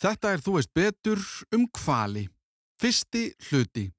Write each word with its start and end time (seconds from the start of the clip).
Þetta 0.00 0.32
er 0.32 0.40
þú 0.40 0.56
veist 0.56 0.70
betur 0.76 1.24
um 1.52 1.66
kvali. 1.76 2.24
Fyrsti 2.80 3.26
hluti. 3.50 3.90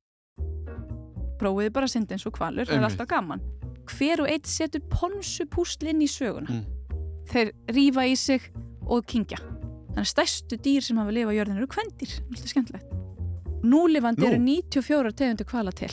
Prófiði 1.41 1.73
bara 1.73 1.85
að 1.85 1.93
synda 1.93 2.15
eins 2.15 2.25
og 2.25 2.33
kvalur, 2.37 2.65
það 2.65 2.79
er 2.79 2.87
alltaf 2.87 3.09
gaman. 3.09 3.43
Hver 3.91 4.23
og 4.23 4.29
eitt 4.29 4.49
setur 4.49 4.81
ponsupúsl 4.89 5.91
inn 5.91 6.01
í 6.01 6.09
söguna. 6.09 6.49
Mm. 6.49 6.97
Þeir 7.29 7.51
rífa 7.75 8.05
í 8.09 8.15
sig 8.17 8.47
og 8.87 9.05
kingja. 9.09 9.37
Þannig 9.91 10.01
að 10.01 10.09
stærstu 10.09 10.57
dýr 10.63 10.85
sem 10.85 10.97
hafa 10.97 11.13
lifað 11.13 11.33
á 11.33 11.37
jörðinu 11.37 11.61
eru 11.61 11.69
kvendir. 11.69 12.15
Alltaf 12.31 12.53
skemmtilegt. 12.53 12.97
Núlifandi 13.61 14.23
Nú. 14.23 14.29
eru 14.31 14.41
94 14.41 15.13
tegundir 15.19 15.49
kvala 15.49 15.73
til. 15.75 15.91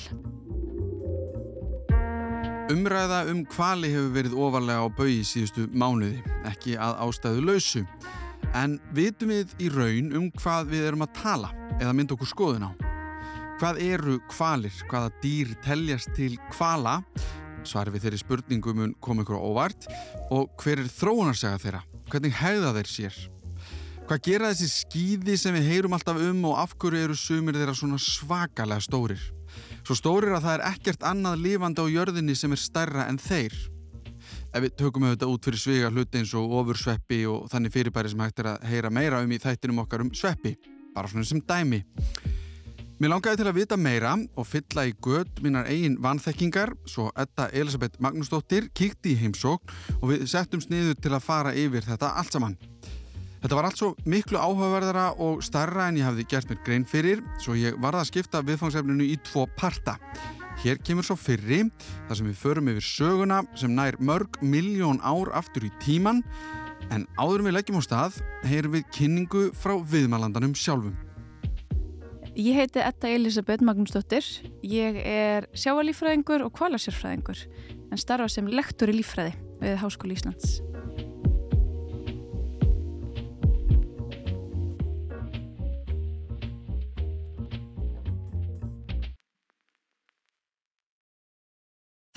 Umræða 2.72 3.22
um 3.32 3.42
kvali 3.48 3.90
hefur 3.92 4.14
verið 4.16 4.36
ofarlega 4.36 4.84
á 4.84 4.88
baui 4.92 5.20
síðustu 5.24 5.66
mánuði, 5.72 6.20
ekki 6.48 6.76
að 6.80 6.96
ástæðu 7.04 7.44
lausu. 7.48 7.84
En 8.56 8.78
vitum 8.96 9.32
við 9.32 9.54
í 9.60 9.68
raun 9.72 10.12
um 10.16 10.28
hvað 10.38 10.72
við 10.72 10.86
erum 10.88 11.04
að 11.04 11.16
tala 11.20 11.50
eða 11.78 11.94
mynda 11.96 12.16
okkur 12.16 12.30
skoðun 12.30 12.68
á? 12.68 12.72
Hvað 13.58 13.80
eru 13.82 14.18
kvalir? 14.30 14.74
Hvaða 14.90 15.10
dýr 15.22 15.54
teljast 15.64 16.12
til 16.16 16.36
kvala? 16.52 17.00
Svari 17.66 17.92
við 17.94 18.06
þeirri 18.06 18.20
spurningu 18.22 18.74
mun 18.76 18.92
koma 19.02 19.24
ykkur 19.24 19.40
óvart 19.40 19.88
og 20.34 20.52
hver 20.62 20.84
er 20.84 20.92
þróunarsaga 20.92 21.58
þeirra? 21.64 21.82
Hvernig 22.08 22.38
hegða 22.38 22.74
þeir 22.78 22.92
sér? 22.92 23.18
Hvað 24.08 24.22
gera 24.24 24.52
þessi 24.54 24.68
skýði 24.72 25.34
sem 25.36 25.56
við 25.58 25.66
heyrum 25.68 25.96
alltaf 25.98 26.20
um 26.30 26.46
og 26.48 26.60
af 26.62 26.70
hverju 26.80 27.08
eru 27.08 27.16
sumir 27.18 27.58
þeirra 27.58 27.74
svona 27.76 27.98
svakalega 28.00 28.80
stórir? 28.86 29.24
Svo 29.82 29.96
stórir 29.98 30.32
að 30.32 30.46
það 30.46 30.54
er 30.54 30.64
ekkert 30.70 31.04
annað 31.10 31.42
lifandi 31.44 31.84
á 31.84 31.86
jörðinni 31.92 32.36
sem 32.38 32.54
er 32.54 32.62
stærra 32.62 33.04
en 33.10 33.18
þeir. 33.20 33.52
Ef 34.48 34.64
við 34.64 34.74
tökum 34.80 35.04
auðvitað 35.04 35.32
út 35.34 35.44
fyrir 35.44 35.60
sviga 35.60 35.90
hluti 35.92 36.22
eins 36.22 36.30
og 36.38 36.52
ofursveppi 36.62 37.20
og 37.28 37.50
þannig 37.52 37.74
fyrirbæri 37.74 38.12
sem 38.12 38.22
hægt 38.24 38.40
er 38.40 38.54
að 38.54 38.62
heyra 38.70 38.90
meira 38.90 39.20
um 39.20 39.32
í 39.34 39.40
þættinum 39.42 39.82
okkar 39.84 40.04
um 40.06 40.12
sveppi. 40.16 40.54
Bara 40.94 41.10
svona 41.10 41.28
sem 41.28 41.42
dæmi. 41.44 41.82
Mér 42.98 43.12
langaði 43.12 43.38
til 43.38 43.46
að 43.46 43.58
vita 43.60 43.76
meira 43.78 44.14
og 44.16 44.46
fylla 44.48 44.86
í 44.88 44.94
gött 45.04 45.42
mínar 45.44 45.68
eigin 45.70 46.00
vanþekkingar 46.02 46.72
svo 46.88 47.12
Edda 47.14 47.50
Elisabeth 47.52 48.00
Magnúsdóttir 48.02 48.72
kíkti 48.74 49.12
í 49.12 49.20
heimsókn 49.20 50.00
og 50.00 50.08
við 50.10 50.24
settum 50.32 50.64
sniður 50.64 50.96
til 50.98 51.12
að 51.12 51.26
fara 51.28 51.52
yfir 51.54 51.84
þetta 51.86 52.16
allt 52.18 52.34
saman. 52.34 52.56
Þetta 53.38 53.54
var 53.54 53.68
allt 53.68 53.78
svo 53.78 53.92
miklu 54.08 54.40
áhugaverðara 54.40 55.12
og 55.22 55.44
starra 55.46 55.86
en 55.92 56.00
ég 56.00 56.08
hafði 56.08 56.26
gert 56.32 56.50
mér 56.50 56.64
grein 56.64 56.88
fyrir 56.88 57.22
svo 57.38 57.54
ég 57.54 57.78
varða 57.78 58.02
að 58.02 58.10
skipta 58.14 58.42
viðfangsefninu 58.48 59.06
í 59.12 59.20
tvo 59.28 59.46
parta. 59.60 59.98
Hér 60.58 60.80
kemur 60.82 61.06
svo 61.06 61.14
fyrri 61.14 61.60
þar 62.08 62.18
sem 62.18 62.26
við 62.26 62.38
förum 62.40 62.68
yfir 62.72 62.82
söguna 62.82 63.36
sem 63.54 63.70
nær 63.70 63.94
mörg 64.02 64.40
miljón 64.42 64.98
ár 65.06 65.30
aftur 65.38 65.68
í 65.68 65.70
tíman 65.84 66.24
en 66.90 67.04
áður 67.14 67.44
en 67.44 67.46
við 67.46 67.54
leggjum 67.54 67.78
á 67.78 67.82
stað 67.86 68.16
heyrum 68.48 68.74
við 68.74 68.88
kynningu 68.96 69.44
frá 69.54 69.76
viðmælandanum 69.78 70.56
sjálfum. 70.58 70.96
Ég 72.34 72.58
heiti 72.58 72.82
Edda 72.82 73.10
Elisabeth 73.10 73.62
Magnúsdóttir. 73.66 74.26
Ég 74.66 74.98
er 74.98 75.46
sjáalífræðingur 75.54 76.42
og 76.46 76.54
kvalasjárfræðingur 76.58 77.44
en 77.92 78.02
starfa 78.02 78.26
sem 78.30 78.50
lektor 78.50 78.90
í 78.90 78.98
lífræði 78.98 79.38
við 79.62 79.78
Háskóli 79.84 80.18
Íslands. 80.18 80.58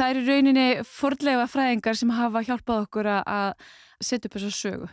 Það 0.02 0.10
eru 0.16 0.22
rauninni 0.26 0.64
fordlega 0.88 1.44
fræðingar 1.52 1.98
sem 2.00 2.10
hafa 2.18 2.42
hjálpað 2.48 2.88
okkur 2.88 3.10
að- 3.22 3.54
setja 4.02 4.26
upp 4.32 4.34
þessa 4.40 4.52
sögu. 4.58 4.88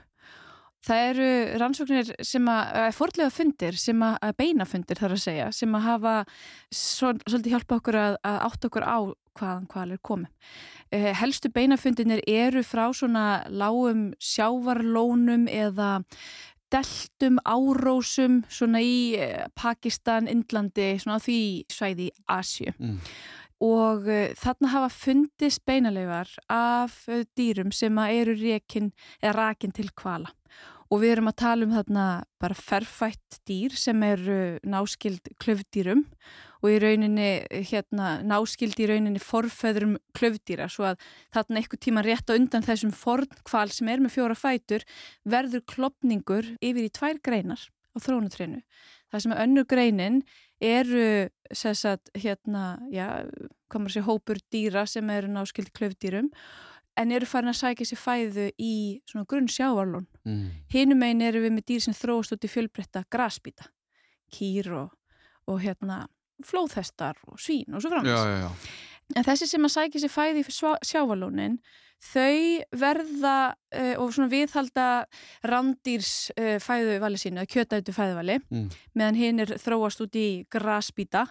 Það 0.84 1.04
eru 1.10 1.28
rannsóknir 1.58 2.10
sem 2.24 2.44
að, 2.52 2.92
fordlega 2.94 3.30
fundir, 3.32 3.72
sem 3.80 3.98
að, 4.04 4.18
að 4.22 4.34
beinafundir 4.38 5.00
þarf 5.00 5.16
að 5.16 5.22
segja, 5.24 5.46
sem 5.52 5.72
að 5.74 5.86
hafa 5.86 6.12
svol, 6.70 7.14
svolítið 7.24 7.54
hjálpa 7.56 7.78
okkur 7.80 7.98
að, 7.98 8.18
að 8.22 8.36
átta 8.46 8.68
okkur 8.68 8.84
á 8.86 8.98
hvaðan 9.38 9.66
hvað 9.72 9.94
er 9.96 10.02
komið. 10.04 10.52
Eh, 10.92 11.08
helstu 11.18 11.50
beinafundinir 11.50 12.20
eru 12.28 12.62
frá 12.62 12.84
svona 12.92 13.24
lágum 13.48 14.12
sjávarlónum 14.20 15.48
eða 15.50 16.04
deltum 16.70 17.38
árósum 17.48 18.42
svona 18.52 18.80
í 18.84 19.16
eh, 19.16 19.46
Pakistan, 19.56 20.28
Indlandi, 20.28 20.98
svona 21.00 21.18
því 21.18 21.40
svæði 21.72 22.10
í 22.12 22.16
Asju 22.28 22.74
Mm. 22.78 23.00
Og 23.64 24.08
uh, 24.08 24.32
þarna 24.38 24.72
hafa 24.74 24.90
fundist 24.94 25.64
beinaleifar 25.66 26.34
af 26.52 27.04
uh, 27.10 27.24
dýrum 27.38 27.72
sem 27.74 28.02
eru 28.08 28.36
rekin 28.38 28.92
rakin 29.22 29.74
til 29.74 29.90
kvala 29.96 30.32
og 30.88 31.02
við 31.02 31.14
erum 31.14 31.30
að 31.30 31.40
tala 31.42 31.66
um 31.66 31.72
þarna 31.76 32.04
bara 32.40 32.56
ferfætt 32.56 33.40
dýr 33.48 33.74
sem 33.76 34.02
eru 34.06 34.38
náskild 34.64 35.32
klöfdýrum 35.42 36.04
og 36.58 36.72
í 36.72 36.78
rauninni 36.82 37.28
hérna 37.70 38.18
náskild 38.26 38.78
í 38.80 38.88
rauninni 38.90 39.22
forfeðrum 39.22 39.96
klöfdýra 40.16 40.68
svo 40.72 40.88
að 40.90 41.02
þarna 41.34 41.60
eitthvað 41.60 41.82
tíma 41.84 42.04
rétt 42.06 42.32
á 42.32 42.38
undan 42.38 42.66
þessum 42.66 42.94
fornkval 42.96 43.68
sem 43.74 43.90
er 43.92 44.02
með 44.02 44.16
fjóra 44.16 44.38
fætur 44.38 44.86
verður 45.28 45.66
klopningur 45.68 46.54
yfir 46.58 46.88
í 46.88 46.94
tvær 46.94 47.20
greinar 47.22 47.68
á 47.94 47.96
þrónutreinu. 48.00 48.62
Það 49.08 49.24
sem 49.24 49.34
er 49.34 49.44
önnur 49.44 49.68
greinin 49.68 50.22
eru 50.60 51.28
sagt, 51.54 52.10
hérna, 52.18 52.78
já, 52.92 53.24
hvað 53.70 53.84
maður 53.84 53.94
sé, 53.94 54.02
hópur 54.06 54.40
dýra 54.52 54.84
sem 54.90 55.10
eru 55.10 55.30
náskild 55.32 55.70
klöfdýrum 55.76 56.30
en 56.98 57.14
eru 57.14 57.28
farin 57.30 57.52
að 57.52 57.60
sækja 57.60 57.86
sér 57.92 58.00
fæðu 58.02 58.46
í 58.58 58.74
svona 59.06 59.26
grunn 59.30 59.48
sjávarlón. 59.52 60.08
Mm. 60.26 60.46
Hinum 60.72 61.04
einn 61.06 61.22
eru 61.22 61.44
við 61.44 61.54
með 61.54 61.68
dýr 61.70 61.84
sem 61.86 61.96
þróast 61.96 62.34
út 62.34 62.46
í 62.46 62.50
fjölbreytta 62.50 63.04
grasbíta, 63.12 63.68
kýr 64.34 64.72
og, 64.80 64.94
og 65.46 65.60
hérna 65.62 66.06
flóðhestar 66.44 67.18
og 67.30 67.38
svín 67.42 67.74
og 67.74 67.82
svo 67.82 67.92
framins. 67.94 68.74
En 69.16 69.24
þessi 69.24 69.48
sem 69.48 69.64
að 69.64 69.74
sækja 69.76 70.02
sér 70.02 70.12
fæði 70.12 70.42
í 70.42 70.56
sjávarlónin, 70.90 71.60
þau 71.98 72.62
verða 72.78 73.34
uh, 73.74 73.94
og 73.98 74.12
svona 74.14 74.30
viðhalda 74.30 74.86
randýrs 75.48 76.30
uh, 76.38 76.56
fæðuvali 76.62 77.18
sínu, 77.20 77.44
kjötætu 77.50 77.94
fæðuvali, 77.96 78.38
Mm. 78.50 78.68
meðan 78.94 79.18
hinn 79.18 79.40
er 79.40 79.56
þróast 79.58 80.00
út 80.04 80.14
í 80.16 80.46
grasbíta. 80.50 81.26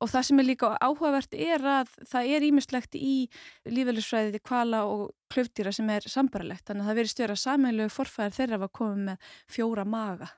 Og 0.00 0.08
það 0.08 0.22
sem 0.24 0.38
er 0.40 0.46
líka 0.48 0.70
áhugavert 0.80 1.34
er 1.36 1.60
að 1.60 1.88
það 2.08 2.28
er 2.34 2.44
ímislegt 2.48 2.94
í 2.96 3.28
lífeylisfræðið 3.68 4.40
kvala 4.42 4.84
og 4.88 5.10
klöfdýra 5.32 5.72
sem 5.76 5.88
er 5.92 6.06
sambarlegt. 6.08 6.64
Þannig 6.66 6.86
að 6.86 6.88
það 6.88 7.00
verið 7.00 7.12
stjóra 7.12 7.36
sammeilegu 7.36 7.92
forfæðar 7.92 8.36
þeirra 8.38 8.60
var 8.64 8.72
komið 8.80 9.02
með 9.10 9.32
fjóra 9.52 9.84
maga 9.84 10.30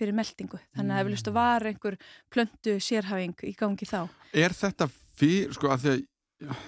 fyrir 0.00 0.16
meldingu. 0.16 0.58
Þannig 0.72 0.94
að 0.94 0.98
það 1.02 1.08
vilist 1.10 1.28
að 1.28 1.36
var 1.36 1.68
einhver 1.68 1.96
plöntu 2.32 2.76
sérhæfing 2.80 3.44
í 3.44 3.54
gangi 3.58 3.84
þá. 3.84 4.08
Er 4.32 4.56
þetta 4.56 4.88
fyrir, 5.20 5.52
sko, 5.52 5.68
að 5.68 5.84
því 5.84 5.92
að 6.48 6.64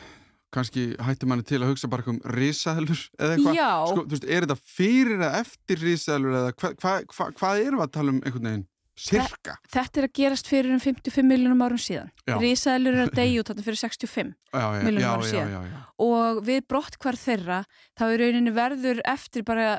kannski 0.52 0.84
hættir 1.02 1.30
manni 1.30 1.46
til 1.48 1.62
að 1.62 1.72
hugsa 1.72 1.90
bara 1.92 2.06
um 2.12 2.20
risaðlur 2.36 3.06
eða 3.18 3.36
eitthvað? 3.36 3.56
Já. 3.56 3.70
Sko, 3.88 4.04
þú 4.04 4.16
veist, 4.16 4.28
er 4.28 4.46
þetta 4.46 4.74
fyrir 4.76 5.16
eða 5.18 5.32
eftir 5.40 5.86
risaðlur 5.86 6.36
eða 6.42 6.52
hvað 6.58 6.76
hva, 6.82 6.98
hva, 7.14 7.30
hvað 7.40 7.64
erum 7.64 7.80
við 7.82 7.86
að 7.88 7.96
tala 7.96 8.14
um 8.14 8.20
einhvern 8.22 8.50
veginn? 8.50 8.68
Sirka? 9.02 9.54
Þetta 9.72 10.00
er 10.02 10.06
að 10.06 10.12
gerast 10.18 10.48
fyrir 10.50 10.74
um 10.74 10.80
55 10.82 11.24
miljónum 11.24 11.62
árum 11.64 11.80
síðan. 11.80 12.10
Já. 12.28 12.34
Rísaðlur 12.42 12.98
er 12.98 13.06
að 13.06 13.14
deyja 13.16 13.40
út 13.40 13.52
fyrir 13.64 13.78
65 13.80 14.34
Já, 14.52 14.66
já, 14.76 14.82
Milljónum 14.84 15.00
já, 15.00 15.12
árum 15.14 15.24
já, 15.24 15.30
síðan. 15.30 15.54
já, 15.54 15.62
já. 15.72 15.78
og 16.04 16.42
við 16.44 16.60
brott 16.68 16.98
hvar 17.00 17.16
þeirra 17.16 17.62
þá 17.96 18.04
er 18.04 18.20
rauninni 18.20 18.52
verður 18.52 19.00
eftir 19.14 19.46
bara 19.48 19.70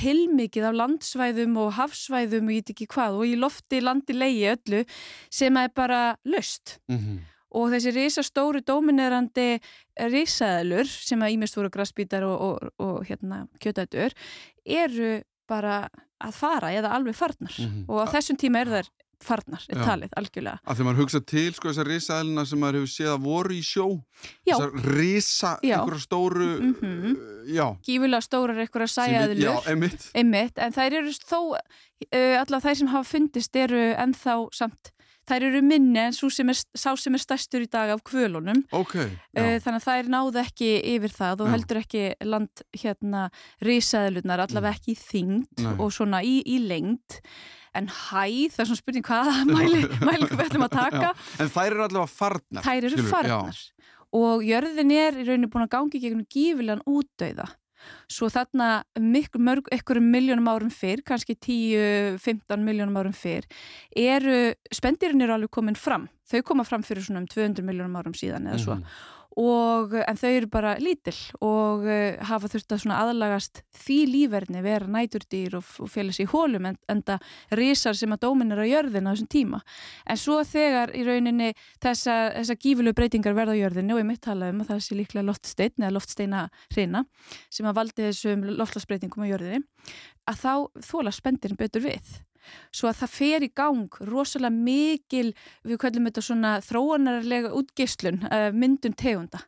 heilmikið 0.00 0.66
af 0.66 0.76
landsvæðum 0.82 1.54
og 1.62 1.70
hafsvæðum 1.78 2.50
og 2.50 2.56
ég 2.56 2.66
veit 2.66 2.74
ekki 2.74 2.90
hvað 2.96 3.20
og 3.20 3.30
í 3.30 3.38
lofti 3.38 3.80
landi 3.84 4.18
leiði 4.18 4.50
öllu 4.56 4.82
sem 5.30 5.62
er 5.62 5.72
bara 5.78 6.02
löst. 6.26 6.80
Mm 6.90 7.22
Og 7.56 7.70
þessi 7.72 7.92
risastóru 7.96 8.60
dóminerandi 8.66 9.60
risaðlur 10.12 10.88
sem 10.88 11.22
að 11.24 11.36
ímest 11.38 11.56
voru 11.56 11.70
grassbítar 11.72 12.26
og, 12.28 12.36
og, 12.36 12.74
og 12.82 12.98
hérna, 13.08 13.44
kjötætur 13.62 14.12
eru 14.66 15.16
bara 15.48 15.86
að 16.20 16.32
fara 16.36 16.70
eða 16.74 16.94
alveg 16.96 17.14
farnar 17.16 17.54
Mhm. 17.60 17.84
og 17.88 18.00
á 18.02 18.12
þessum 18.16 18.36
tíma 18.40 18.60
eru 18.64 18.70
þær 18.78 18.88
farnar, 19.26 19.62
er 19.72 19.78
talið, 19.80 20.10
algjörlega. 20.20 20.58
Að 20.68 20.74
þegar 20.76 20.86
maður 20.90 21.00
hugsa 21.00 21.20
til, 21.24 21.52
sko, 21.56 21.68
þessar 21.70 21.88
risaðluna 21.88 22.42
sem 22.46 22.58
maður 22.60 22.76
hefur 22.82 22.90
séð 22.92 23.12
að 23.14 23.22
voru 23.24 23.54
í 23.56 23.62
sjó 23.64 23.86
Já. 24.44 24.56
þessar 24.58 24.72
risa, 24.98 25.52
einhverja 25.62 26.02
stóru 26.04 26.48
Mhm. 26.60 27.14
uh, 27.16 27.46
já, 27.48 27.66
Gífulega 27.86 28.20
stórar 28.26 28.56
við- 28.60 28.90
sæjaðlur. 28.92 29.40
já, 29.40 29.54
einmitt 29.72 30.10
Einmitt, 30.14 30.58
en 30.58 30.72
þær 30.72 30.92
eru 31.00 31.08
þó, 31.16 31.40
uh, 31.56 32.42
allavega 32.42 32.60
þær 32.68 32.76
sem 32.76 32.88
hafa 32.88 33.04
fundist 33.08 33.56
eru 33.56 33.94
ennþá 33.96 34.36
samt, 34.52 34.92
þær 35.26 35.46
eru 35.48 35.62
minni 35.64 36.00
en 36.00 36.14
sem 36.14 36.52
er, 36.52 36.60
sá 36.78 36.90
sem 36.98 37.16
er 37.16 37.22
stærstur 37.22 37.64
í 37.64 37.68
dag 37.70 37.92
af 37.94 38.02
kvölunum, 38.06 38.62
ok, 38.74 38.94
uh, 39.02 39.12
já, 39.34 39.60
þannig 39.64 39.80
að 39.80 39.86
þær 39.86 40.10
náðu 40.14 40.42
ekki 40.42 40.70
yfir 40.94 41.14
það 41.16 41.44
og 41.44 41.50
Já. 41.50 41.52
heldur 41.56 41.80
ekki 41.82 42.02
land 42.26 42.64
hérna 42.76 43.26
risaðlunar, 43.66 44.44
allavega 44.46 44.78
ekki 44.78 44.94
í 44.94 45.00
þyngd 45.02 45.66
og 45.76 45.94
svona 45.94 46.22
í, 46.26 46.38
í 46.46 46.60
lengd, 46.66 47.20
en 47.76 47.90
hæð, 47.92 48.56
það 48.56 48.64
er 48.64 48.70
svona 48.70 48.82
spurning 48.82 49.06
hvaða 49.06 49.36
mæli, 49.52 49.84
mælingu 50.00 50.32
við 50.38 50.46
ætlum 50.48 50.66
að 50.68 50.76
taka, 50.78 51.04
já. 51.10 51.28
en 51.42 51.54
þær 51.58 51.70
eru 51.72 51.86
allavega 51.88 52.14
farnar 52.14 52.66
þær 52.66 52.78
eru 52.78 52.94
skilurðu, 52.96 53.12
farnar. 53.14 53.62
Og 54.16 54.44
jörðin 54.46 54.92
er 54.94 55.16
í 55.18 55.24
rauninu 55.26 55.48
búin 55.52 55.66
að 55.66 55.72
gangi 55.74 56.00
gegnum 56.00 56.26
gífilegan 56.30 56.84
útdauða 56.88 57.50
Svo 58.12 58.30
þarna 58.32 58.70
miklu 59.00 59.42
mörg, 59.42 59.70
einhverjum 59.74 60.10
miljónum 60.12 60.50
árum 60.52 60.70
fyrr, 60.72 61.02
kannski 61.06 61.36
10-15 61.36 62.62
miljónum 62.66 63.00
árum 63.00 63.16
fyrr, 63.16 63.48
eru, 63.96 64.38
spendirinn 64.74 65.26
eru 65.26 65.36
alveg 65.36 65.52
komin 65.54 65.78
fram. 65.78 66.08
Þau 66.26 66.42
koma 66.46 66.64
fram 66.66 66.82
fyrir 66.86 67.06
svona 67.06 67.22
um 67.22 67.28
200 67.30 67.66
miljónum 67.66 68.00
árum 68.00 68.16
síðan 68.16 68.50
eða 68.50 68.62
svo. 68.62 68.80
Mm 68.80 69.14
og, 69.36 69.92
en 70.00 70.16
þau 70.16 70.30
eru 70.30 70.48
bara 70.48 70.74
lítill 70.80 71.18
og 71.44 71.84
uh, 71.84 72.16
hafa 72.24 72.48
þurft 72.52 72.72
að 72.72 72.86
aðlagast 72.96 73.60
því 73.76 73.98
líferni 74.12 74.62
vera 74.64 74.88
næturdýr 74.88 75.58
og, 75.58 75.68
og 75.84 75.90
félags 75.92 76.20
í 76.22 76.28
hólum 76.30 76.70
en, 76.70 76.78
en 76.88 77.02
það 77.04 77.26
risar 77.60 77.98
sem 77.98 78.14
að 78.16 78.22
dómin 78.24 78.54
er 78.56 78.62
á 78.64 78.66
jörðin 78.66 79.08
á 79.08 79.12
þessum 79.12 79.30
tíma. 79.32 79.60
En 80.08 80.20
svo 80.20 80.40
þegar 80.46 80.94
í 80.96 81.04
rauninni 81.06 81.52
þessa, 81.84 82.16
þessa 82.38 82.58
gífilegu 82.64 82.96
breytingar 82.96 83.36
verða 83.36 83.56
á 83.56 83.62
jörðinu 83.62 83.96
og 83.96 84.02
ég 84.02 84.08
mitt 84.08 84.24
tala 84.24 84.50
um 84.52 84.62
að 84.64 84.72
það 84.72 84.84
sé 84.86 85.00
líklega 85.00 85.28
loftstein 85.28 85.84
eða 85.84 85.94
loftsteina 85.98 86.46
hrina 86.72 87.04
sem 87.50 87.68
að 87.68 87.80
valdi 87.82 88.08
þessum 88.08 88.46
loftlagsbreytingum 88.56 89.28
á 89.28 89.30
jörðinu 89.34 89.64
að 90.26 90.40
þá 90.42 90.52
þóla 90.88 91.12
spendirinn 91.14 91.60
betur 91.60 91.84
við 91.84 92.16
svo 92.74 92.90
að 92.90 93.02
það 93.02 93.16
fer 93.16 93.46
í 93.46 93.50
gang 93.56 94.00
rosalega 94.10 94.54
mikil, 94.54 95.28
við 95.66 95.82
kallum 95.82 96.08
þetta 96.10 96.24
svona 96.24 96.56
þróanarlega 96.64 97.52
útgislun 97.56 98.24
uh, 98.30 98.50
myndun 98.54 98.96
tegunda. 98.96 99.44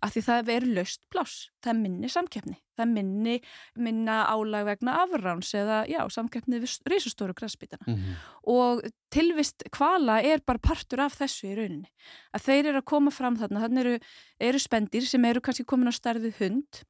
Af 0.00 0.14
því 0.14 0.20
það 0.24 0.50
er 0.54 0.64
löst 0.78 1.02
pláss, 1.12 1.50
það 1.60 1.80
minni 1.82 2.08
samkeppni, 2.08 2.54
það 2.78 2.92
minni 2.94 3.34
minna 3.76 4.22
álag 4.32 4.64
vegna 4.70 4.94
afráns 5.02 5.50
eða 5.56 5.82
já, 5.90 5.98
samkeppni 6.08 6.60
við 6.62 6.78
reysastóru 6.88 7.36
græsbítana 7.36 7.84
mm 7.84 7.96
-hmm. 7.98 8.14
og 8.48 8.80
tilvist 9.12 9.64
kvala 9.70 10.22
er 10.22 10.40
bara 10.46 10.58
partur 10.58 11.00
af 11.04 11.18
þessu 11.20 11.52
í 11.52 11.56
rauninni. 11.56 11.92
Að 12.32 12.44
þeir 12.46 12.66
eru 12.66 12.78
að 12.78 12.90
koma 12.92 13.10
fram 13.10 13.36
þarna, 13.36 13.60
þannig 13.60 13.80
eru, 13.80 13.98
eru 14.40 14.58
spendir 14.58 15.04
sem 15.04 15.24
eru 15.24 15.40
kannski 15.40 15.64
komin 15.64 15.92
á 15.92 15.92
starfið 15.92 16.34
hund 16.40 16.84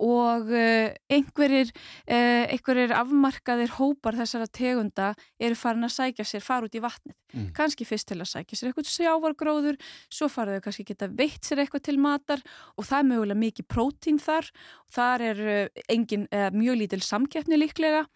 og 0.00 0.48
uh, 0.48 0.88
einhverjir, 1.12 1.70
uh, 2.08 2.44
einhverjir 2.48 2.94
afmarkaðir 2.96 3.74
hópar 3.76 4.16
þessara 4.16 4.48
tegunda 4.48 5.10
eru 5.40 5.58
farin 5.58 5.84
að 5.84 5.94
sækja 5.98 6.26
sér, 6.26 6.44
fara 6.44 6.68
út 6.68 6.76
í 6.76 6.82
vatnið 6.82 7.16
mm. 7.34 7.46
kannski 7.56 7.84
fyrst 7.88 8.08
til 8.08 8.20
að 8.20 8.30
sækja 8.32 8.58
sér 8.58 8.70
eitthvað 8.70 8.90
sjávargróður, 8.94 9.80
svo 10.08 10.30
faraðu 10.32 10.64
kannski 10.64 10.86
geta 10.88 11.10
veitt 11.12 11.44
sér 11.44 11.64
eitthvað 11.64 11.84
til 11.90 11.98
matar 12.00 12.44
og 12.76 12.88
það 12.88 12.98
er 13.02 13.10
mögulega 13.12 13.42
mikið 13.44 13.68
prótín 13.76 14.20
þar 14.22 14.48
þar 14.90 15.26
er 15.28 15.44
uh, 15.46 15.64
engin, 15.92 16.28
mjög 16.56 16.80
lítil 16.80 17.02
samkeppni 17.04 17.60
líklega 17.60 18.06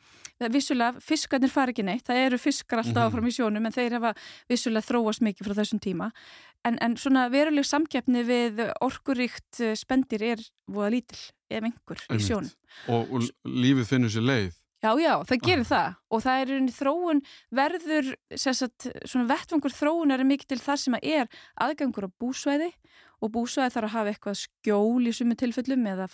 vissulega, 0.50 0.98
fiskarnir 1.04 1.52
fara 1.52 1.70
ekki 1.70 1.84
neitt, 1.86 2.06
það 2.08 2.24
eru 2.24 2.38
fiskar 2.42 2.80
alltaf 2.80 2.96
-hmm. 2.96 3.06
áfram 3.06 3.28
í 3.28 3.34
sjónum 3.36 3.66
en 3.66 3.72
þeir 3.72 3.92
hafa 4.00 4.14
vissulega 4.50 4.88
þróast 4.88 5.22
mikið 5.22 5.46
frá 5.46 5.54
þessum 5.60 5.80
tíma 5.80 6.10
en, 6.68 6.78
en 6.84 6.96
svona 7.00 7.28
veruleg 7.32 7.66
samkeppni 7.68 8.24
við 8.26 8.62
orkuríkt 8.84 9.62
spendir 9.78 10.24
er 10.34 10.44
voða 10.70 10.94
lítil 10.96 11.20
ef 11.50 11.62
einhver 11.62 12.04
Einmitt. 12.08 12.20
í 12.20 12.26
sjónum. 12.26 12.52
Og, 12.88 13.12
og 13.14 13.50
lífið 13.64 13.90
finnur 13.90 14.12
sér 14.12 14.26
leið. 14.28 14.60
Já, 14.84 14.90
já, 15.00 15.14
það 15.24 15.44
gerir 15.46 15.64
það 15.64 15.94
og 16.12 16.20
það 16.20 16.42
er 16.42 16.50
unni 16.58 16.72
þróun 16.74 17.20
verður, 17.56 18.08
sagt, 18.36 18.88
svona 19.08 19.28
vettfangur 19.30 19.72
þróunar 19.72 20.20
er 20.20 20.28
mikið 20.28 20.50
til 20.50 20.60
það 20.60 20.80
sem 20.82 20.96
að 20.98 21.06
er 21.14 21.38
aðgangur 21.64 22.04
á 22.04 22.16
búsvæði 22.20 22.68
og 23.24 23.32
búsvæði 23.32 23.72
þarf 23.72 23.88
að 23.88 23.94
hafa 23.94 24.12
eitthvað 24.12 24.36
skjól 24.42 25.08
í 25.08 25.14
sumu 25.16 25.38
tilfellum 25.40 25.88
eða 25.88 26.10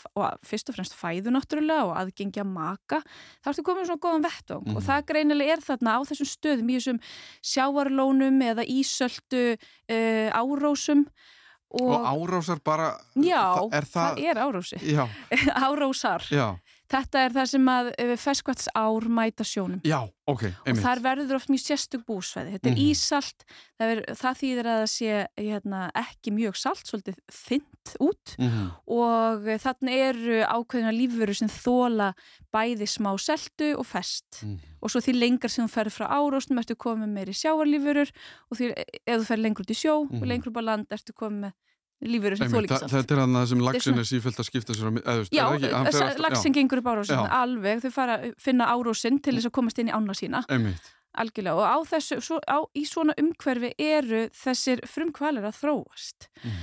fyrst 0.47 0.71
og 0.71 0.77
fremst 0.77 0.95
fæðu 0.95 1.35
náttúrulega 1.35 1.89
og 1.89 1.97
aðgengja 1.99 2.47
maka. 2.47 3.01
Það 3.43 3.53
ertu 3.53 3.67
komið 3.67 3.91
svona 3.91 4.05
góðan 4.07 4.27
vettvang 4.29 4.63
mm. 4.63 4.71
og 4.71 4.79
mhm. 4.79 4.87
það 4.87 5.05
greinilega 5.11 5.57
er 5.57 5.67
þarna 5.67 5.97
á 5.99 6.01
þessum 6.13 6.31
stöðum 6.31 6.71
í 6.71 6.79
þessum 6.79 7.03
sjávarlónum 7.51 8.41
eða 8.53 8.69
ísöldu 8.79 9.45
uh, 9.59 10.31
árósum 10.31 11.09
Og, 11.71 11.87
og 11.87 12.03
árásar 12.03 12.59
bara, 12.67 12.89
já, 13.15 13.55
er 13.71 13.85
það, 13.87 14.17
það 14.17 14.25
er 14.27 14.39
árási, 14.43 14.79
árásar, 15.55 16.25
já. 16.27 16.49
þetta 16.91 17.25
er 17.25 17.35
það 17.35 17.49
sem 17.53 17.69
að 17.71 17.91
eh, 17.95 18.15
ferskvæts 18.21 18.71
ár 18.77 19.07
mæta 19.13 19.47
sjónum 19.47 19.81
já, 19.87 19.99
ok, 20.31 20.45
einmitt. 20.49 20.73
Og 20.73 20.81
þar 20.83 21.03
verður 21.05 21.39
oft 21.39 21.53
mjög 21.53 21.63
sérstök 21.65 22.05
búsvæði, 22.09 22.55
þetta 22.57 22.69
er 22.69 22.75
mm 22.75 22.81
-hmm. 22.81 22.91
ísalt, 22.91 23.45
það, 23.79 23.93
er, 23.95 24.03
það 24.23 24.41
þýðir 24.41 24.71
að 24.73 24.81
það 24.81 24.91
sé 24.95 25.21
hérna, 25.39 25.83
ekki 26.03 26.35
mjög 26.35 26.59
salt, 26.61 26.85
svolítið 26.91 27.21
þynt 27.37 27.95
út 28.01 28.35
mm 28.39 28.51
-hmm. 28.51 28.69
og 28.99 29.49
þannig 29.67 30.05
eru 30.11 30.43
ákveðina 30.45 30.95
lífveru 30.97 31.35
sem 31.35 31.49
þóla 31.51 32.13
bæði 32.51 32.87
smá 32.87 33.11
seltu 33.19 33.75
og 33.79 33.87
fest 33.87 34.43
mm 34.43 34.49
-hmm. 34.49 34.77
og 34.81 34.91
svo 34.91 35.01
því 35.01 35.15
lengar 35.19 35.51
sem 35.51 35.65
þú 35.65 35.71
ferður 35.71 35.97
frá 35.99 36.07
árásnum 36.11 36.59
ertu 36.59 36.75
komið 36.75 37.09
meiri 37.09 37.35
sjáarlífverur 37.35 38.11
og 38.51 38.59
því 38.59 38.75
ef 39.07 39.21
þú 39.21 39.27
ferður 39.27 39.43
lengur 39.43 39.63
út 39.65 39.71
í 39.71 39.79
sjó 39.83 39.95
og 40.03 40.13
mhm. 40.13 40.29
lengur 40.29 40.51
út 40.51 40.61
á 40.61 40.69
land 40.69 40.87
ertu 40.91 41.13
komið 41.13 41.41
með 41.41 41.53
lífur 42.07 42.37
sem 42.39 42.53
þú 42.53 42.63
líka 42.65 42.81
sátt 42.81 42.95
Þetta 42.95 43.17
er 43.17 43.23
hann 43.25 43.41
að 43.41 43.47
sem 43.53 43.65
lagsin 43.65 44.01
er 44.01 44.09
sífælt 44.09 44.41
að 44.41 44.49
skipta 44.49 44.77
sér 44.77 45.01
eða, 45.01 45.27
Já, 45.35 45.45
lagsin 46.21 46.57
gengur 46.57 46.83
upp 46.83 46.91
árásin 46.95 47.23
alveg, 47.41 47.85
þau 47.85 47.93
fara 47.95 48.19
að 48.19 48.35
finna 48.41 48.71
árásin 48.73 49.21
til 49.21 49.37
þess 49.37 49.51
að 49.51 49.57
komast 49.61 49.81
inn 49.83 49.93
í 49.93 49.95
ána 49.95 50.17
sína. 50.17 50.45
Einmitt. 50.49 50.93
algjörlega. 51.21 51.57
Og 51.59 51.67
á 51.67 51.79
þessu, 51.91 52.21
svo, 52.25 52.39
á, 52.47 52.59
í 52.73 52.85
svona 52.89 53.17
umhverfi 53.21 53.75
eru 53.77 54.29
þessir 54.37 54.85
frumkvalir 54.89 55.49
að 55.49 55.59
þróast. 55.65 56.31
Mm 56.45 56.61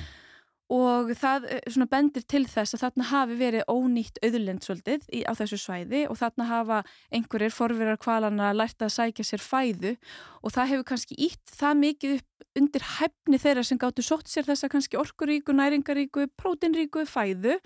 og 0.73 1.11
það 1.15 1.45
eh, 1.55 1.85
bendir 1.87 2.25
til 2.27 2.43
þess 2.49 2.75
að 2.75 2.81
þarna 2.83 3.07
hafi 3.11 3.37
verið 3.39 3.69
ónýtt 3.71 4.19
auðlind 4.19 4.65
svolítið 4.65 5.05
í, 5.15 5.21
á 5.23 5.31
þessu 5.37 5.59
svæði 5.61 6.01
og 6.11 6.19
þarna 6.19 6.47
hafa 6.49 6.79
einhverjir 7.15 7.55
forverar 7.55 7.99
kvalana 8.01 8.51
lært 8.55 8.83
að 8.83 8.95
sækja 8.97 9.27
sér 9.27 9.43
fæðu. 9.43 9.93
Og 10.43 10.51
það 10.55 10.73
hefur 10.73 10.89
kannski 10.91 11.19
ítt 11.27 11.55
það 11.55 11.79
mikið 11.83 12.17
upp 12.17 12.47
undir 12.57 12.87
hæfni 12.97 13.39
þeirra 13.39 13.63
sem 13.67 13.79
gáttu 13.79 14.03
sótt 14.03 14.31
sér 14.31 14.47
þessa 14.47 14.69
kannski 14.71 14.99
orkuríku, 14.99 15.55
næringaríku, 15.55 16.27
prótinríku 16.39 17.05
fæðu 17.07 17.57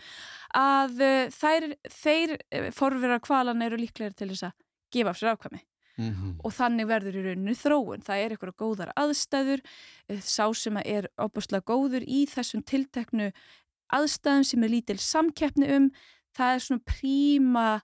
að 0.58 1.02
eh, 1.02 1.34
þær, 1.34 1.72
þeir 1.90 2.38
eh, 2.38 2.70
forverar 2.76 3.24
kvalana 3.24 3.70
eru 3.70 3.82
líklega 3.82 4.14
til 4.14 4.34
þess 4.34 4.52
að 4.52 4.58
gefa 4.92 5.16
af 5.16 5.22
sér 5.22 5.34
afkvæmi 5.34 5.66
Mm 5.98 6.14
-hmm. 6.14 6.36
og 6.44 6.54
þannig 6.56 6.88
verður 6.88 7.18
í 7.20 7.22
rauninu 7.26 7.54
þróun 7.56 8.04
það 8.06 8.22
er 8.24 8.32
eitthvað 8.32 8.56
góðar 8.58 8.92
aðstæður 8.96 9.62
eh, 10.08 10.22
sá 10.22 10.54
sem 10.54 10.78
er 10.78 11.10
óbúslega 11.20 11.68
góður 11.68 12.04
í 12.08 12.26
þessum 12.32 12.64
tilteknu 12.64 13.32
aðstæðum 13.92 14.44
sem 14.48 14.64
er 14.64 14.72
lítil 14.72 14.98
samkeppni 14.98 15.68
um 15.76 15.92
það 16.38 16.54
er 16.56 16.64
svona 16.66 16.88
príma 16.88 17.82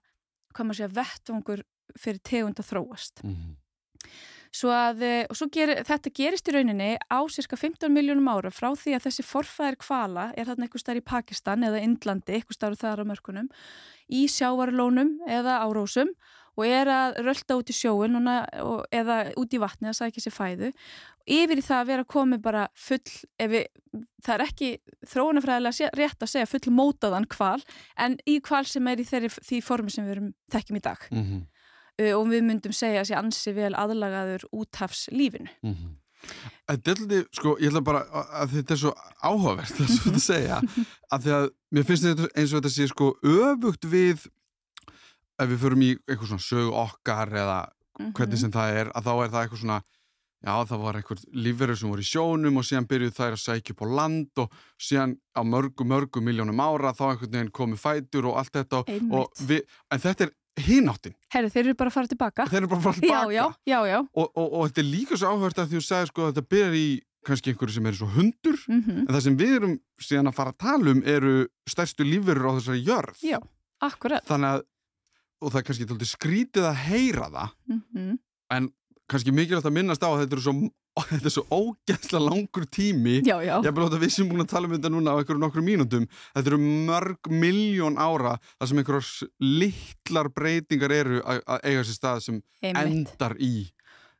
hvað 0.54 0.66
maður 0.66 0.80
segja 0.80 0.96
vettvangur 0.96 1.64
fyrir 1.98 2.20
tegund 2.24 2.60
að 2.60 2.70
þróast 2.70 3.22
mm 3.24 3.34
-hmm. 3.34 3.52
svo 4.52 4.72
að 4.72 5.02
eh, 5.02 5.26
svo 5.32 5.48
ger, 5.52 5.74
þetta 5.84 6.14
gerist 6.14 6.48
í 6.48 6.54
rauninni 6.56 6.96
á 6.96 7.18
cirka 7.28 7.56
15 7.56 7.92
miljónum 7.92 8.28
ára 8.32 8.50
frá 8.50 8.72
því 8.72 8.96
að 8.96 9.04
þessi 9.06 9.22
forfæðir 9.22 9.76
kvala 9.84 10.32
er 10.36 10.46
þarna 10.46 10.64
eitthvað 10.64 10.80
starf 10.80 10.98
í 10.98 11.10
Pakistan 11.12 11.62
eða 11.62 11.84
Indlandi, 11.84 12.32
eitthvað 12.32 12.56
starf 12.56 12.80
þar 12.80 13.04
á 13.04 13.10
mörkunum 13.10 13.48
í 14.08 14.24
sjávarlónum 14.28 15.20
eða 15.28 15.60
árósum 15.60 16.08
og 16.58 16.66
er 16.66 16.90
að 16.90 17.20
rölda 17.22 17.58
út 17.60 17.70
í 17.70 17.76
sjóun 17.76 18.18
eða 18.90 19.18
út 19.38 19.54
í 19.54 19.60
vatni 19.62 19.90
að 19.92 20.00
sækja 20.00 20.24
sér 20.24 20.34
fæðu 20.34 20.72
yfir 21.28 21.60
í 21.60 21.64
það 21.64 21.82
að 21.82 21.90
vera 21.90 22.06
komið 22.08 22.40
bara 22.44 22.64
full, 22.78 23.02
við, 23.52 23.68
það 24.24 24.34
er 24.34 24.44
ekki 24.46 24.70
þróunafræðilega 25.12 25.90
rétt 25.98 26.24
að 26.24 26.32
segja 26.32 26.48
full 26.48 26.74
mótaðan 26.74 27.28
kval, 27.30 27.60
en 28.00 28.18
í 28.28 28.38
kval 28.44 28.64
sem 28.68 28.88
er 28.90 29.02
í 29.02 29.06
þeirri, 29.08 29.30
því 29.36 29.60
formi 29.64 29.94
sem 29.94 30.08
við 30.08 30.16
erum 30.16 30.32
þekkjum 30.54 30.80
í 30.80 30.84
dag 30.88 31.06
mm 31.10 31.22
-hmm. 31.22 31.46
uh, 32.02 32.12
og 32.18 32.26
við 32.32 32.44
myndum 32.48 32.76
segja 32.76 33.04
að 33.04 33.10
sé 33.10 33.18
ansi 33.20 33.54
vel 33.56 33.74
aðlagaður 33.74 34.48
úthafslífinu 34.52 35.50
mm 35.62 35.74
-hmm. 35.74 35.96
Þetta 36.68 36.90
er 36.90 36.98
alltaf, 36.98 37.28
sko, 37.32 37.56
ég 37.60 37.70
ætla 37.70 37.80
bara 37.80 38.00
að 38.42 38.50
þetta 38.56 38.74
er 38.74 38.78
svo 38.78 38.90
áhugavert 39.22 39.80
er 39.80 40.14
að 40.14 40.18
segja, 40.20 40.58
að 41.12 41.22
því 41.22 41.30
að 41.36 41.46
mér 41.70 41.84
finnst 41.84 42.04
þetta 42.04 42.28
eins 42.34 42.52
og 42.52 42.58
þetta 42.58 42.74
sé 42.74 42.88
sko 42.88 43.12
öfugt 43.22 43.84
við 43.84 44.26
ef 45.38 45.48
við 45.50 45.62
förum 45.62 45.84
í 45.86 45.92
eitthvað 46.06 46.32
svona 46.32 46.46
sög 46.48 46.72
okkar 46.84 47.32
eða 47.32 47.60
hvernig 47.98 48.12
mm 48.12 48.12
-hmm. 48.14 48.40
sem 48.40 48.52
það 48.54 48.80
er 48.80 48.90
að 48.94 49.06
þá 49.06 49.12
er 49.14 49.30
það 49.30 49.42
eitthvað 49.42 49.62
svona 49.62 49.80
já 50.38 50.54
það 50.70 50.82
var 50.84 50.98
eitthvað 50.98 51.22
lífverður 51.34 51.78
sem 51.78 51.90
voru 51.90 52.04
í 52.04 52.10
sjónum 52.12 52.58
og 52.60 52.66
síðan 52.66 52.86
byrjuð 52.90 53.14
þær 53.16 53.32
að 53.34 53.44
sækja 53.44 53.74
upp 53.74 53.82
á 53.82 53.86
land 53.98 54.42
og 54.42 54.52
síðan 54.78 55.16
á 55.34 55.42
mörgu 55.42 55.84
mörgu 55.84 56.22
miljónum 56.22 56.62
ára 56.62 56.94
þá 56.94 57.04
einhvern 57.10 57.32
veginn 57.32 57.50
komið 57.50 57.82
fætur 57.82 58.28
og 58.30 58.38
allt 58.38 58.54
þetta 58.54 58.84
og 59.10 59.42
við, 59.48 59.64
en 59.90 59.98
þetta 60.04 60.28
er 60.28 60.32
hináttin. 60.58 61.14
Herru 61.32 61.50
þeir 61.50 61.64
eru 61.64 61.74
bara 61.78 61.90
að 61.90 61.96
fara 61.98 62.10
tilbaka. 62.10 62.46
Þeir 62.50 62.60
eru 62.60 62.70
bara 62.70 62.80
að 62.80 62.86
fara 62.86 63.00
tilbaka. 63.00 63.34
Já, 63.34 63.44
já, 63.66 63.78
já. 63.86 63.98
Og, 63.98 64.30
og, 64.32 64.48
og 64.48 64.64
þetta 64.68 64.82
er 64.82 64.88
líka 64.88 65.18
svo 65.18 65.34
áhört 65.34 65.58
að 65.58 65.68
því 65.68 65.78
að 65.78 65.82
þú 65.82 65.88
segir 65.88 66.10
sko 66.10 66.24
að 66.24 66.32
þetta 66.32 66.54
byrjar 66.54 66.78
í 66.78 66.88
kannski 67.28 67.52
einhverju 67.52 67.74
sem 67.74 67.86
eru 67.90 67.98
svo 67.98 68.08
hundur 68.14 68.58
mm 68.68 68.80
-hmm. 68.82 68.98
en 69.04 69.14
það 69.14 69.22
sem 69.26 69.36
við 69.36 69.54
erum 69.58 69.76
síðan 70.00 70.30
að 70.30 70.38
fara 70.38 70.54
að 70.54 70.58
tala 70.64 70.90
um 70.94 71.02
eru 71.04 71.34
stærstu 71.68 72.06
lífverður 72.06 72.48
á 72.48 72.56
þessari 72.58 72.84
jörð. 72.86 73.22
Þannig 74.26 74.50
að 74.54 74.62
og 75.40 75.52
það 75.52 75.60
er 75.60 75.68
kannski 75.68 75.88
tóltið 75.88 76.10
skrítið 76.12 76.68
að 76.68 76.82
heyra 76.88 77.30
það 77.30 77.54
mm 77.68 77.80
-hmm. 77.94 78.18
en 78.56 78.68
kannski 79.08 79.32
mikilvægt 79.32 79.68
að 79.68 79.76
minnast 79.76 80.04
á 80.04 80.08
að 80.10 80.20
þetta 80.24 80.36
er 80.38 80.42
svo, 80.42 80.54
svo 81.30 81.44
ógæðslega 81.54 82.24
langur 82.24 82.66
tími 82.66 83.22
já, 83.22 83.38
já. 83.40 83.56
ég 83.62 83.66
er 83.70 83.72
bara 83.72 83.86
átt 83.86 83.96
að 83.98 84.04
við 84.04 84.12
sem 84.12 84.28
búin 84.28 84.44
að 84.44 84.52
tala 84.52 84.66
um 84.66 84.74
þetta 84.74 84.90
núna 84.92 85.14
á 85.14 85.18
einhverjum 85.18 85.44
nokkur 85.44 85.64
mínútum 85.64 86.06
þetta 86.34 86.50
eru 86.50 86.58
mörg 86.58 87.30
miljón 87.30 87.98
ára 87.98 88.36
þar 88.58 88.68
sem 88.68 88.78
einhverjars 88.78 89.24
litlar 89.40 90.28
breytingar 90.28 90.92
eru 90.92 91.22
að 91.22 91.60
eiga 91.62 91.84
sér 91.84 91.94
stað 91.94 92.22
sem 92.26 92.42
Einmitt. 92.62 92.84
endar 92.84 93.36
í 93.38 93.68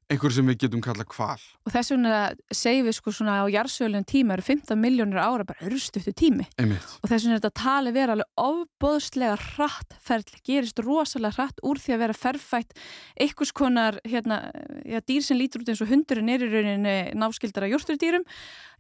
einhver 0.09 0.33
sem 0.33 0.47
við 0.49 0.63
getum 0.65 0.83
kallað 0.85 1.09
kval 1.13 1.37
og 1.39 1.73
þess 1.75 1.93
vegna 1.93 2.21
segjum 2.55 2.89
við 2.89 2.97
sko 2.97 3.13
svona 3.15 3.37
á 3.43 3.47
jarðsögulegum 3.53 4.07
tíma 4.09 4.37
eru 4.37 4.47
15 4.47 4.81
miljónir 4.81 5.21
ára 5.21 5.47
bara 5.49 5.69
örstuðtu 5.69 6.15
tími 6.17 6.47
Einmitt. 6.57 6.95
og 7.03 7.11
þess 7.11 7.27
vegna 7.27 7.37
er 7.37 7.43
þetta 7.43 7.63
tali 7.63 7.93
vera 7.97 8.17
alveg 8.17 8.43
ofbóðslega 8.45 9.37
hratt 9.45 9.99
ferli, 10.09 10.43
gerist 10.49 10.83
rosalega 10.85 11.37
hratt 11.37 11.63
úr 11.63 11.83
því 11.83 11.97
að 11.97 12.03
vera 12.07 12.19
ferfætt 12.23 12.77
einhvers 13.21 13.53
konar 13.53 14.01
hérna, 14.09 14.41
já, 14.89 15.01
dýr 15.05 15.25
sem 15.27 15.39
lítur 15.39 15.65
út 15.65 15.73
eins 15.73 15.85
og 15.85 15.93
hundurinn 15.93 16.33
er 16.33 16.47
í 16.47 16.53
rauninni 16.53 16.99
náskildara 17.19 17.71
jórsturdýrum 17.75 18.27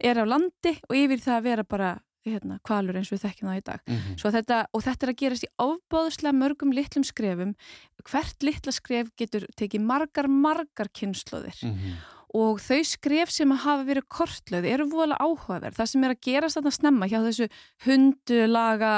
er 0.00 0.22
á 0.22 0.24
landi 0.24 0.78
og 0.88 0.96
yfir 0.96 1.24
það 1.24 1.40
að 1.40 1.48
vera 1.50 1.68
bara 1.68 1.96
hérna, 2.26 2.58
kvalur 2.66 2.98
eins 2.98 3.10
og 3.10 3.16
við 3.18 3.24
þekkjum 3.26 3.50
það 3.50 3.60
í 3.60 3.64
dag 3.66 3.80
Mm 3.88 3.96
-hmm. 3.96 4.32
þetta, 4.32 4.66
og 4.72 4.82
þetta 4.82 5.06
er 5.06 5.12
að 5.12 5.20
gerast 5.22 5.44
í 5.44 5.52
ofbáðslega 5.58 6.34
mörgum 6.34 6.72
litlum 6.72 7.04
skrefum 7.04 7.54
hvert 8.06 8.42
litla 8.46 8.72
skref 8.72 9.10
getur 9.18 9.46
tekið 9.58 9.80
margar, 9.84 10.28
margar 10.28 10.88
kynnslóðir 10.94 11.58
Mhm. 11.64 11.96
og 12.34 12.58
þau 12.60 12.84
skref 12.84 13.30
sem 13.32 13.48
að 13.50 13.62
hafa 13.64 13.84
verið 13.88 14.04
kortlöð 14.12 14.66
eru 14.68 14.84
voðalega 14.92 15.24
áhugaverð 15.24 15.74
það 15.78 15.88
sem 15.88 16.04
er 16.04 16.10
að 16.14 16.20
gerast 16.26 16.56
þarna 16.58 16.72
snemma 16.76 17.08
hjá 17.08 17.18
þessu 17.24 17.48
hundulaga 17.86 18.92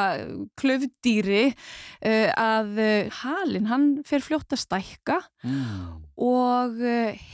klöfdýri 0.61 1.45
uh, 1.55 2.31
að 2.37 2.81
uh, 2.83 3.11
halin, 3.23 3.67
hann 3.71 3.87
fer 4.05 4.21
fljótt 4.25 4.53
að 4.57 4.65
stækka 4.67 5.21
Mm. 5.45 6.03
og 6.21 6.75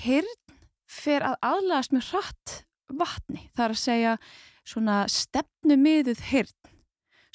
hirn 0.05 0.29
fer 0.87 1.21
að 1.27 1.35
aðlagast 1.43 1.91
með 1.93 2.05
hratt 2.13 2.53
vatni. 2.89 3.49
Það 3.57 3.65
er 3.65 3.73
að 3.75 3.81
segja 3.83 4.13
svona 4.67 4.99
stefnumiðuð 5.11 6.21
hirn. 6.31 6.55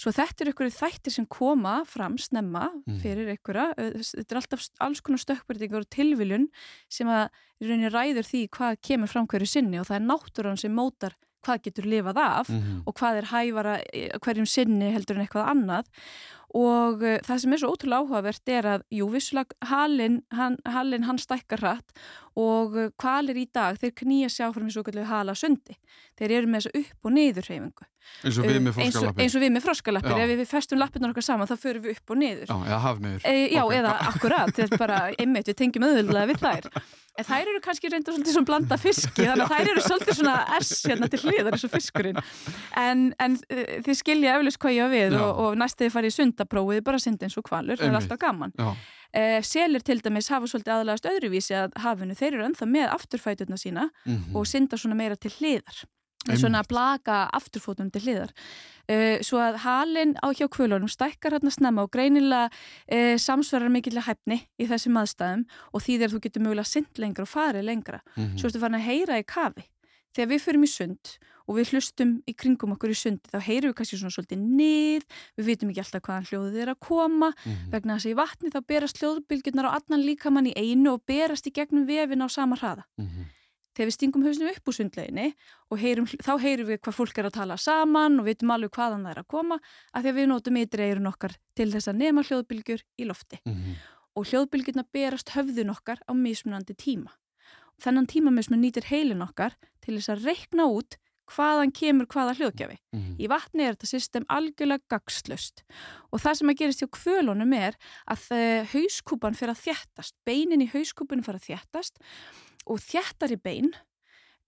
Svo 0.01 0.09
þetta 0.15 0.41
er 0.45 0.49
ykkur 0.53 0.71
þættir 0.73 1.13
sem 1.13 1.25
koma 1.29 1.83
fram 1.85 2.15
snemma 2.17 2.71
Mm. 2.87 2.99
fyrir 3.03 3.27
ykkur. 3.37 3.59
Þetta 4.01 4.31
er 4.33 4.39
alltaf 4.39 4.63
alls 4.81 5.01
konar 5.05 5.21
stökkbyrtingur 5.21 5.83
og 5.85 5.89
tilviljun 5.93 6.47
sem 6.89 7.07
að 7.07 7.27
rauninni 7.61 7.91
ræður 7.93 8.25
því 8.25 8.47
hvað 8.49 8.79
kemur 8.81 9.07
fram 9.11 9.27
hverju 9.27 9.47
sinni 9.47 9.77
og 9.79 9.85
það 9.85 9.99
er 9.99 10.07
náttúran 10.09 10.57
sem 10.57 10.73
mótar 10.73 11.13
hvað 11.45 11.61
getur 11.65 11.85
lifað 11.89 12.17
af 12.21 12.49
Mhm. 12.49 12.81
og 12.85 12.93
hvað 12.97 13.17
er 13.17 13.25
hæfara 13.29 13.75
eh, 13.93 14.09
hverjum 14.21 14.45
sinni 14.47 14.91
heldur 14.93 15.17
en 15.17 15.25
eitthvað 15.27 15.49
annað 15.49 15.85
og 16.53 16.99
það 17.25 17.39
sem 17.39 17.53
er 17.53 17.57
svo 17.61 17.71
ótrúlega 17.73 18.01
áhugavert 18.03 18.49
er 18.51 18.63
að, 18.63 18.81
jú, 18.91 19.07
vissulega 19.09 19.55
halin 19.69 20.21
hann, 20.31 20.57
halin, 20.65 21.03
hann 21.07 21.17
stækkar 21.17 21.59
hratt 21.63 21.93
og 22.35 22.73
hvalir 22.99 23.37
í 23.39 23.47
dag, 23.51 23.77
þeir 23.79 23.93
knýja 24.01 24.29
sig 24.29 24.45
áfram 24.45 24.67
í 24.67 24.73
svo 24.75 24.83
kallu 24.83 25.05
hala 25.07 25.33
sundi 25.33 25.77
þeir 26.19 26.31
eru 26.41 26.47
með 26.47 26.67
þessu 26.67 26.79
upp 26.81 27.05
og 27.05 27.11
niður 27.15 27.47
hreyfingu 27.49 27.85
eins 28.23 28.37
og 28.37 28.45
við 28.45 28.59
með 28.61 28.79
eins 28.81 28.95
og, 28.95 29.01
fórskalappir 29.01 29.23
eins 29.25 29.35
og 29.35 29.41
við 29.45 29.51
með 29.55 29.65
froskalappir, 29.65 30.17
ef 30.23 30.33
við 30.41 30.47
festum 30.51 30.79
lappirnar 30.81 31.13
okkar 31.13 31.25
saman 31.27 31.47
þá 31.49 31.55
förum 31.61 31.85
við 31.85 31.95
upp 31.97 32.13
og 32.15 32.17
niður 32.21 32.47
Já, 32.51 32.57
eða 32.67 32.79
hafmiður 32.85 33.21
E, 33.25 33.35
já, 33.55 33.61
Ok. 33.65 33.73
eða 33.79 33.93
akkurat, 34.11 34.51
þetta 34.55 34.75
er 34.75 34.81
bara 34.81 34.99
einmitt, 35.17 35.47
við 35.51 35.57
tengjum 35.61 35.85
auðvitað 35.87 36.27
við 36.31 36.41
þær. 36.41 36.69
En 37.19 37.25
þær 37.27 37.49
eru 37.51 37.59
kannski 37.61 37.89
reynda 37.91 38.13
svolítið 38.13 38.33
svona 38.37 38.47
blanda 38.47 38.77
fiski, 38.79 39.25
þannig 39.27 39.43
að 39.43 39.51
þær 39.51 39.69
eru 39.73 39.81
svolítið 39.83 40.15
svona 40.21 40.35
S 40.61 40.69
hérna 40.87 41.09
til 41.11 41.19
hliðar 41.25 41.51
eins 41.57 41.65
og 41.67 41.71
fiskurinn. 41.73 42.21
En, 42.79 43.01
en 43.19 43.35
eh, 43.51 43.81
þið 43.83 43.97
skilja 43.99 44.37
eflust 44.39 44.59
hvað 44.63 44.77
ég 44.77 44.87
á 44.87 44.89
við 44.95 45.17
og, 45.19 45.41
og 45.43 45.57
næst 45.59 45.75
þegar 45.77 45.89
þið 45.91 45.95
farið 45.97 46.13
í 46.13 46.15
sundaprófið 46.15 46.81
bara 46.87 47.01
syndi 47.03 47.27
eins 47.27 47.35
og 47.37 47.43
kvalur, 47.49 47.75
það 47.77 47.91
er 47.91 47.99
alltaf 48.01 48.21
gaman. 48.23 48.55
Já, 48.57 48.71
Eh, 49.11 49.41
selir 49.43 49.83
til 49.83 49.97
dæmis 49.99 50.29
hafa 50.31 50.47
svolítið 50.47 50.71
aðlagast 50.71 51.03
öðruvísi 51.11 51.51
að 51.59 51.73
hafinu, 51.83 52.13
þeir 52.15 52.29
eru 52.37 52.45
ennþá 52.47 52.63
með 52.71 52.85
afturfæturna 52.95 53.57
sína 53.59 53.89
Mhm. 54.07 54.31
og 54.39 54.45
synda 54.47 54.77
svona 54.79 54.95
meira 54.95 55.17
til 55.19 55.31
hliðar 55.35 55.81
svona 56.37 56.59
að 56.61 56.67
blaka 56.69 57.29
afturfótum 57.33 57.89
til 57.91 58.01
hliðar 58.05 58.29
uh, 58.91 59.17
svo 59.25 59.39
að 59.41 59.57
halin 59.65 60.13
á 60.21 60.27
hjá 60.37 60.47
kvölunum 60.47 60.89
stækkar 60.91 61.33
hérna 61.33 61.49
snemma 61.51 61.81
og 61.87 61.91
greinilega 61.91 62.49
uh, 62.51 63.17
samsverðar 63.17 63.73
mikilvæg 63.73 64.05
hæfni 64.05 64.37
í 64.61 64.67
þessum 64.69 64.99
aðstæðum 65.01 65.45
og 65.73 65.81
því 65.81 65.97
þegar 65.97 66.13
þú 66.13 66.21
getur 66.27 66.41
mögulega 66.45 66.69
synd 66.69 67.01
lengra 67.01 67.23
og 67.25 67.29
farið 67.33 67.65
lengra 67.65 68.01
Mhm. 68.15 68.37
svo 68.37 68.47
ertu 68.49 68.59
farin 68.61 68.77
að 68.79 68.85
heyra 68.89 69.17
í 69.19 69.25
kafi 69.25 69.63
þegar 70.13 70.29
við 70.29 70.41
förum 70.45 70.63
í 70.63 70.67
sund 70.69 71.17
og 71.47 71.55
við 71.57 71.69
hlustum 71.73 72.21
í 72.29 72.33
kringum 72.37 72.73
okkur 72.75 72.91
í 72.93 72.95
sundi 72.95 73.27
þá 73.33 73.39
heyrum 73.41 73.71
við 73.71 73.77
kannski 73.79 73.97
svona 73.97 74.13
svolítið 74.13 74.39
nið 74.45 75.03
við 75.39 75.45
vitum 75.49 75.69
ekki 75.71 75.81
alltaf 75.83 76.01
hvaðan 76.05 76.27
hljóðið 76.29 76.61
er 76.61 76.69
að 76.75 76.79
koma 76.79 77.33
Mhm. 77.33 77.71
vegna 77.71 77.95
þess 77.97 78.05
að 78.05 78.11
í 78.13 78.19
vatni 78.21 78.49
þá 78.53 78.59
berast 78.67 78.97
hljóðbylgjurnar 79.01 79.65
á 79.67 79.75
allan 79.79 80.05
líkamann 80.05 80.47
í 80.47 80.53
einu 80.55 80.93
og 80.93 81.01
berast 81.07 81.47
í 81.47 81.51
gegnum 81.51 81.87
vefin 81.87 82.21
á 82.21 82.27
sama 82.29 82.55
hraða 82.55 82.83
Mhm. 82.99 83.25
Þegar 83.75 83.87
við 83.89 83.95
stingum 83.95 84.23
hausnum 84.25 84.49
upp 84.51 84.67
úr 84.67 84.75
sundleginni 84.77 85.27
og 85.71 85.79
heyrum, 85.79 86.05
þá 86.07 86.31
heyrum 86.43 86.67
við 86.67 86.79
hvað 86.83 86.97
fólk 86.97 87.17
er 87.21 87.29
að 87.29 87.37
tala 87.39 87.57
saman 87.57 88.19
og 88.19 88.25
vitum 88.27 88.51
alveg 88.51 88.71
hvaðan 88.75 89.05
það 89.07 89.11
er 89.15 89.21
að 89.23 89.27
koma 89.31 89.59
að 89.93 90.01
því 90.03 90.09
að 90.11 90.19
við 90.19 90.27
notum 90.33 90.57
ytri 90.61 90.87
eirun 90.89 91.07
okkar 91.11 91.37
til 91.55 91.69
þess 91.71 91.87
að 91.91 92.01
nema 92.03 92.23
hljóðbylgjur 92.27 92.83
í 92.99 93.07
lofti 93.07 93.39
Mhm. 93.45 93.75
og 94.15 94.25
hljóðbylgjurna 94.27 94.83
berast 94.91 95.29
höfðun 95.37 95.71
okkar 95.71 95.99
á 96.03 96.11
mismunandi 96.13 96.75
tíma. 96.75 97.11
Þennan 97.81 98.07
tímamismun 98.11 98.59
nýtir 98.61 98.83
heilin 98.91 99.23
okkar 99.23 99.55
til 99.81 99.95
þess 99.97 100.09
að 100.11 100.25
reikna 100.27 100.67
út 100.67 100.97
hvaðan 101.31 101.71
kemur 101.71 102.05
hvaða 102.11 102.35
hljóðgjafi. 102.35 102.75
Mhm. 102.91 103.15
Í 103.23 103.27
vatni 103.31 103.63
er 103.63 103.73
þetta 103.77 103.87
system 103.87 104.25
algjörlega 104.27 104.83
gagslust 104.91 105.63
og 106.11 106.19
það 106.19 106.35
sem 106.37 106.49
að 106.51 106.57
gerist 106.59 106.81
hjá 106.83 106.89
kvölunum 106.91 107.53
er 107.55 107.77
að 108.11 108.25
uh, 108.35 108.65
hauskúpan 108.73 109.33
fyrir 109.39 109.55
að 109.55 109.63
þjættast, 109.63 110.13
beinin 110.27 110.61
í 110.61 110.67
hauskúpunum 110.73 111.23
fyrir 111.23 111.39
að 111.39 111.47
þjættast 111.47 111.97
og 112.67 112.81
þjættari 112.83 113.37
bein 113.41 113.71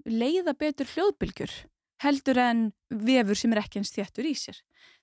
leiða 0.06 0.54
betur 0.60 0.90
hljóðbylgjur 0.94 1.54
heldur 2.04 2.40
en 2.42 2.66
vefur 2.90 3.38
sem 3.38 3.54
er 3.54 3.64
ekki 3.64 3.80
eins 3.80 3.94
þjættur 3.96 4.28
í 4.28 4.34
sér. 4.38 4.60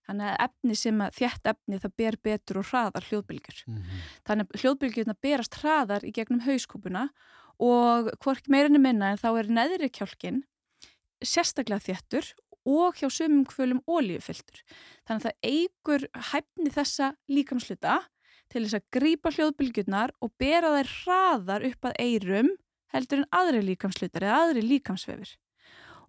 Þannig 0.08 0.26
að 0.26 0.42
efni 0.46 0.76
sem 0.76 1.02
að 1.04 1.16
þjætt 1.20 1.50
efni 1.52 1.80
það 1.80 1.96
ber 2.02 2.16
betur 2.28 2.60
og 2.60 2.68
hraðar 2.70 3.06
hljóðbylgjur. 3.08 3.62
Mhm. 3.66 4.04
Þannig 4.26 4.46
að 4.46 4.62
hljóðbylgjurna 4.64 5.16
berast 5.22 5.58
hraðar 5.60 6.04
í 6.04 6.12
gegnum 6.12 6.44
hauskúpuna 6.44 7.08
og 7.60 8.10
hvork 8.20 8.48
meirinni 8.48 8.80
minna 8.80 9.12
en 9.12 9.20
þá 9.20 9.30
er 9.38 9.52
neðri 9.52 9.90
kjálkin 9.92 10.42
sérstaklega 11.20 11.84
þjættur 11.84 12.32
og 12.68 12.96
hjá 12.96 13.08
sumum 13.12 13.44
kvölum 13.48 13.82
ólíufylltur. 13.88 14.64
Þannig 15.08 15.20
að 15.20 15.26
það 15.26 15.52
eigur 15.52 16.06
hæfni 16.30 16.72
þessa 16.74 17.12
líkamsluta 17.28 18.00
til 18.50 18.64
þess 18.64 18.78
að 18.80 18.88
grípa 18.96 19.32
hljóðbylgjurnar 19.32 20.12
og 20.20 20.32
bera 20.40 20.72
þær 20.74 20.92
hraðar 21.04 21.66
upp 21.70 21.88
að 21.88 21.96
eirum 22.02 22.50
heldur 22.94 23.22
en 23.22 23.28
aðri 23.32 23.62
líkamslutar 23.70 24.22
eða 24.26 24.40
aðri 24.46 24.62
líkamsvefur. 24.66 25.36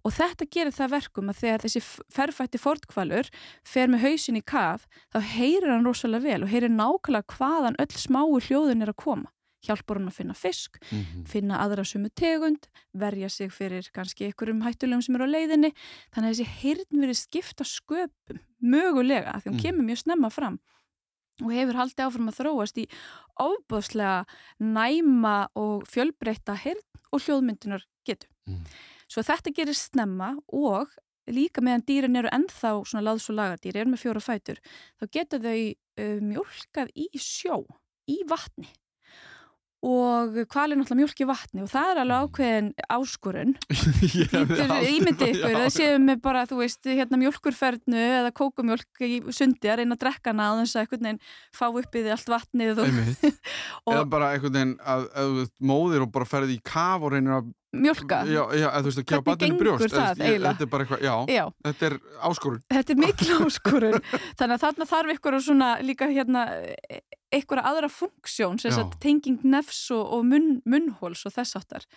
Og 0.01 0.11
þetta 0.17 0.47
gerir 0.49 0.73
það 0.73 0.89
verkum 0.95 1.29
að 1.29 1.41
þegar 1.43 1.61
þessi 1.61 1.81
ferfætti 2.09 2.57
fortkvalur 2.57 3.27
fer 3.63 3.87
með 3.87 4.01
hausin 4.07 4.39
í 4.39 4.41
kaf, 4.41 4.87
þá 5.13 5.19
heyrir 5.35 5.69
hann 5.69 5.85
rosalega 5.85 6.23
vel 6.25 6.41
og 6.47 6.49
heyrir 6.49 6.73
nákvæmlega 6.73 7.35
hvaðan 7.37 7.77
öll 7.77 7.93
smáu 8.01 8.39
hljóðun 8.41 8.81
er 8.81 8.89
að 8.95 8.97
koma. 9.03 9.29
Hjálpar 9.61 9.99
hann 9.99 10.09
að 10.09 10.15
finna 10.17 10.33
fisk, 10.33 10.79
Mhm. 10.89 11.25
finna 11.29 11.59
aðra 11.61 11.85
sumu 11.85 12.09
tegund, 12.17 12.65
verja 12.97 13.29
sig 13.29 13.51
fyrir 13.53 13.85
kannski 13.93 14.25
einhverjum 14.25 14.63
hættulegum 14.65 15.03
sem 15.03 15.15
eru 15.15 15.27
á 15.29 15.33
leiðinni. 15.37 15.71
Þannig 16.15 16.29
að 16.29 16.33
þessi 16.33 16.47
heyrn 16.63 16.97
verið 16.97 17.19
skipta 17.21 17.63
sköpum, 17.63 18.39
mögulega, 18.63 19.37
því 19.37 19.51
hún 19.51 19.59
Mm. 19.59 19.61
kemur 19.61 19.85
mjög 19.85 20.01
snemma 20.01 20.31
fram 20.31 20.59
og 21.41 21.53
hefur 21.55 21.79
haldið 21.81 22.05
áfram 22.05 22.31
að 22.31 22.39
þróast 22.39 22.81
í 22.81 22.87
ofbúðslega 23.41 24.23
næma 24.61 25.35
og 25.59 25.85
fjölbreytta 25.89 26.57
heyrn 26.63 26.83
og 27.11 27.23
hljóðmyndunar 27.25 27.85
getu. 28.07 28.29
Mm. 28.49 28.65
Svo 29.11 29.23
þetta 29.27 29.53
gerir 29.55 29.77
snemma 29.77 30.35
og 30.47 30.91
líka 31.31 31.63
meðan 31.63 31.85
dýrin 31.87 32.19
eru 32.19 32.31
ennþá 32.33 32.73
svona 32.87 33.05
láðs 33.05 33.29
og 33.31 33.37
lagardýr, 33.37 33.77
eru 33.77 33.93
með 33.93 34.03
fjóra 34.05 34.23
fætur, 34.23 34.61
þá 34.99 35.05
geta 35.17 35.39
þau 35.43 35.57
uh, 35.61 36.19
mjölkað 36.23 36.93
í 36.97 37.07
sjó, 37.19 37.61
í 38.09 38.21
vatni 38.27 38.69
og 39.81 40.35
hvað 40.45 40.73
er 40.75 40.77
náttúrulega 40.77 40.99
mjölk 40.99 41.21
í 41.23 41.25
vatni 41.25 41.63
og 41.63 41.69
það 41.71 41.91
er 41.91 41.99
alveg 42.03 42.25
ákveðin 42.27 42.67
hefði 42.93 43.53
Ímyndið 44.21 44.59
aldrei- 44.67 44.91
ímyndi 44.93 45.29
ykkur, 45.31 45.55
það 45.55 45.71
séum 45.73 46.09
við 46.11 46.19
bara, 46.27 46.43
þú 46.49 46.59
veist, 46.59 46.81
hérna 46.85 47.19
mjölkurfernu 47.21 48.03
eða 48.19 48.33
kókumjölk 48.37 49.01
í 49.07 49.15
sundi 49.33 49.71
að 49.71 49.81
reyna 49.81 49.97
að 49.97 50.03
drekka 50.03 50.35
hana 50.35 50.49
að 50.51 50.61
þess 50.61 50.75
að 50.77 50.83
einhvern 50.83 51.07
veginn 51.07 51.23
fá 51.57 51.65
upp 51.71 51.97
í 51.97 52.03
því 52.05 52.13
allt 52.17 52.29
vatnið 52.35 52.83
Eða 53.95 54.05
bara 54.13 54.29
einhvern 54.35 54.53
veginn 54.59 54.75
að, 54.85 55.07
að 55.23 55.41
móðir 55.71 56.05
og 56.05 56.13
bara 56.13 56.29
ferði 56.29 56.59
í 56.59 56.61
kaf 56.61 57.01
og 57.01 57.15
reynir 57.15 57.39
að 57.39 57.49
mjölka. 57.71 58.21
Já, 58.27 58.41
já, 58.59 58.67
þú 58.83 58.89
veist 58.89 59.01
Hvernig 59.07 59.39
gengur 59.39 59.61
brjóst. 59.61 59.93
Það 59.95 60.09
eða, 60.11 60.25
eiginlega? 60.27 60.51
Þetta 60.51 60.65
er 60.65 60.71
bara 60.73 60.85
eitthvað, 60.85 61.03
já, 61.07 61.13
Já, 61.31 61.43
þetta 61.67 61.87
er 61.87 61.95
áskorun. 62.29 62.61
Þetta 62.75 62.93
er 62.93 62.99
mikil 62.99 63.31
áskorun. 63.47 63.97
Þannig 64.11 64.55
að 64.57 64.63
þarna 64.65 64.87
þarf 64.91 65.13
ykkur 65.15 65.37
líka 65.87 66.09
hérna 66.11 66.45
ykkur 67.35 67.61
aðra 67.63 67.87
funksjón, 67.91 68.59
sem 68.59 68.73
sagt 68.75 68.99
tenging 69.03 69.39
nefs 69.47 69.85
og, 69.95 70.03
og 70.17 70.25
munn, 70.27 70.59
munnhóls 70.67 71.23
og 71.27 71.35
þess 71.35 71.57
áttar. 71.59 71.87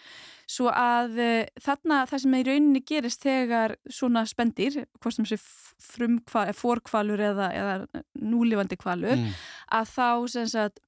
Svo 0.51 0.71
að 0.71 1.19
uh, 1.19 1.43
þarna 1.65 2.05
það 2.11 2.23
sem 2.25 2.39
í 2.39 2.43
rauninni 2.49 2.83
gerist 2.87 3.25
þegar 3.25 3.77
svona 3.91 4.25
spendir, 4.31 4.85
hvort 5.01 5.17
sem 5.17 5.29
sé 5.29 5.39
fórkvalur 6.55 7.23
eða, 7.33 7.51
eða 7.51 8.03
núlifandi 8.23 8.79
kvalur, 8.81 9.19
mm. 9.19 9.37
að 9.75 9.95
þá 9.95 10.09
sagt, 10.55 10.83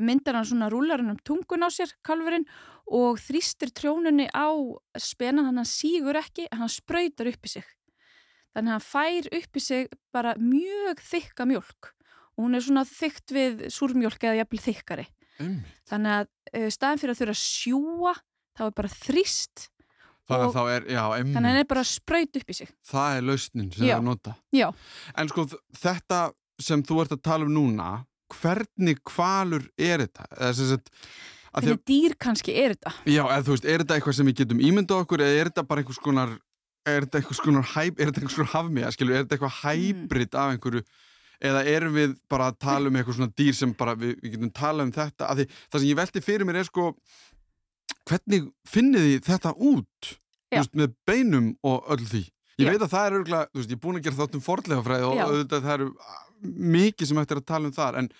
myndar 0.00 0.38
hann 0.38 0.48
svona 0.48 0.70
rúlarinn 0.72 1.12
um 1.12 1.20
tungun 1.26 1.66
á 1.66 1.70
sér, 1.72 1.94
kalfurinn, 2.06 2.46
og 2.84 3.20
þrýstir 3.22 3.72
trjónunni 3.72 4.26
á 4.34 4.52
spenan, 5.00 5.48
hann 5.48 5.68
sígur 5.68 6.18
ekki, 6.20 6.48
hann 6.52 6.72
spröytar 6.72 7.30
upp 7.30 7.46
í 7.46 7.56
sig. 7.56 7.66
Þannig 8.54 8.70
að 8.70 8.74
hann 8.76 8.86
fær 8.86 9.28
upp 9.40 9.58
í 9.58 9.62
sig 9.62 9.94
bara 10.14 10.34
mjög 10.38 11.00
þykka 11.02 11.46
mjölk 11.50 11.94
og 12.34 12.46
hún 12.46 12.58
er 12.58 12.64
svona 12.64 12.84
þykkt 12.88 13.34
við 13.36 13.62
súrmjölk 13.74 14.26
eða 14.26 14.40
jafnvel 14.42 14.64
þykkari. 14.64 15.06
Einmitt. 15.38 15.78
Þannig 15.90 16.16
að 16.16 16.26
uh, 16.28 16.68
staðin 16.74 17.02
fyrir 17.02 17.14
að 17.14 17.20
þurfa 17.22 17.34
að 17.34 17.42
sjúa 17.42 18.14
þá 18.54 18.66
er 18.68 18.74
bara 18.78 18.92
þrýst 18.94 19.68
Þannig 20.24 20.56
að 20.56 20.70
er, 20.72 20.84
já, 20.88 21.02
þannig 21.04 21.34
að 21.36 21.36
einmitt, 21.36 21.58
er 21.60 21.66
bara 21.68 21.84
spraut 21.84 22.38
upp 22.40 22.48
í 22.48 22.56
sig 22.56 22.70
það 22.88 23.16
er 23.18 23.26
lausnin 23.28 23.68
sem 23.74 23.84
það 23.90 24.06
nota. 24.06 24.32
Já, 24.56 24.66
En 25.20 25.28
sko 25.28 25.44
þetta 25.82 26.20
sem 26.64 26.84
þú 26.86 27.00
ert 27.02 27.14
að 27.16 27.22
tala 27.26 27.48
um 27.48 27.52
núna, 27.52 27.88
hvernig 28.32 29.02
kvalur 29.04 29.66
er 29.76 30.06
þetta? 30.06 30.28
Sagt, 30.56 30.88
því 30.94 31.58
að, 31.58 31.66
hvernig 31.66 31.84
dýr 31.90 32.16
kannski 32.24 32.54
er 32.56 32.76
þetta 32.76 32.94
já, 33.04 33.20
eða 33.26 33.42
þú 33.44 33.56
veist, 33.56 33.68
er 33.68 33.84
þetta 33.84 33.98
eitthvað 33.98 34.16
sem 34.18 34.30
við 34.30 34.38
getum 34.40 34.62
ímyndað 34.64 35.04
okkur 35.04 35.24
eða 35.26 35.42
er 35.42 35.50
þetta 35.50 35.66
bara 35.68 35.84
einhvers 35.84 36.00
konar, 36.06 36.36
er 36.88 37.04
þetta 37.04 37.20
einhvers 37.20 37.42
konar, 37.44 37.68
er 37.68 38.52
hafmiða, 38.54 38.94
skilur, 38.96 39.18
er 39.18 39.26
þetta 39.26 39.36
eitthvað 39.36 39.58
hæbrit 39.60 40.40
af 40.40 40.54
einhverju, 40.54 40.86
eða 41.40 41.62
erum 41.70 41.94
við 41.96 42.16
bara 42.30 42.50
að 42.50 42.58
tala 42.64 42.90
um 42.90 42.98
eitthvað 42.98 43.18
svona 43.18 43.36
dýr 43.38 43.56
sem 43.58 43.72
bara 43.78 43.94
við, 43.98 44.16
við 44.22 44.36
getum 44.36 44.52
talað 44.54 44.88
um 44.88 44.92
þetta, 44.94 45.30
því 45.34 45.46
það 45.54 45.80
sem 45.80 45.88
ég 45.88 45.98
velti 46.00 46.24
fyrir 46.24 46.48
mér 46.48 46.60
er 46.60 46.68
sko, 46.68 46.90
hvernig 48.08 48.46
finnið 48.68 49.08
þið 49.08 49.30
þetta 49.30 49.54
út, 49.70 50.12
veist, 50.54 50.76
með 50.78 50.94
beinum 51.08 51.50
og 51.66 51.90
öll 51.94 52.04
því? 52.04 52.22
Ég 52.60 52.68
Já. 52.68 52.70
veit 52.70 52.84
að 52.84 52.92
það 52.92 53.06
er 53.06 53.18
örgulega, 53.18 53.48
ég 53.58 53.74
er 53.74 53.82
búin 53.82 53.98
að 53.98 54.06
gera 54.06 54.20
þátt 54.20 54.38
um 54.38 54.44
fornleifafræði 54.44 55.08
og 55.08 55.22
auðvitað 55.24 55.64
það 55.64 55.74
eru 55.74 55.88
mikið 56.74 57.10
sem 57.10 57.20
eftir 57.24 57.40
að 57.40 57.48
tala 57.50 57.70
um 57.70 57.74
þar, 57.74 57.98
en 58.02 58.10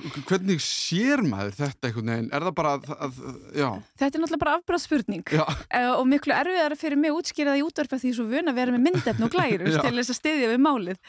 hvernig 0.00 0.60
sér 0.64 1.20
maður 1.26 1.52
þetta 1.58 1.88
einhvern 1.88 2.10
veginn? 2.12 2.30
Er 2.32 2.46
það 2.46 2.54
bara 2.56 2.70
að, 2.78 2.86
að, 2.96 3.18
já, 3.58 3.66
Þetta 4.00 4.08
er 4.08 4.22
náttúrulega 4.22 4.42
bara 4.42 4.54
afbráðspurning 4.58 5.32
uh, 5.36 5.90
og 5.98 6.06
miklu 6.08 6.34
erfiðara 6.36 6.78
fyrir 6.80 7.00
mig 7.02 7.12
að 7.12 7.18
útskýra 7.20 7.52
það 7.52 7.60
í 7.60 7.66
útvarpa 7.66 7.98
því 8.00 8.12
svo 8.16 8.26
vun 8.30 8.48
að 8.52 8.58
vera 8.62 8.74
með 8.74 8.84
myndefn 8.86 9.26
og 9.26 9.34
glæru 9.34 9.68
til 9.84 9.92
þess 9.98 10.14
að 10.14 10.18
styðja 10.18 10.50
við 10.54 10.64
málið. 10.64 11.02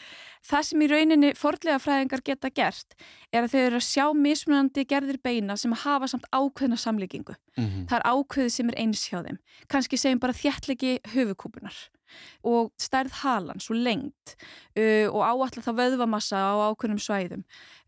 Það 0.44 0.66
sem 0.68 0.84
í 0.84 0.90
rauninni 0.92 1.32
fordlega 1.40 1.80
fræðingar 1.80 2.24
geta 2.28 2.52
gert 2.52 2.98
er 3.32 3.46
að 3.46 3.54
þau 3.54 3.60
eru 3.62 3.80
að 3.80 3.86
sjá 3.88 4.04
mismunandi 4.26 4.84
gerðir 4.90 5.20
beina 5.24 5.56
sem 5.56 5.72
hafa 5.84 6.10
samt 6.12 6.28
ákveðna 6.28 6.76
samlíkingu. 6.76 7.38
mhm, 7.56 7.88
Það 7.88 7.98
er 8.02 8.08
ákveðið 8.12 8.52
sem 8.58 8.68
er 8.74 8.80
eins 8.84 9.08
hjá 9.08 9.22
þeim. 9.24 9.40
Kanski 9.72 9.96
segjum 9.96 10.20
bara 10.20 10.36
þjættlegi 10.36 10.98
höfukúpunar 11.14 11.86
og 12.44 12.72
stærð 12.80 13.20
halans 13.22 13.70
og 13.70 13.76
lengt 13.76 14.34
uh, 14.78 15.06
og 15.10 15.22
áallar 15.24 15.64
það 15.64 15.78
vöðvamassa 15.82 16.36
á 16.36 16.54
ákveðnum 16.72 17.00
svæðum. 17.02 17.44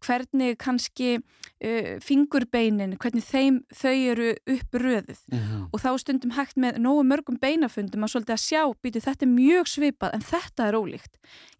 Hvernig 0.06 0.59
kannski 0.61 1.16
uh, 1.16 1.97
fingurbeinin, 2.04 2.97
hvernig 3.00 3.25
þeim, 3.25 3.62
þau 3.75 3.95
eru 3.95 4.28
uppröðuð 4.52 5.23
mhm, 5.33 5.62
og 5.73 5.80
þá 5.83 5.88
stundum 6.02 6.35
hægt 6.37 6.59
með 6.61 6.78
nógu 6.85 7.04
mörgum 7.09 7.38
beinafundum 7.40 8.04
að 8.04 8.12
svolítið 8.14 8.37
að 8.37 8.42
sjá, 8.45 8.62
býtu 8.85 9.02
þetta 9.04 9.26
er 9.26 9.33
mjög 9.33 9.71
svipað 9.73 10.16
en 10.18 10.26
þetta 10.26 10.68
er 10.68 10.78
ólíkt. 10.78 11.14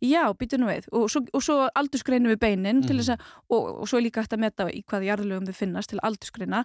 Já, 0.05 0.23
býtu 0.37 0.61
nú 0.61 0.69
við 0.69 0.89
og 0.93 1.09
og 1.33 1.43
svo 1.43 1.57
aldursgreinum 1.75 2.33
við 2.35 2.41
beinin 2.43 2.83
til 2.85 2.97
Mhm. 2.97 3.01
þess 3.01 3.15
að, 3.17 3.21
og, 3.51 3.63
og 3.83 3.89
svo 3.89 3.99
er 3.99 4.05
líka 4.05 4.23
hægt 4.23 4.37
að 4.37 4.43
meta 4.45 4.69
í 4.71 4.83
hvaða 4.85 5.09
jarðlögum 5.09 5.47
þau 5.49 5.57
finnast 5.57 5.91
til 5.91 6.01
aldursgreina 6.03 6.65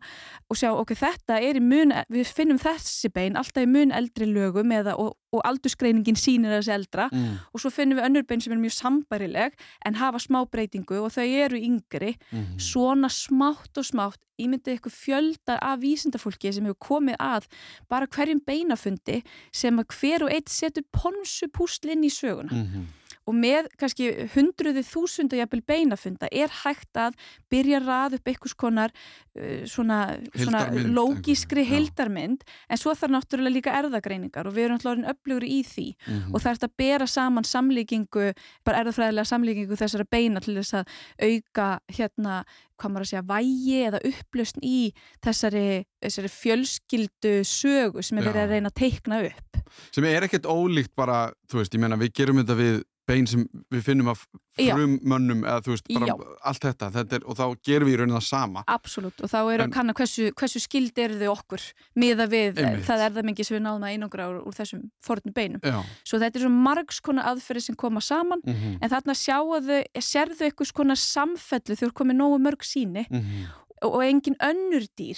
og 0.49 0.57
sjá, 0.59 0.69
ok, 0.75 0.91
þetta 0.95 1.39
er 1.41 1.55
í 1.55 1.63
mun, 1.63 1.93
við 2.11 2.27
finnum 2.35 2.59
þessi 2.59 3.09
bein 3.13 3.35
alltaf 3.39 3.63
í 3.63 3.69
mun 3.71 3.91
eldri 3.95 4.27
lögum 4.27 4.71
eða, 4.75 4.97
og, 4.99 5.15
og 5.31 5.43
aldursgreiningin 5.47 6.19
sýnir 6.19 6.53
þessi 6.57 6.73
eldra 6.75 7.07
mhm, 7.11 7.37
og 7.53 7.63
svo 7.63 7.71
finnum 7.73 7.99
við 7.99 8.07
önnur 8.09 8.27
bein 8.27 8.43
sem 8.43 8.53
er 8.55 8.61
mjög 8.61 8.75
sambærileg 8.77 9.55
en 9.85 9.99
hafa 10.01 10.19
smá 10.19 10.41
breytingu 10.51 10.99
og 11.01 11.13
þau 11.15 11.25
eru 11.25 11.59
yngri 11.59 12.15
mhm. 12.31 12.59
svona 12.59 13.09
smátt 13.11 13.77
og 13.77 13.87
smátt 13.87 14.19
ímyndið 14.41 14.79
ykkur 14.79 14.93
fjölda 14.95 15.59
af 15.61 15.81
vísindafólki 15.83 16.51
sem 16.53 16.65
hefur 16.65 16.79
komið 16.87 17.19
að 17.21 17.45
bara 17.91 18.09
hverjum 18.09 18.41
beinafundi 18.47 19.21
sem 19.53 19.77
að 19.79 19.93
hver 19.99 20.25
og 20.25 20.33
eitt 20.33 20.49
setur 20.49 20.87
ponsu 20.91 21.47
púsl 21.53 21.93
inn 21.93 22.07
í 22.07 22.11
söguna 22.11 22.51
Mhm. 22.51 22.89
Og 23.29 23.35
með 23.37 23.67
kannski 23.77 24.09
hundruði 24.33 24.81
þúsunda 24.87 25.37
jafnvel 25.37 25.61
beinafunda 25.67 26.27
er 26.31 26.49
hægt 26.63 26.97
að 26.97 27.13
byrja 27.51 27.77
að 27.81 27.85
raða 27.91 28.17
upp 28.19 28.31
einhvers 28.31 28.55
konar 28.57 28.91
uh, 28.95 29.61
svona, 29.69 29.99
svona 30.35 30.63
lógískri 30.89 31.63
heildarmynd 31.69 32.41
en 32.69 32.77
svo 32.81 32.95
þarf 32.97 33.13
náttúrulega 33.13 33.55
líka 33.57 33.75
erðagreiningar 33.81 34.47
og 34.49 34.55
við 34.57 34.65
erum 34.65 34.79
alltaf 34.79 34.91
orðin 34.95 35.11
öflugri 35.13 35.51
í 35.59 35.61
því 35.67 35.87
Mhm. 36.01 36.33
og 36.33 36.41
það 36.41 36.51
er 36.51 36.57
að 36.65 36.73
bera 36.77 37.05
saman 37.07 37.43
samlíkingu, 37.45 38.33
bara 38.65 38.79
erðafræðilega 38.81 39.27
samlíkingu 39.29 39.77
þessara 39.77 40.05
beina 40.09 40.39
til 40.41 40.55
þess 40.57 40.73
að 40.73 40.87
auka 41.21 41.67
hérna, 41.93 42.43
hvað 42.81 42.91
maður 42.91 43.05
að 43.05 43.11
segja, 43.11 43.23
vægi 43.29 43.77
eða 43.87 43.99
upplösn 44.09 44.63
í 44.65 44.77
þessari, 45.23 45.85
þessari 46.01 46.31
fjölskyldu 46.33 47.33
sögu 47.45 48.03
sem 48.03 48.17
er 48.17 48.23
verið 48.29 48.41
Já. 48.41 48.45
að 48.47 48.53
reyna 48.55 48.71
að 48.71 48.79
teikna 48.81 49.21
upp. 49.29 49.61
sem 49.95 50.03
er 50.09 50.25
ekkert 50.27 50.47
ólíkt 50.49 50.91
bara, 50.95 51.31
þú 51.47 51.61
veist, 51.61 51.73
ég 51.75 51.79
meina 51.83 51.95
við 51.99 52.11
gerum 52.17 52.41
þetta 52.41 52.57
við 52.59 52.81
bein 53.09 53.25
sem 53.27 53.41
við 53.73 53.81
finnum 53.85 54.09
af 54.11 54.21
Já. 54.59 54.75
frum 54.75 54.97
mönnum 55.07 55.41
eða 55.47 55.63
þú 55.65 55.71
veist, 55.73 55.87
bara 55.95 56.07
Já. 56.11 56.13
allt 56.51 56.65
þetta, 56.67 56.89
þetta 56.95 57.15
er, 57.17 57.23
og 57.25 57.37
þá 57.39 57.43
gerum 57.65 57.87
við 57.89 57.95
í 57.95 57.99
raunin 58.01 58.15
það 58.17 58.25
sama 58.27 58.63
Absolutt 58.71 59.23
og 59.25 59.31
þá 59.31 59.37
eru 59.41 59.63
En- 59.63 59.69
að 59.69 59.73
kanna 59.73 59.95
hversu, 59.97 60.27
hversu 60.37 60.61
skild 60.61 60.99
eru 61.01 61.17
þau 61.19 61.31
okkur 61.33 61.65
miða 62.03 62.27
við 62.31 62.59
Einmitt. 62.61 62.85
það 62.87 63.05
erðamengi 63.07 63.45
sem 63.47 63.57
við 63.57 63.63
náðum 63.65 63.85
að 63.87 63.95
einangra 63.95 64.27
úr, 64.29 64.37
úr 64.47 64.57
þessum 64.59 64.83
fornu 65.03 65.33
beinum. 65.33 65.63
Já, 65.65 65.79
Svo 66.05 66.19
þetta 66.21 66.39
er 66.41 66.45
svo 66.45 66.53
margs 66.53 66.99
konar 67.01 67.31
aðferði 67.31 67.63
sem 67.69 67.75
koma 67.75 68.01
saman 68.05 68.43
mhm, 68.45 68.77
en 68.81 68.89
þarna 68.93 69.15
sjáðu, 69.17 69.81
sérðu 69.97 70.47
einhvers 70.49 70.71
konar 70.75 70.99
samfellu 71.01 71.75
þegar 71.79 71.93
komið 72.03 72.19
nógu 72.21 72.39
mörg 72.43 72.63
síni 72.67 73.07
mhm, 73.09 73.47
og, 73.81 73.95
og 73.95 74.03
engin 74.05 74.37
önnur 74.39 74.85
dýr 74.99 75.17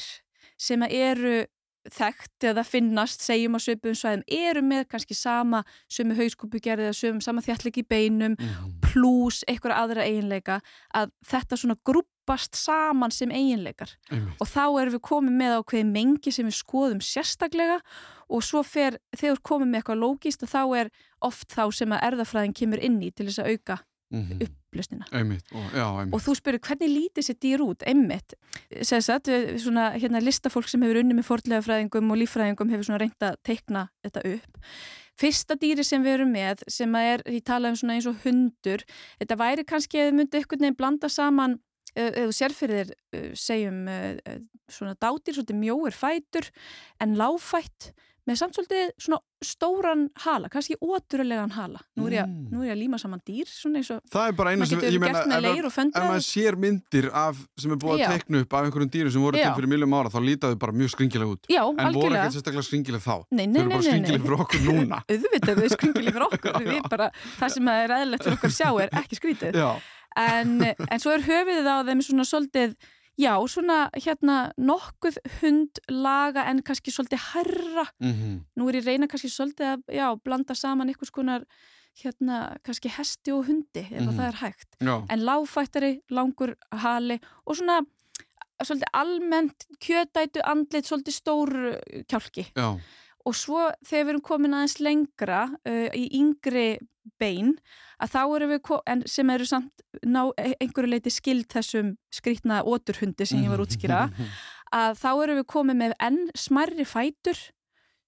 sem 0.57 0.81
eru 0.87 1.43
þekkt 1.91 2.47
eða 2.51 2.63
finnast, 2.67 3.23
segjum 3.25 3.57
á 3.57 3.59
svipum 3.59 3.95
svæðum, 3.97 4.23
eru 4.31 4.63
með 4.63 4.85
kannski 4.93 5.17
sama 5.17 5.63
sömu 5.91 6.15
hauskúpugerði 6.17 6.87
eða 6.87 6.97
sömu 6.97 7.23
sama 7.25 7.43
þjalleg 7.43 7.81
í 7.81 7.85
beinum, 7.87 8.37
mhm. 8.37 8.73
pluss 8.85 9.43
einhverja 9.49 9.81
aðra 9.83 10.07
eiginleika, 10.07 10.59
að 10.95 11.11
þetta 11.27 11.59
svona 11.59 11.77
grúppast 11.83 12.55
saman 12.55 13.11
sem 13.11 13.33
eiginleikar. 13.35 13.95
Einmitt, 14.11 14.39
og 14.39 14.51
þá 14.53 14.63
erum 14.67 14.95
við 14.95 15.05
komið 15.09 15.39
með 15.43 15.59
ákveði 15.59 15.85
mengi 15.91 16.35
sem 16.35 16.47
við 16.47 16.59
skoðum 16.61 17.03
sérstaklega 17.03 17.79
og 18.33 18.43
svo 18.45 18.63
fer, 18.63 19.01
þegar 19.15 19.37
við 19.37 19.45
komum 19.51 19.71
með 19.71 19.83
eitthvað 19.83 20.03
lógist 20.05 20.47
þá 20.47 20.61
er 20.79 20.91
oft 21.23 21.51
þá 21.51 21.65
sem 21.75 21.95
að 21.95 22.05
erðafræðin 22.11 22.55
kemur 22.57 22.83
inn 22.83 23.01
í 23.03 23.11
til 23.11 23.27
þess 23.27 23.43
að 23.43 23.55
auka 23.55 23.81
mhm, 24.13 24.53
upplösnina. 24.73 25.05
einmitt, 25.11 25.45
og, 25.53 25.69
já, 25.71 25.85
einmitt 25.85 26.17
Og 26.17 26.23
þú 26.25 26.35
spyrir 26.39 26.63
hvernig 26.65 26.91
lítið 26.91 27.27
sér 27.27 27.37
dýr 27.45 27.63
út, 27.63 27.85
einmitt. 27.87 28.35
Sessat, 28.81 29.29
svona 29.61 29.91
hérna 29.93 30.21
listafólk 30.23 30.67
sem 30.69 30.81
hefur 30.81 31.01
unni 31.03 31.17
með 31.17 31.29
fordlega 31.29 31.63
fræðingum 31.63 32.11
og 32.11 32.19
líffræðingum 32.23 32.73
hefur 32.73 32.89
svona 32.89 33.01
reynd 33.03 33.27
að 33.29 33.37
teikna 33.45 33.87
þetta 34.03 34.25
upp. 34.33 34.63
Fyrsta 35.19 35.57
dýri 35.61 35.85
sem 35.85 36.01
við 36.01 36.17
erum 36.17 36.33
með, 36.33 36.63
sem 36.73 36.95
er, 36.97 37.21
ég 37.29 37.45
tala 37.45 37.69
um 37.69 37.77
svona 37.77 37.99
eins 37.99 38.09
og 38.09 38.17
hundur, 38.25 38.81
þetta 39.21 39.37
væri 39.37 39.65
kannski 39.69 40.01
að 40.01 40.09
þið 40.09 40.17
myndi 40.17 40.39
einhvern 40.39 40.65
veginn 40.65 40.79
blanda 40.79 41.09
saman, 41.11 41.59
ef 41.93 42.15
þú 42.17 42.33
sér 42.33 42.55
fyrir 42.57 42.79
þér, 42.79 42.95
eh, 43.13 43.27
segjum 43.37 43.83
svona 44.73 44.95
dátir, 44.97 45.37
svolítið 45.37 45.59
mjóir 45.59 45.93
fætur, 45.93 46.49
en 47.03 47.13
láfætt, 47.19 47.91
með 48.29 48.37
samt 48.39 48.55
svolítið 48.55 48.91
svona 49.03 49.17
stóran 49.43 50.05
hala, 50.23 50.47
kannski 50.47 50.77
ótrúlegan 50.79 51.51
hala. 51.51 51.81
Nú 51.99 52.05
er, 52.07 52.13
ég, 52.21 52.27
Mm. 52.29 52.45
nú 52.53 52.61
er 52.63 52.69
ég 52.69 52.75
að 52.77 52.79
líma 52.79 52.99
saman 53.01 53.19
dýr, 53.27 53.43
svona 53.51 53.81
eins 53.81 53.89
og 53.91 53.99
Það 54.13 54.27
er 54.29 54.35
bara 54.37 54.53
eina 54.53 54.65
sem, 54.65 54.79
ég 54.79 54.99
meina, 55.01 55.19
ef, 55.19 55.75
maður 55.99 56.23
sér 56.23 56.55
myndir 56.55 57.09
af, 57.11 57.35
sem 57.59 57.71
er 57.71 57.75
búið 57.83 57.99
Já. 57.99 58.07
að 58.07 58.13
teikna 58.15 58.41
upp 58.45 58.53
af 58.53 58.63
einhverjum 58.69 58.91
dýrum 58.93 59.11
sem 59.11 59.21
voru 59.21 59.35
til 59.41 59.51
fyrir 59.57 59.67
miljum 59.73 59.93
ára, 59.99 60.09
þá 60.13 60.19
lítaðu 60.23 60.59
bara 60.63 60.71
mjög 60.71 60.89
skringilega 60.95 61.31
út 61.35 61.43
Já, 61.51 61.61
en 61.67 61.75
voru 61.75 61.89
algjörlega. 61.89 62.23
ekkert 62.23 62.37
sérstaklega 62.37 62.63
skringilega 62.69 63.03
þá 63.03 63.15
Nei, 63.31 63.45
þau 63.45 63.51
nei, 63.51 63.59
eru 63.59 63.67
nei, 63.67 63.75
bara 63.75 63.83
skringilega 63.89 64.23
fyrir 64.23 64.39
okkur 64.45 64.61
núna 64.69 65.03
Auðvitað 65.13 65.61
við 65.63 65.69
skringileg 65.75 66.13
fyrir 66.13 66.27
okkur. 66.29 66.89
Bara, 66.93 67.11
það 67.39 67.49
sem 67.57 67.67
er 67.73 67.89
eðlilegt 67.99 68.23
fyrir 68.23 68.37
okkur 68.37 68.49
að 68.49 68.57
sjá 68.57 68.69
er 68.83 68.89
ekki 69.03 69.19
skrítið. 69.19 69.61
En, 70.15 70.49
en 70.63 70.99
svo 71.01 71.11
er 71.15 71.23
höfuðið 71.25 71.67
á 71.67 71.75
þeim 71.87 72.01
svona 72.05 72.25
svolítið, 72.29 72.75
já, 73.19 73.33
svona 73.47 73.89
hérna 73.93 74.51
nokkuð 74.57 75.17
hundlaga 75.41 76.45
en 76.49 76.61
kannski 76.65 76.91
svolítið 76.91 77.21
herra. 77.33 77.85
mhm, 78.01 78.39
Nú 78.57 78.69
er 78.69 78.79
ég 78.81 78.85
reyna 78.87 79.07
kannski 79.07 79.29
svolítið 79.29 79.73
að, 79.73 79.83
já, 79.93 80.07
blanda 80.23 80.55
saman 80.55 80.87
einhvers 80.89 81.11
konar, 81.11 81.45
hérna, 82.03 82.57
kannski 82.65 82.89
hesti 82.89 83.31
og 83.31 83.45
hundi, 83.47 83.83
ef 83.85 84.01
Mhm. 84.01 84.09
að 84.09 84.17
það 84.17 84.27
er 84.27 84.39
hægt. 84.41 84.69
já, 84.81 85.05
En 85.09 85.19
láfættari, 85.19 86.01
langur 86.09 86.55
hali 86.71 87.19
og 87.45 87.55
svona 87.55 87.81
svolítið 88.63 88.93
almennt 88.93 89.65
kjötætu 89.79 90.41
andlit, 90.43 90.85
svolítið 90.85 91.13
stór 91.13 91.49
uh, 91.73 92.03
kjálki. 92.07 92.51
já 92.55 92.79
Og 93.25 93.33
svo 93.35 93.71
þegar 93.85 94.03
við 94.05 94.09
erum 94.09 94.21
komin 94.21 94.51
aðeins 94.53 94.79
lengra 94.81 95.43
uh, 95.65 95.89
í 95.95 96.09
yngri 96.19 96.77
bein, 97.19 97.57
að 98.03 98.11
þá 98.13 98.21
erum 98.35 98.51
við, 98.53 98.71
en 98.91 99.03
sem 99.07 99.29
eru 99.33 99.45
samt 99.47 99.83
ná 100.03 100.21
e- 100.37 100.55
einhverju 100.61 100.89
leiti 100.91 101.11
skild 101.13 101.47
þessum 101.53 101.93
skrýtna 102.13 102.61
óturhundi 102.67 103.25
sem 103.29 103.43
ég 103.45 103.53
var 103.53 103.63
útskýra, 103.63 104.01
að 104.73 104.97
þá 104.99 105.09
erum 105.23 105.39
við 105.41 105.47
komið 105.53 105.79
með 105.83 105.93
enn 106.03 106.19
smærri 106.35 106.85
fætur, 106.89 107.39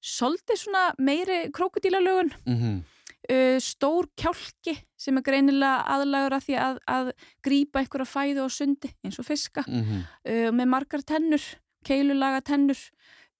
svolítið 0.05 0.59
svona 0.61 0.83
meiri 1.01 1.39
krókudílalögun, 1.55 2.33
Mhm, 2.45 2.83
uh, 3.31 3.57
stór 3.59 4.05
kjálki 4.17 4.75
sem 4.97 5.17
er 5.17 5.23
greinilega 5.25 5.85
aðlagur 5.95 6.35
að 6.37 6.45
því 6.45 6.57
að, 6.61 6.77
að 6.87 7.11
grípa 7.41 7.79
einhverja 7.81 8.05
fæðu 8.05 8.45
á 8.45 8.49
sundi 8.53 8.91
eins 9.03 9.17
og 9.19 9.25
fiska, 9.25 9.63
mhm, 9.67 10.03
uh, 10.29 10.51
með 10.53 10.67
margar 10.69 11.01
tennur, 11.01 11.41
keilulaga 11.85 12.41
tennur 12.45 12.77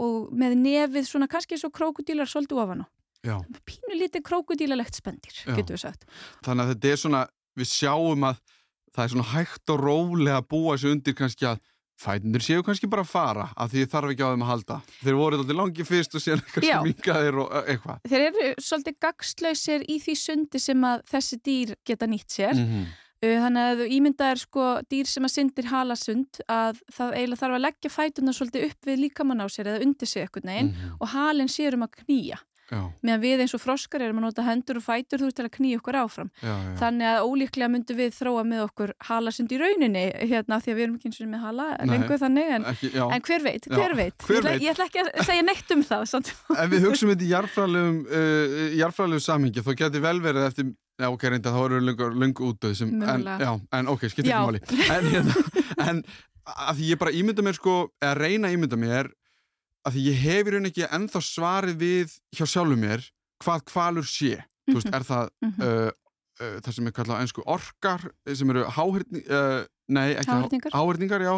og 0.01 0.31
með 0.33 0.55
nefið 0.57 1.05
svona 1.07 1.27
kannski 1.29 1.55
eins 1.55 1.65
og 1.67 1.73
krókudílar 1.73 2.27
svolítið 2.27 2.61
ofan 2.63 2.81
á. 2.83 2.85
Pínu 3.65 3.99
lítið 3.99 4.25
krókudílalegt 4.27 4.95
spendir, 4.95 5.37
getur 5.55 5.75
við 5.77 5.83
sagt. 5.87 6.05
þannig 6.45 6.63
að 6.65 6.73
þetta 6.73 6.91
er 6.91 7.01
svona 7.03 7.23
við 7.55 7.71
sjáum 7.71 8.27
að 8.31 8.41
það 8.95 9.03
er 9.05 9.13
svona 9.15 9.29
hægt 9.33 9.73
og 9.73 9.79
rólega 9.81 10.41
að 10.41 10.49
búa 10.49 10.77
sig 10.77 10.91
undir 10.91 11.15
kannski 11.17 11.47
að 11.49 11.63
fætundur 11.95 12.43
séu 12.43 12.63
kannski 12.63 12.89
bara 12.91 13.05
að 13.05 13.11
fara 13.13 13.45
af 13.55 13.71
því 13.71 13.85
þarf 13.91 14.11
ekki 14.11 14.25
á 14.27 14.31
þeim 14.33 14.43
að 14.43 14.51
halda 14.51 14.77
þeir 14.99 15.15
voru 15.15 15.37
alltaf 15.39 15.55
langi 15.55 15.85
fyrst 15.87 16.17
og 16.17 16.23
séu 16.23 16.35
kannski 16.51 16.81
mingaðir 16.83 17.39
og 17.39 17.53
eitthvað 17.61 18.09
Þeir 18.11 18.25
eru 18.25 18.49
svolítið 18.59 18.97
gagslausir 19.05 19.85
í 19.87 19.97
því 20.03 20.15
sundi 20.19 20.59
sem 20.59 20.83
að 20.83 21.05
þessi 21.13 21.39
dýr 21.47 21.75
geta 21.87 22.09
nýtt 22.11 22.29
sér. 22.35 22.53
mm 22.53 22.67
-hmm. 22.67 22.93
Þannig 23.25 23.63
að 23.65 23.79
þú 23.79 23.85
ímyndaðir 23.95 24.37
sko 24.37 24.63
dýr 24.91 25.07
sem 25.07 25.23
að 25.25 25.31
syndir 25.33 25.65
halasund 25.71 26.41
að 26.51 26.81
það 26.93 27.13
eiginlega 27.15 27.39
þarf 27.41 27.55
að 27.55 27.63
leggja 27.63 27.89
fætuna 27.89 28.33
svolítið 28.35 28.65
upp 28.67 28.85
við 28.85 28.99
líkamann 28.99 29.41
á 29.41 29.47
sér 29.49 29.67
eða 29.71 29.81
undir 29.85 30.07
sig 30.07 30.21
eitthvað 30.21 30.45
neginn 30.45 30.75
og 30.99 31.07
halinn 31.09 31.49
sér 31.49 31.73
um 31.73 31.87
að 31.87 31.95
knýja. 32.03 32.37
Meðan 33.05 33.21
við 33.21 33.43
eins 33.45 33.53
og 33.57 33.61
froskar 33.61 34.01
erum 34.05 34.19
að 34.21 34.25
nota 34.27 34.45
hendur 34.47 34.79
og 34.79 34.85
fætur 34.85 35.21
þú 35.21 35.27
veist 35.29 35.37
til 35.39 35.45
að 35.45 35.51
knýja 35.57 35.79
okkur 35.81 35.97
áfram. 36.01 36.29
já, 36.41 36.49
já. 36.49 36.71
Þannig 36.81 37.09
að 37.11 37.25
ólíklega 37.29 37.69
myndum 37.75 37.99
við 37.99 38.15
þróa 38.17 38.43
með 38.49 38.63
okkur 38.65 38.93
halasund 39.09 39.51
í 39.55 39.59
rauninni 39.61 40.05
hérna 40.31 40.59
því 40.63 40.71
að 40.73 40.79
við 40.79 40.85
erum 40.87 40.95
ekki 40.99 41.11
eins 41.11 41.19
og 41.21 41.29
með 41.35 41.43
hala 41.45 41.67
Nei. 41.77 41.91
lengur 41.93 42.21
þannig 42.23 42.53
en, 42.55 42.65
Ekki, 42.73 42.91
en 43.05 43.25
hver 43.29 43.45
veit, 43.45 43.69
hver 43.69 43.95
veit. 43.99 44.17
hver 44.25 44.35
ég, 44.35 44.41
ætla, 44.41 44.55
veit. 44.55 44.63
ég 44.65 44.73
ætla 44.73 44.89
ekki 44.89 45.03
að 45.05 45.29
segja 45.29 45.45
neitt 45.45 45.75
um 45.75 45.83
það. 45.85 46.05
samt. 46.15 46.33
Ef 46.55 46.69
við 46.73 46.87
hugsaum 46.89 47.13
þetta 47.13 47.25
í 47.25 47.31
jarðfræðilegum 47.35 47.99
uh, 48.09 48.65
jarðfræðilegu 48.81 49.25
samhengi 49.29 49.65
þá 49.65 49.71
geti 49.83 50.03
vel 50.05 50.17
verið 50.25 50.49
eftir 50.49 50.73
Já, 50.95 51.09
ok, 51.11 51.25
reynda, 51.27 51.51
þá 51.51 51.57
eru 51.65 51.79
lungu, 51.83 52.05
lungu 52.15 52.45
útöð 52.53 52.73
sem, 52.79 52.91
en, 53.03 53.23
já, 53.27 53.49
en 53.75 53.89
ok, 53.91 54.05
skiptir 54.07 54.31
Já. 54.31 54.37
ekki 54.39 54.47
máli 54.47 54.61
en, 54.95 55.07
hérna, 55.11 55.33
en 55.89 55.97
að 56.45 56.77
því 56.77 56.85
ég 56.93 56.99
bara 57.01 57.11
ímynda 57.11 57.43
mér 57.43 57.57
sko, 57.57 57.73
eða 57.99 58.13
reyna 58.21 58.47
að 58.47 58.55
ímynda 58.55 58.79
mér 58.79 59.09
að 59.85 59.93
því 59.97 60.05
ég 60.09 60.17
hef 60.25 60.47
í 60.49 60.53
raun 60.55 60.69
ekki 60.71 60.87
ennþá 60.97 61.21
svarið 61.21 61.77
við 61.83 62.15
hjá 62.35 62.45
sjálfum 62.49 62.81
mér 62.81 63.03
hvað 63.43 63.65
kvalur 63.69 64.07
sé, 64.09 64.39
þú 64.69 64.79
veist, 64.79 64.89
er 64.95 65.03
það 65.05 65.29
Mhm. 65.45 65.61
uh, 65.61 65.91
uh, 66.41 66.57
það 66.65 66.73
sem 66.79 66.87
er 66.87 66.95
kallað 66.97 67.21
einsku 67.21 67.43
orkar 67.45 68.07
sem 68.33 68.49
eru 68.49 68.63
háhyrning 68.65 69.29
uh, 69.29 69.61
nei, 69.89 70.15
ekki 70.15 70.31
há- 70.31 70.41
Háhyrningar. 70.41 70.71
háhyrningar, 70.73 71.21
já 71.21 71.35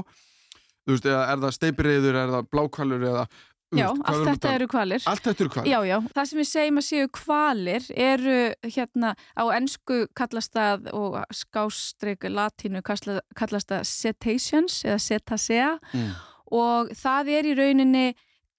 þú 0.88 0.96
veist, 0.96 1.06
eða 1.06 1.24
er 1.34 1.38
það 1.44 1.56
steipireyður, 1.58 2.16
er 2.24 2.34
það 2.38 2.50
blákvalur 2.54 3.04
eða, 3.12 3.28
Já, 3.76 3.90
hvað 3.92 4.08
allt 4.08 4.28
þetta 4.30 4.52
eru 4.56 4.68
kvalir. 4.72 5.02
allt 5.12 5.24
þetta 5.26 5.42
eru 5.44 5.50
kvalir 5.52 5.68
Já, 5.74 5.80
já, 5.90 5.98
það 6.16 6.28
sem 6.30 6.40
við 6.40 6.48
segjum 6.48 6.78
að 6.80 6.86
séu 6.88 7.08
kvalir 7.18 7.88
eru 8.00 8.38
hérna 8.64 9.10
á 9.36 9.44
ennsku 9.58 9.98
kallast 10.16 10.54
það 10.56 10.88
og 10.96 11.18
skástreik 11.36 12.24
latínu 12.32 12.80
kallast 12.88 13.20
kallast 13.36 13.68
það 13.74 13.84
cetaceans 13.92 14.78
eða 14.88 15.02
cetacea 15.04 15.74
mm. 15.92 16.14
og 16.56 16.94
það 16.96 17.34
er 17.36 17.50
í 17.52 17.58
rauninni 17.60 18.06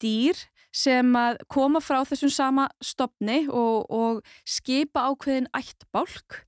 dýr 0.03 0.41
sem 0.75 1.15
að 1.17 1.39
koma 1.51 1.81
frá 1.83 2.03
þessum 2.07 2.33
sama 2.33 2.67
stopni 2.85 3.47
og, 3.49 3.89
og 3.89 4.21
skipa 4.47 5.07
ákveðin 5.09 5.49
ættbálk. 5.57 6.43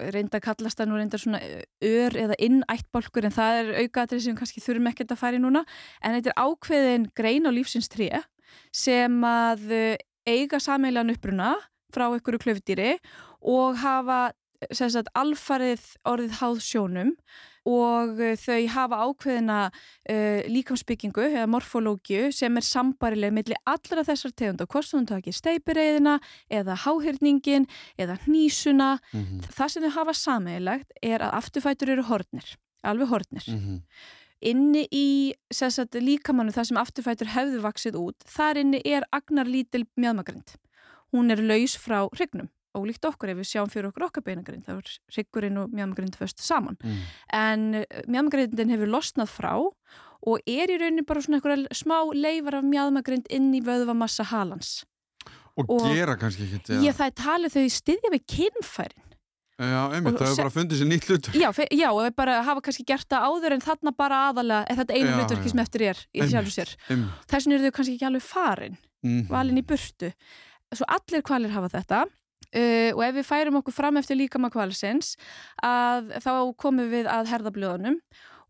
Reynda 0.00 0.40
að 0.40 0.46
kallast 0.48 0.80
það 0.80 0.90
nú 0.90 0.98
reynda 0.98 1.20
svona 1.20 1.40
ör 1.84 2.16
eða 2.16 2.36
inn 2.42 2.62
ættbálkur 2.72 3.28
en 3.28 3.36
það 3.36 3.58
er 3.60 3.72
aukaðrið 3.84 4.24
sem 4.26 4.38
kannski 4.38 4.62
þurfum 4.64 4.90
ekkert 4.90 5.14
að 5.14 5.22
fara 5.22 5.38
í 5.38 5.42
núna. 5.42 5.64
En 6.00 6.16
þetta 6.16 6.32
er 6.32 6.40
ákveðin 6.40 7.08
grein 7.16 7.48
á 7.48 7.50
lífsins 7.52 7.90
tré 7.92 8.10
sem 8.74 9.20
að 9.24 9.68
eiga 10.28 10.60
sameilan 10.60 11.12
uppruna 11.12 11.54
frá 11.94 12.08
einhverju 12.08 12.42
klöfdýri 12.42 12.96
og 13.40 13.78
hafa 13.82 14.30
sagt, 14.72 15.08
alfarið 15.16 15.84
orðið 16.08 16.36
háð 16.40 16.60
sjónum 16.64 17.14
og 17.70 18.20
eh, 18.20 18.36
þau 18.40 18.60
hafa 18.74 19.00
ákveðina 19.06 19.58
uh, 19.70 20.40
líkamsbyggingu 20.50 21.24
eða 21.28 21.48
morfológiu 21.50 22.30
sem 22.34 22.56
er 22.58 22.66
sambarileg 22.66 23.34
milli 23.34 23.58
allra 23.70 24.04
þessar 24.06 24.34
tegund 24.34 24.64
og 24.64 24.70
hvort 24.72 24.90
þú 24.90 25.02
takir 25.08 25.36
steipireiðina 25.36 26.18
eða 26.50 26.78
háhyrningin 26.84 27.68
eða 27.98 28.18
hnísuna. 28.26 28.96
Mm 29.12 29.26
Það 29.50 29.68
sem 29.68 29.82
þau 29.82 29.90
hafa 29.90 30.14
sameigilegt 30.14 30.92
er 31.02 31.20
að 31.20 31.34
afturfætur 31.40 31.90
eru 31.90 32.02
hornir, 32.02 32.56
alveg 32.82 33.08
hornir. 33.08 33.44
-hmm. 33.46 33.80
Inni 34.40 34.86
í 34.88 35.34
sagt, 35.52 35.94
líkamannu 35.94 36.52
það 36.52 36.64
sem 36.64 36.76
afturfætur 36.80 37.26
hefðu 37.26 37.60
vaksið 37.60 37.96
út, 38.00 38.16
þar 38.24 38.56
inni 38.56 38.80
er 38.84 39.04
agnar 39.12 39.46
lítil 39.46 39.84
mjöðmagrind. 40.00 40.56
Hún 41.12 41.30
er 41.30 41.42
laus 41.42 41.76
frá 41.76 42.08
hrygnum. 42.08 42.48
Ólíkt 42.78 43.02
okkur 43.08 43.32
ef 43.32 43.38
við 43.40 43.48
sjáum 43.50 43.70
fyrir 43.72 43.88
okkur 43.90 44.04
okkar 44.06 44.22
beinagrind, 44.22 44.62
þá 44.62 44.76
er 44.78 44.90
hryggurinn 45.10 45.56
og 45.58 45.72
mjöðmagrind 45.74 46.14
föst 46.20 46.38
saman. 46.38 46.76
Mm. 46.84 47.00
En 47.34 47.64
mjöðmagrindin 48.06 48.70
hefur 48.70 48.86
losnað 48.92 49.32
frá 49.32 49.52
og 49.58 50.38
er 50.46 50.70
í 50.70 50.76
rauninni 50.78 51.02
bara 51.08 51.20
svona 51.24 51.40
einhverja 51.40 51.74
smá 51.74 51.96
leifar 52.14 52.60
af 52.60 52.64
mjöðmagrind 52.68 53.26
inn 53.30 53.50
í 53.58 53.62
vöðvamassa 53.66 54.24
halans. 54.30 54.84
og, 55.58 55.66
Og- 55.68 55.90
gera 55.92 56.14
kannski 56.16 56.46
ekki 56.46 56.78
Ég 56.86 56.94
það 56.94 57.06
er 57.10 57.16
talið 57.18 57.52
þau 57.56 57.64
styðja 57.74 58.10
við 58.14 58.22
kynfærin. 58.32 59.06
Já, 59.60 59.80
einmitt, 59.92 60.14
það 60.16 60.28
hefur 60.30 60.36
bara 60.40 60.52
fundið 60.54 60.78
sér 60.80 60.88
nýtt 60.88 61.04
hlutur 61.10 61.34
Já, 61.36 61.50
já, 61.76 61.88
og 61.92 61.98
þau 62.06 62.14
bara 62.16 62.42
hafa 62.46 62.60
kannski 62.64 62.84
gert 62.88 63.08
það 63.10 63.26
áður 63.28 63.52
en 63.52 63.60
þarna 63.60 63.92
bara 63.96 64.20
aðalega 64.30 64.64
er 64.70 64.76
þetta 64.78 64.94
einu 64.96 65.10
já. 65.10 65.48
sem 65.50 65.58
eftir 65.60 65.82
er 65.90 65.98
í 66.16 66.20
sjálfu 66.30 66.54
sér. 66.54 66.70
Þess 67.28 67.44
vegna 67.44 67.54
eru 67.58 67.66
þau 67.66 67.74
kannski 67.76 67.94
ekki 67.98 68.06
alveg 68.08 68.22
farin, 68.22 68.78
Mhm. 69.04 69.28
valin 69.28 69.58
í 69.58 69.62
burtu. 69.66 70.12
Svo 70.72 70.84
allir 70.88 71.22
kvalir 71.22 71.50
hafa 71.50 71.68
þetta 71.68 72.06
uh, 72.56 72.90
og 72.96 73.04
ef 73.06 73.14
við 73.18 73.28
færum 73.28 73.60
okkur 73.60 73.76
fram 73.76 74.00
eftir 74.00 74.18
líkama 74.18 74.50
kvalisins 74.52 75.16
að 75.64 76.12
þá 76.24 76.32
komum 76.60 76.90
við 76.92 77.10
að 77.10 77.32
herðablöðunum. 77.34 78.00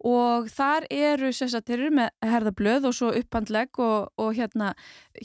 Og 0.00 0.46
þar 0.48 0.86
eru, 0.88 1.28
eru 1.28 1.88
með 1.92 2.08
herðablöð 2.24 2.86
og 2.88 2.94
svo 2.96 3.10
upphandlegg 3.18 3.80
og, 3.84 4.06
og 4.16 4.30
hérna, 4.38 4.70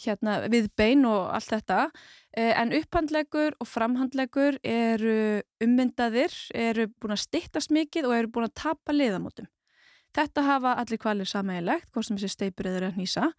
hérna 0.04 0.42
við 0.52 0.68
bein 0.76 1.06
og 1.08 1.30
allt 1.32 1.54
þetta. 1.54 1.78
Uh, 2.36 2.52
en 2.52 2.74
upphandleggur 2.76 3.56
og 3.64 3.70
framhandleggur 3.72 4.60
eru 4.68 5.18
ummyndaðir, 5.64 6.36
eru 6.52 6.90
búin 7.00 7.16
að 7.16 7.24
styttast 7.24 7.72
mikið 7.72 8.10
og 8.10 8.18
eru 8.18 8.34
búin 8.36 8.50
að 8.50 8.58
tapa 8.66 8.96
liðamótum. 8.96 9.48
Þetta 10.16 10.44
hafa 10.48 10.76
allir 10.80 11.00
kvalir 11.00 11.28
sammeilegt, 11.28 11.90
hvort 11.92 12.08
sem 12.08 12.20
þessi 12.20 12.36
steipur 12.36 12.70
eða 12.72 12.92
nýsa 12.96 13.32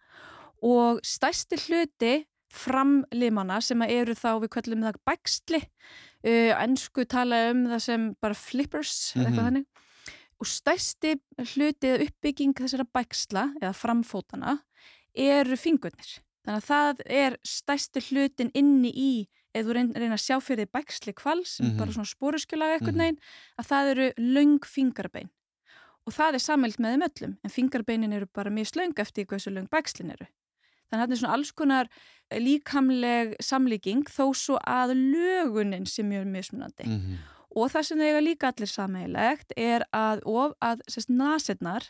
og 0.65 1.01
stærsti 1.05 1.57
hluti 1.67 2.13
framlimana 2.53 3.59
sem 3.63 3.81
eru 3.87 4.13
þá 4.17 4.29
við 4.43 4.51
kvöllum 4.55 4.83
það 4.87 4.99
bæksli 5.07 5.61
uh, 5.63 6.53
ennsku 6.63 7.05
tala 7.09 7.49
um 7.51 7.65
það 7.71 7.81
sem 7.87 8.07
bara 8.23 8.33
flippers 8.37 9.13
eða 9.15 9.25
eitthvað 9.27 9.43
Mhm. 9.43 9.49
þannig 9.49 9.65
og 10.37 10.45
stærsti 10.47 11.15
hluti 11.55 11.89
eða 11.89 12.03
uppbygging 12.07 12.53
þessara 12.59 12.85
bæksla 12.93 13.43
eða 13.61 13.73
framfótana 13.73 14.59
eru 15.17 15.57
fingurnir 15.57 16.19
þannig 16.45 16.61
að 16.61 16.67
það 16.69 17.01
er 17.09 17.37
stærsti 17.43 18.03
hlutin 18.11 18.51
inni 18.53 18.91
í 18.93 19.27
ef 19.57 19.65
þú 19.65 19.73
reyn- 19.73 19.95
reyna 19.97 20.13
að 20.13 20.21
sjá 20.27 20.37
fyrir 20.43 20.67
bæksli 20.69 21.13
kvals 21.17 21.59
Mhm. 21.59 21.77
bara 21.77 21.91
svona 21.91 22.05
spóruskjölaga 22.13 22.77
eitthvað 22.77 22.93
Mhm. 22.93 23.01
neginn 23.01 23.19
að 23.59 23.65
það 23.71 23.91
eru 23.91 24.13
löng 24.17 24.59
fingarbein 24.65 25.29
og 26.07 26.13
það 26.13 26.33
er 26.35 26.39
sammælt 26.39 26.77
með 26.79 26.93
þeim 26.93 27.07
öllum 27.09 27.37
en 27.43 27.49
fingarbeinin 27.49 28.13
eru 28.13 28.27
bara 28.33 28.49
mjög 28.51 28.69
slöng 28.71 28.93
eftir 28.99 29.25
hversu 29.25 29.51
löng 29.51 29.67
bækslin 29.69 30.11
eru 30.13 30.27
þannig 30.89 31.01
að 31.01 31.07
þetta 31.07 31.13
er 31.17 31.21
svona 31.21 31.33
alls 31.37 31.51
konar 31.51 31.87
líkamleg 32.47 33.35
samlíking 33.43 34.03
þó 34.11 34.25
svo 34.35 34.57
að 34.67 34.93
lögunin 34.97 35.85
sem 35.87 36.07
mjög 36.09 36.25
mismunandi 36.31 36.85
Mhm. 36.87 37.17
og 37.57 37.71
það 37.71 37.83
sem 37.89 37.99
eiga 38.01 38.21
líka 38.21 38.51
allir 38.51 38.67
sammeilegt 38.69 39.53
er 39.57 39.85
að, 39.93 40.21
of, 40.25 40.53
að 40.61 40.81
sérst, 40.87 41.09
nasetnar 41.09 41.83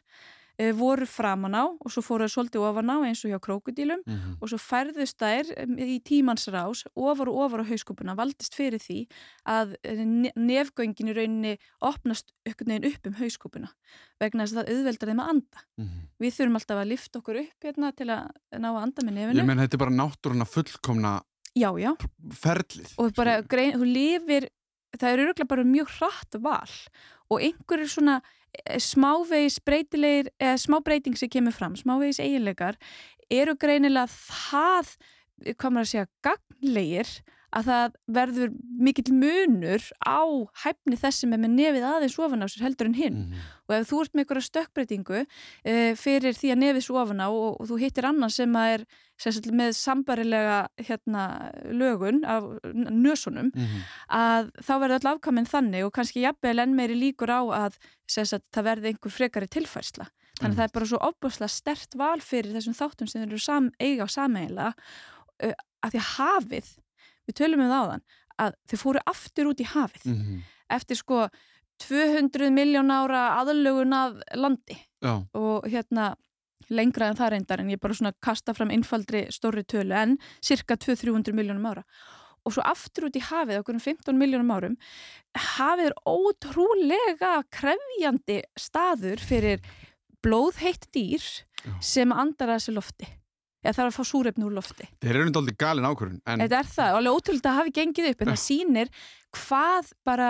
voru 0.73 1.05
framan 1.05 1.53
á 1.53 1.63
og 1.69 1.91
svo 1.93 2.01
fóru 2.01 2.25
það 2.25 2.33
svolítið 2.33 2.63
ofan 2.65 2.89
á 2.89 2.97
eins 3.05 3.21
og 3.25 3.29
hjá 3.29 3.39
krókudílum 3.39 4.01
Mhm. 4.07 4.37
og 4.41 4.49
svo 4.49 4.57
færðust 4.57 5.17
þær 5.21 5.51
í 5.77 6.01
tímans 6.01 6.47
rás 6.49 6.81
ofar 6.95 7.29
og 7.29 7.37
ofar 7.45 7.61
á 7.61 7.69
hauskupuna 7.69 8.15
valdist 8.17 8.55
fyrir 8.57 8.79
því 8.81 9.07
að 9.45 9.75
eh, 9.83 10.03
ne- 10.05 10.33
nefgöngin 10.35 11.09
í 11.09 11.13
rauninni 11.13 11.57
opnast 11.81 12.31
einhvern 12.45 12.73
veginn 12.73 12.89
upp 12.93 13.05
um 13.07 13.13
hauskupuna 13.21 13.69
vegna 14.19 14.43
þess 14.47 14.55
að 14.57 14.65
það 14.65 14.71
auðveldar 14.73 15.07
þeim 15.11 15.21
að 15.21 15.29
anda. 15.29 15.59
Mhm. 15.77 15.99
Við 16.19 16.33
þurfum 16.37 16.55
alltaf 16.57 16.77
að 16.81 16.87
lifta 16.89 17.19
okkur 17.21 17.39
upp 17.43 17.59
hérna 17.63 17.91
til 17.95 18.07
að 18.07 18.29
ná 18.57 18.67
að 18.73 18.81
anda 18.81 19.01
með 19.03 19.13
Ég 19.13 19.27
nefinu. 19.29 19.45
menn 19.45 19.57
þetta 19.61 19.73
er 19.73 19.83
bara 19.85 19.91
náttúruna 19.91 20.47
fullkomna 20.49 21.21
Já, 21.55 21.69
já. 21.77 21.95
ferlið 22.33 22.93
Og 22.97 23.13
bara, 23.13 23.41
grein, 23.43 23.73
þú 23.73 23.85
lifir, 23.93 24.49
það 24.97 25.13
er 25.13 25.19
öruglega 25.25 25.47
bara 25.47 25.63
mjög 25.63 25.87
hratt 25.99 26.41
val 26.41 26.69
og 27.29 27.41
einhverjur 27.41 27.89
svona 27.91 28.17
eh, 28.17 28.21
smávegis 28.81 29.59
breytilegir, 29.65 30.31
eða 30.39 30.57
smá 30.61 30.79
breyting 30.83 31.17
sem 31.19 31.31
kemur 31.31 31.55
fram, 31.55 31.75
smávegis 31.79 32.19
eiginleikar 32.23 32.77
eru 33.33 33.55
greinilega 33.59 34.07
það, 34.11 34.93
hvað 35.53 35.73
maður 35.73 35.87
að 35.87 35.91
segja, 35.91 36.09
gagnlegir 36.25 37.11
að 37.55 37.63
það 37.69 37.93
verður 38.11 38.49
mikill 38.83 39.13
munur 39.15 39.83
á 40.03 40.19
hæfni 40.65 40.97
þess 40.99 41.21
sem 41.23 41.31
er 41.33 41.39
með 41.39 41.53
nefið 41.55 41.85
aðeins 41.87 42.17
ofan 42.19 42.43
á 42.43 42.47
sér 42.51 42.65
heldur 42.67 42.89
en 42.89 42.97
hinn 42.97 43.19
Mhm. 43.29 43.39
og 43.69 43.75
ef 43.77 43.87
þú 43.89 44.01
ert 44.03 44.13
með 44.13 44.23
einhverja 44.25 44.47
stökkbreytingu 44.49 45.19
uh, 45.23 45.93
fyrir 45.95 46.33
því 46.35 46.51
að 46.51 46.59
nefið 46.63 46.83
svo 46.83 46.97
ofan 47.01 47.23
á 47.23 47.27
og, 47.31 47.55
og 47.61 47.67
þú 47.71 47.79
hittir 47.79 48.05
annan 48.05 48.29
sem 48.29 48.51
að 48.53 48.73
er 48.73 48.85
sem 49.17 49.33
með 49.57 49.71
sambarilega 49.79 50.67
hérna, 50.77 51.23
lögun 51.71 52.23
af 52.27 52.43
nösunum 52.75 53.51
Mhm. 53.55 53.79
að 54.11 54.51
þá 54.61 54.73
verður 54.83 54.99
öll 54.99 55.11
afkaminn 55.15 55.47
þannig 55.49 55.85
og 55.87 55.93
kannski 55.93 56.21
jafnvel 56.27 56.59
enn 56.59 56.75
meiri 56.75 56.95
líkur 56.99 57.31
á 57.31 57.41
að 57.47 57.77
sagt, 58.07 58.43
það 58.53 58.63
verði 58.63 58.91
einhver 58.93 59.11
frekari 59.11 59.47
tilfærsla 59.47 60.07
þannig 60.39 60.53
að 60.53 60.59
það 60.59 60.67
er 60.67 60.73
bara 60.75 60.85
svo 60.85 60.99
opbúslega 61.01 61.49
stert 61.49 61.95
val 61.95 62.19
fyrir 62.21 62.53
þessum 62.53 62.75
þáttum 62.77 63.07
sem 63.09 63.23
eru 63.23 63.39
sam, 63.39 63.71
eiga 63.79 64.03
á 64.05 64.07
sameigila 64.11 64.67
uh, 65.43 65.53
að 65.81 65.91
því 65.95 65.97
að 66.03 66.11
hafið 66.17 66.67
við 67.27 67.37
tölum 67.41 67.63
um 67.65 67.69
það 67.71 67.83
áðan 67.83 68.03
að 68.39 68.53
þau 68.69 68.77
fóru 68.83 68.99
aftur 69.13 69.49
út 69.51 69.61
í 69.63 69.67
hafið 69.73 70.05
Mhm. 70.13 70.41
eftir 70.69 70.95
sko 70.99 71.27
200 71.79 72.49
miljón 72.53 72.89
ára 72.91 73.37
aðlögun 73.41 73.93
að 73.93 74.21
landi 74.35 74.77
Já. 75.03 75.23
og 75.33 75.65
hérna 75.69 76.15
lengra 76.69 77.07
en 77.07 77.15
það 77.15 77.29
reyndar 77.31 77.59
en 77.61 77.69
ég 77.69 77.79
bara 77.79 77.93
svona 77.93 78.13
kasta 78.21 78.53
fram 78.53 78.69
einfaldri 78.73 79.27
stórri 79.31 79.63
tölu 79.63 79.93
en 79.95 80.17
cirka 80.41 80.75
200-300 80.75 81.33
miljónum 81.37 81.65
ára 81.69 81.83
og 82.45 82.53
svo 82.53 82.63
aftur 82.65 83.07
út 83.09 83.15
í 83.15 83.21
hafið 83.21 83.59
okkur 83.61 83.75
um 83.77 83.79
15 83.83 84.17
miljónum 84.17 84.51
árum 84.55 84.75
hafið 85.37 85.85
er 85.91 85.95
ótrúlega 86.07 87.43
krefjandi 87.53 88.41
staður 88.57 89.19
fyrir 89.21 89.61
blóðheitt 90.25 90.87
dýr 90.95 91.21
Já. 91.63 91.71
sem 91.81 92.11
andar 92.11 92.49
að 92.49 92.59
þessu 92.59 92.73
lofti 92.77 93.07
eða 93.67 93.75
þarf 93.77 93.91
að 93.91 93.97
fá 93.97 94.11
súrefni 94.11 94.47
úr 94.47 94.55
lofti 94.55 94.87
Þeir 95.03 95.13
eru 95.13 95.27
náttúrulega 95.27 95.61
galin 95.61 95.87
ákvörðun 95.89 96.21
en 96.23 96.43
Þetta 96.43 96.59
er 96.59 96.69
það, 96.71 96.97
alveg 96.99 97.19
ótrúlega 97.19 97.51
að 97.51 97.59
hafi 97.59 97.73
gengið 97.77 98.09
upp 98.11 98.23
en 98.23 98.31
það 98.31 98.41
sýnir 98.47 98.93
hvað 99.37 99.91
bara 100.07 100.29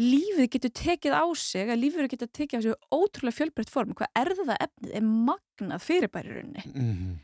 lífið 0.00 0.50
getur 0.54 0.74
tekið 0.80 1.14
á 1.14 1.24
sig 1.36 1.68
að 1.68 1.82
lífið 1.84 2.10
getur 2.14 2.32
tekið 2.40 2.58
á 2.58 2.62
sig 2.64 2.78
ótrúlega 2.94 3.38
fjölbreytt 3.38 3.72
form 3.72 3.94
hvað 3.98 4.22
erða 4.22 4.56
efnið 4.64 4.94
er 4.98 5.06
magnað 5.06 5.84
fyrirbæri 5.84 6.32
í 6.32 6.38
rauninni. 6.38 6.64
Mhm. 6.72 7.16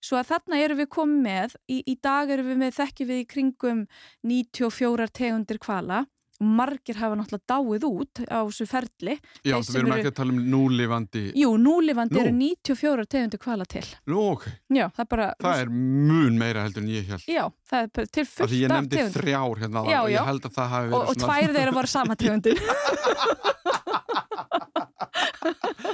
Svo 0.00 0.16
að 0.16 0.30
þarna 0.30 0.58
erum 0.64 0.78
við 0.80 0.88
komið 0.94 1.18
með, 1.26 1.54
í, 1.68 1.82
í 1.84 1.94
dag 2.00 2.30
erum 2.32 2.46
við 2.48 2.60
með 2.62 2.76
þekkið 2.78 3.10
við 3.10 3.18
í 3.20 3.26
kringum 3.28 3.82
94 4.24 5.10
tegundir 5.12 5.60
kvala 5.60 6.06
margir 6.40 6.96
hafa 7.00 7.16
náttúrulega 7.20 7.46
dáið 7.52 7.84
út 7.90 8.22
á 8.32 8.40
þessu 8.48 8.66
ferli. 8.70 9.14
Já, 9.44 9.56
þú 9.60 9.74
verðum 9.76 9.94
ekki 9.98 10.10
að 10.10 10.16
tala 10.20 10.32
um 10.34 10.40
núlifandi 10.54 11.22
Jú, 11.36 11.50
núlifandi 11.60 12.16
Nú. 12.16 12.22
eru 12.24 12.32
94 12.40 13.06
tegundir 13.12 13.40
kvala 13.42 13.64
til. 13.68 13.84
Nú, 14.08 14.22
ok, 14.34 14.46
Já, 14.72 14.86
það 14.88 15.04
er 15.04 15.10
bara... 15.14 15.28
það 15.44 15.60
er 15.66 15.68
mun 15.76 16.38
meira 16.40 16.64
heldur 16.64 16.82
en 16.86 16.92
ég 16.94 17.04
held 17.12 17.28
Já, 17.28 17.44
það 17.70 17.80
er 17.84 17.88
til 18.16 18.24
Af 18.24 18.32
fullt 18.36 18.50
því 18.54 18.62
ég 18.62 18.70
af 18.70 18.76
nefndi 18.78 18.96
tegundir. 18.96 19.20
þrjár 19.20 19.56
hérna 19.64 19.84
Já, 19.90 20.00
og 20.00 20.10
já. 20.10 20.16
ég 20.16 20.30
held 20.32 20.44
að 20.50 20.56
það 20.56 20.68
hafi 20.74 20.88
verið 20.90 21.00
Og, 21.00 21.08
og 21.08 21.14
tvær 21.24 21.50
þeirra 21.58 21.76
voru 21.80 21.90
sama 21.96 22.14
tegundin. 22.20 22.58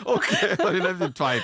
ok, 0.06 0.26
það 0.26 0.66
er 0.66 0.76
ég 0.76 0.84
nefndi 0.86 1.08
tvær 1.16 1.40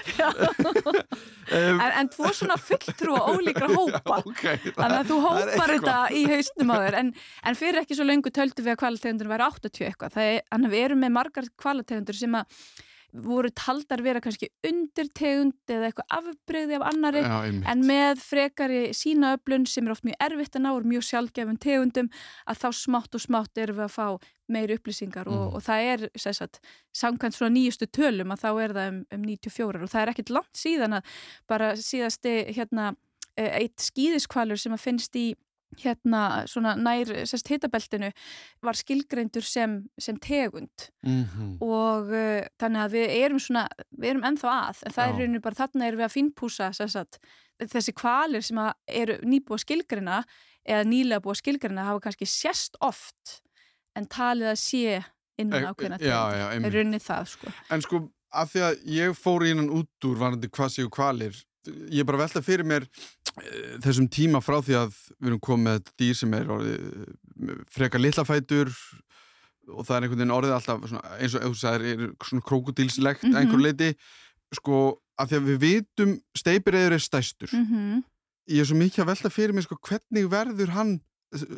um, 1.53 1.81
en, 1.83 1.93
en 2.01 2.09
tvo 2.12 2.31
svona 2.35 2.57
fulltrú 2.61 3.15
og 3.17 3.37
ólíkra 3.37 3.69
hópa. 3.73 4.19
ok, 4.23 4.43
Þannig 4.77 4.99
að 4.99 5.11
þú 5.11 5.19
er 5.19 5.25
hópar 5.27 5.73
þetta 5.77 5.97
í 6.19 6.23
haustum 6.31 6.73
á 6.73 6.77
þér 6.85 6.97
en, 7.03 7.12
en 7.51 7.59
fyrir 7.59 7.83
ekki 7.83 7.99
svo 7.99 8.07
lengu 8.09 8.33
töldu 8.35 8.65
við 8.65 8.75
að 8.75 8.81
kvalategundur 8.92 9.31
væri 9.33 9.44
80 9.48 9.87
eitthvað. 9.88 10.16
Þannig 10.16 10.66
að 10.68 10.72
við 10.72 10.87
erum 10.87 11.00
með 11.02 11.14
margar 11.18 11.46
kvalategundur 11.61 12.18
sem 12.18 12.35
að 12.35 12.64
voru 13.12 13.50
taldar 13.52 14.00
vera 14.00 14.22
kannski 14.24 14.48
undir 14.64 15.11
tegund 15.12 15.52
eða 15.68 15.90
eitthvað 15.90 16.14
afbreyði 16.16 16.78
af 16.78 16.85
annari 16.88 17.20
Já, 17.20 17.35
en 17.68 17.83
með 17.85 18.22
frekari 18.24 18.78
sínaöflun 18.96 19.66
sem 19.68 19.85
er 19.85 19.92
oft 19.92 20.07
mjög 20.09 20.16
erfitt 20.24 20.57
að 20.57 20.64
ná 20.64 20.70
og 20.72 20.87
mjög 20.88 21.05
sjálfgefum 21.11 21.59
tegundum 21.61 22.09
að 22.48 22.62
þá 22.62 22.68
smátt 22.81 23.18
og 23.18 23.20
smátt 23.26 23.61
erum 23.61 23.83
við 23.83 23.85
að 23.85 23.92
fá 23.98 24.07
meiri 24.48 24.78
upplýsingar 24.81 25.28
og, 25.28 25.42
Mm. 25.42 25.55
og 25.57 25.62
það 25.62 25.92
er 25.92 26.09
sagt, 26.16 26.61
samkvæmt 26.96 27.37
svona 27.37 27.52
nýjustu 27.52 27.90
tölum 27.92 28.33
að 28.33 28.46
þá 28.46 28.50
er 28.64 28.72
það 28.78 28.88
um, 28.88 29.05
um 29.12 29.22
94 29.28 29.83
og 29.85 29.92
það 29.92 30.02
er 30.02 30.14
ekkit 30.14 30.33
langt 30.33 30.57
síðan 30.57 30.96
að 30.96 31.05
bara 31.52 31.72
síðasti 31.76 32.35
hérna 32.57 32.94
eh, 33.37 33.61
eitt 33.61 33.76
skýðiskvalur 33.76 34.57
sem 34.57 34.72
að 34.72 34.87
finnst 34.88 35.16
í 35.20 35.35
hérna 35.80 36.46
svona 36.50 36.74
nær 36.76 37.06
sérst 37.26 37.48
hitabeltinu 37.48 38.11
var 38.62 38.76
skilgreindur 38.76 39.42
sem, 39.46 39.78
sem 39.98 40.16
tegund 40.16 40.88
Mhm. 41.06 41.56
og 41.61 42.11
uh, 42.12 42.42
þannig 42.61 42.82
að 42.85 42.92
við 42.96 43.14
erum 43.24 43.40
svona, 43.40 43.66
við 43.98 44.11
erum 44.11 44.24
ennþá 44.28 44.52
að 44.68 44.82
en 44.87 44.92
það 44.92 45.06
Já. 45.06 45.08
er 45.12 45.18
rauninu 45.20 45.40
bara 45.42 45.54
þarna 45.62 45.87
erum 45.88 45.98
við 46.02 46.08
að 46.08 46.16
fínpúsa 46.16 46.70
sagt, 46.74 47.18
þessi 47.62 47.92
kvalir 47.94 48.42
sem 48.42 48.58
eru 48.88 49.18
nýbúið 49.22 49.64
skilgrina 49.64 50.22
eða 50.68 50.85
nýlega 50.87 51.22
búið 51.24 51.40
skilgrina 51.42 51.85
hafa 51.88 52.00
kannski 52.04 52.26
sérst 52.28 52.76
oft 52.80 53.40
en 53.96 54.06
talið 54.06 54.52
að 54.52 54.58
sé 54.62 55.04
innan 55.38 55.62
já, 56.38 56.46
einmitt. 56.52 56.66
er 56.66 56.76
rauninu 56.78 57.00
það 57.02 57.24
sko 57.32 57.52
En 57.70 57.80
sko, 57.82 58.02
af 58.32 58.52
því 58.52 58.61
að 58.68 58.85
ég 58.87 59.16
fór 59.18 59.42
í 59.46 59.50
innan 59.54 59.70
út 59.70 60.06
úr 60.08 60.16
varandi 60.20 60.48
hvað 60.48 60.70
séu 60.76 60.88
kvalir 60.92 61.35
ég 61.90 62.04
bara 62.06 62.18
velta 62.18 62.42
fyrir 62.42 62.64
mér 62.66 62.87
þessum 63.83 64.09
tíma 64.12 64.40
frá 64.45 64.59
því 64.62 64.75
að 64.77 64.92
við 65.21 65.29
erum 65.31 65.40
komið 65.40 65.64
með 65.68 65.92
dýr 65.99 66.14
sem 66.18 66.35
er 66.35 66.51
eh, 66.51 67.14
frekar 67.73 68.01
litlafætur 68.03 68.73
og 69.73 69.87
það 69.87 69.97
er 69.97 70.03
einhvern 70.03 70.18
veginn 70.21 70.35
orðið 70.37 70.55
alltaf 70.57 70.88
svona, 70.90 71.03
eins 71.23 71.35
og 71.38 71.55
sagðir, 71.57 72.01
er 72.11 72.12
svona 72.27 72.42
krókudílslegt 72.49 73.23
mm 73.25 73.31
Mhm. 73.31 73.37
einhver 73.38 73.62
leiti, 73.62 73.95
sko 74.55 74.99
af 75.18 75.29
því 75.31 75.37
að 75.38 75.47
við 75.49 75.59
vitum, 75.62 76.21
steipireyður 76.37 76.92
er 76.99 76.99
stæstur 76.99 77.51
mm 77.53 78.03
ég 78.51 78.59
er 78.61 78.66
svo 78.66 78.75
mikið 78.77 79.05
að 79.05 79.07
velta 79.07 79.31
fyrir 79.31 79.55
mér 79.55 79.62
sko, 79.62 79.77
hvernig 79.87 80.29
verður 80.29 80.68
hann 80.75 81.01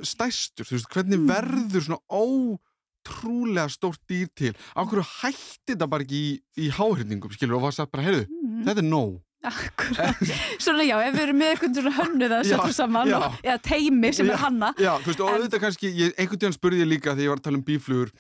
stæstur, 0.05 0.65
þú 0.69 0.77
veist, 0.77 0.91
hvernig 0.93 1.19
Mm. 1.19 1.27
verður 1.33 1.83
svona 1.83 2.05
ótrúlega 2.13 3.69
stórt 3.73 4.01
dýr 4.07 4.29
til, 4.37 4.53
á 4.77 4.85
hverju 4.85 5.03
hætti 5.23 5.73
þetta 5.75 5.89
bara 5.91 6.05
ekki 6.05 6.15
í, 6.21 6.41
í 6.67 6.71
háhyrningum, 6.71 7.33
skilur, 7.33 7.57
og 7.57 7.63
var 7.67 7.73
sagt 7.73 7.91
bara, 7.91 8.05
heyrðu, 8.05 8.27
-hmm. 8.29 8.65
þetta 8.69 8.79
er 8.85 8.89
nóg 8.91 9.23
Akkurat, 9.51 10.23
svona 10.63 10.87
já, 10.87 10.95
ef 11.05 11.17
við 11.17 11.25
erum 11.27 11.41
með 11.43 11.53
einhvern 11.55 11.75
svona 11.79 11.95
hönnuð 11.99 12.37
að 12.39 12.45
Já, 12.45 12.55
setja 12.55 12.77
saman 12.79 13.11
já. 13.11 13.17
og, 13.19 13.37
eða 13.43 13.59
teimi 13.69 14.13
sem 14.17 14.31
Já. 14.31 14.35
er 14.37 14.43
hanna. 14.45 14.71
Já, 14.81 14.93
þú 15.03 15.11
veist, 15.11 15.21
og 15.25 15.35
auðvitað 15.35 15.65
kannski, 15.67 15.93
ég, 15.99 16.17
einhvern 16.17 16.43
tíðan 16.45 16.57
spurði 16.57 16.81
ég 16.85 16.91
líka 16.95 17.13
þegar 17.13 17.27
ég 17.27 17.35
var 17.35 17.43
að 17.43 17.47
tala 17.49 17.61
um 17.61 17.67
bíflugur 17.69 18.15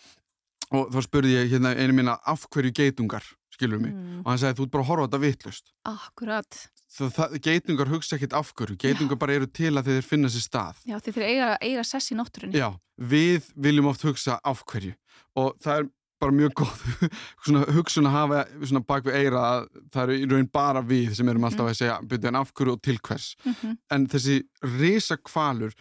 og 0.74 0.92
þá 0.94 1.00
spurði 1.06 1.34
ég 1.38 1.50
hérna 1.54 1.74
einu 1.78 1.96
minna 1.96 2.18
af 2.28 2.46
hverju 2.52 2.74
geitungar, 2.76 3.26
skilur 3.54 3.82
mig? 3.82 3.94
Mm, 3.94 4.22
og 4.24 4.30
hann 4.32 4.40
sagði, 4.42 4.58
þú 4.60 4.68
ert 4.68 4.74
bara 4.74 4.84
að 4.84 4.90
horfa 4.92 5.20
þetta 5.24 6.70
það, 6.94 7.12
það, 7.16 7.34
geitungar 7.42 7.90
hugsa 7.90 8.16
ekkit 8.18 8.36
af 8.38 8.52
hverju 8.56 8.76
geitungar 8.80 9.18
bara 9.20 9.36
eru 9.38 9.48
til 9.50 9.72
að 9.74 9.90
þeir 9.90 10.06
finna 10.06 10.30
sér 10.32 10.44
stað. 10.44 10.80
Já 10.88 10.96
þeir 11.02 11.26
eiga, 11.26 11.50
eiga 11.62 11.84
sess 11.86 12.12
í 12.12 12.18
náttúrunni. 12.18 12.58
Já, 12.58 12.68
við 13.00 13.50
viljum 13.66 13.90
oft 13.90 14.04
hugsa 14.06 14.38
af 14.46 14.62
hverju. 14.70 14.94
Og 15.40 15.54
það 15.62 15.80
er 15.80 15.88
bara 16.24 16.34
mjög 16.40 16.54
góð 16.60 16.82
svona 17.44 17.64
hugsun 17.76 18.08
að 18.08 18.16
hafa 18.16 18.42
svona 18.64 18.84
bak 18.88 19.04
við 19.08 19.18
eira 19.20 19.42
að 19.52 19.66
það 19.94 20.02
eru 20.04 20.18
í 20.18 20.28
raun 20.32 20.50
bara 20.58 20.82
við 20.82 21.14
sem 21.18 21.28
erum 21.32 21.44
alltaf 21.50 21.70
að 21.70 21.78
segja 21.82 21.98
byrja 22.10 22.32
en 22.32 22.40
af 22.42 22.52
hverju 22.56 22.76
og 22.78 22.82
til 22.82 22.98
hvers 23.04 23.30
Mhm. 23.44 23.76
en 23.90 24.06
þessi 24.08 24.40
risa 24.80 25.16
kvalur 25.20 25.72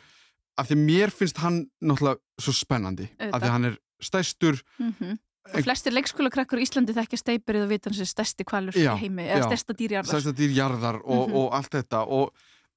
af 0.58 0.68
því 0.70 0.76
mér 0.86 1.10
finnst 1.12 1.38
hann 1.42 1.64
náttúrulega 1.82 2.20
svo 2.40 2.54
spennandi 2.54 3.08
af 3.18 3.26
Auðvitað. 3.32 3.42
því 3.48 3.50
hann 3.56 3.66
er 3.72 3.78
stæstur 4.04 4.62
Mhm. 4.80 5.20
Og 5.44 5.58
Ein- 5.60 5.64
flestir 5.66 5.92
leikskólakrakkur 5.92 6.56
í 6.56 6.64
Íslandi 6.64 6.94
þekkja 6.96 7.18
steipirið 7.20 7.64
og 7.66 7.70
vita 7.74 7.90
hans 7.90 8.00
er 8.00 8.08
stærsti 8.08 8.46
kvalur 8.48 8.72
Já, 8.80 8.94
í 8.96 9.00
heimi, 9.02 9.26
eða 9.28 9.50
stærsta 9.52 9.74
dýrjarðar. 9.76 10.08
stærsta 10.08 10.32
dýr 10.38 10.54
jarðar 10.56 11.02
og, 11.04 11.28
Mhm. 11.28 11.36
og 11.36 11.50
allt 11.54 11.70
þetta 11.76 12.08
og 12.08 12.32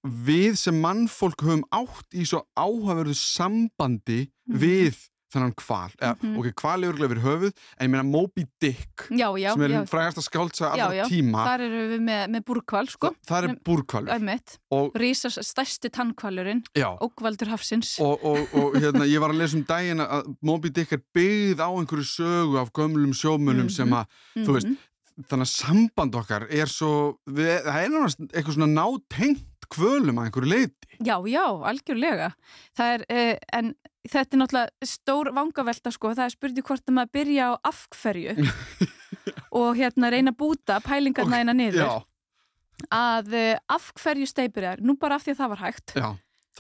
við 0.05 0.57
sem 0.59 0.75
mannfólk 0.83 1.37
höfum 1.47 1.63
átt 1.71 2.11
í 2.15 2.27
svo 2.27 2.43
áhaverðu 2.59 3.15
sambandi 3.15 4.27
Mhm. 4.49 4.59
við 4.59 4.97
þennan 5.33 5.55
kval 5.59 5.91
eða, 6.01 6.17
Mhm. 6.23 6.37
ok, 6.39 6.47
kval 6.55 6.85
er 6.85 6.93
örgulega 6.93 7.12
verið 7.15 7.25
höfuð 7.27 7.53
en 7.79 7.87
ég 7.87 7.91
meina 7.91 8.03
Moby 8.05 8.45
Dick 8.61 9.09
Já, 9.11 9.29
já, 9.37 9.53
sem 9.53 9.62
er 9.62 9.69
já. 9.71 9.79
einn 9.81 9.87
frægasta 9.91 10.23
skáldsa 10.23 10.77
Já, 10.77 10.85
allra 10.87 10.95
já. 10.97 11.05
tíma 11.11 11.45
Þar 11.47 11.61
eru 11.67 11.81
við 11.97 12.01
með, 12.07 12.23
með 12.31 12.45
búrkval, 12.45 12.87
sko. 12.89 13.11
Þa, 13.11 13.27
það 13.27 13.45
er 13.49 13.57
búrkvalur 13.67 14.93
Rísas 14.97 15.39
stærsti 15.43 15.91
tannkvalurinn, 15.91 16.62
ógvaldur 16.77 17.49
hafsins. 17.49 17.99
og, 18.01 18.23
og, 18.25 18.39
og 18.55 18.75
hérna, 18.81 19.05
ég 19.07 19.21
var 19.21 19.31
að 19.31 19.39
lesa 19.43 19.57
um 19.57 19.65
daginn 19.65 20.01
að 20.01 20.37
Moby 20.43 20.71
Dick 20.71 20.93
er 20.93 21.03
byggð 21.15 21.59
á 21.62 21.69
einhverju 21.75 22.07
sögu 22.07 22.61
af 22.61 22.73
gömlum 22.73 23.12
sjómunum 23.15 23.67
Mhm. 23.67 23.71
sem 23.71 23.89
að 23.91 24.07
þú 24.37 24.53
veist, 24.55 24.67
Mhm. 24.67 24.77
þannig 25.29 25.47
að 25.47 25.67
samband 25.67 26.12
okkar 26.15 26.47
er 26.51 26.67
svo, 26.67 27.19
við, 27.29 27.65
það 27.65 27.85
er 27.85 27.89
náttúrulega 27.89 28.33
eitthvað 28.33 28.55
svona 28.55 28.75
nátengt 28.75 29.45
kvölum 29.69 30.19
að 30.21 30.31
einhverju 30.31 30.51
leiti 30.53 30.73
Já, 31.03 31.21
já, 31.29 31.45
algjörlega. 31.67 32.33
Er, 32.79 33.05
uh, 33.11 33.37
en 33.53 33.75
þetta 34.12 34.37
er 34.37 34.40
náttúrulega 34.42 34.90
stór 34.90 35.31
vangavelta, 35.37 35.92
sko. 35.95 36.12
Það 36.16 36.27
er 36.27 36.35
spurning 36.35 36.66
hvort 36.69 36.85
að 36.87 36.97
maður 36.99 37.14
byrja 37.19 37.49
á 37.49 37.53
afhverju 37.71 38.37
og 39.62 39.71
hérna 39.79 40.12
reyna 40.12 40.35
að 40.35 40.38
búta 40.42 40.79
pælingarna 40.85 41.42
eina 41.42 41.57
niður. 41.57 41.83
Já, 41.83 41.95
Að 42.92 43.33
uh, 43.33 43.53
afhverju 43.73 44.27
steipir 44.29 44.66
er, 44.75 44.81
nú 44.85 44.99
bara 45.01 45.16
af 45.16 45.25
því 45.25 45.33
að 45.33 45.38
það 45.40 45.53
var 45.55 45.62
hægt. 45.64 45.95
já 45.97 46.09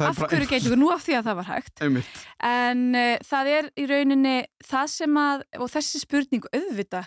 Af 0.04 0.18
hverju 0.20 0.46
geitur 0.50 0.76
nú 0.76 0.90
af 0.92 1.04
því 1.06 1.14
að 1.18 1.28
það 1.30 1.36
var 1.40 1.46
hægt. 1.48 1.80
einmitt, 1.82 2.18
En 2.44 2.82
uh, 2.94 3.16
það 3.24 3.46
er 3.54 3.68
í 3.80 3.86
rauninni 3.88 4.34
það 4.66 4.86
sem 4.92 5.16
að, 5.16 5.44
og 5.58 5.70
þessi 5.72 6.00
spurning 6.02 6.44
auðvita 6.52 7.04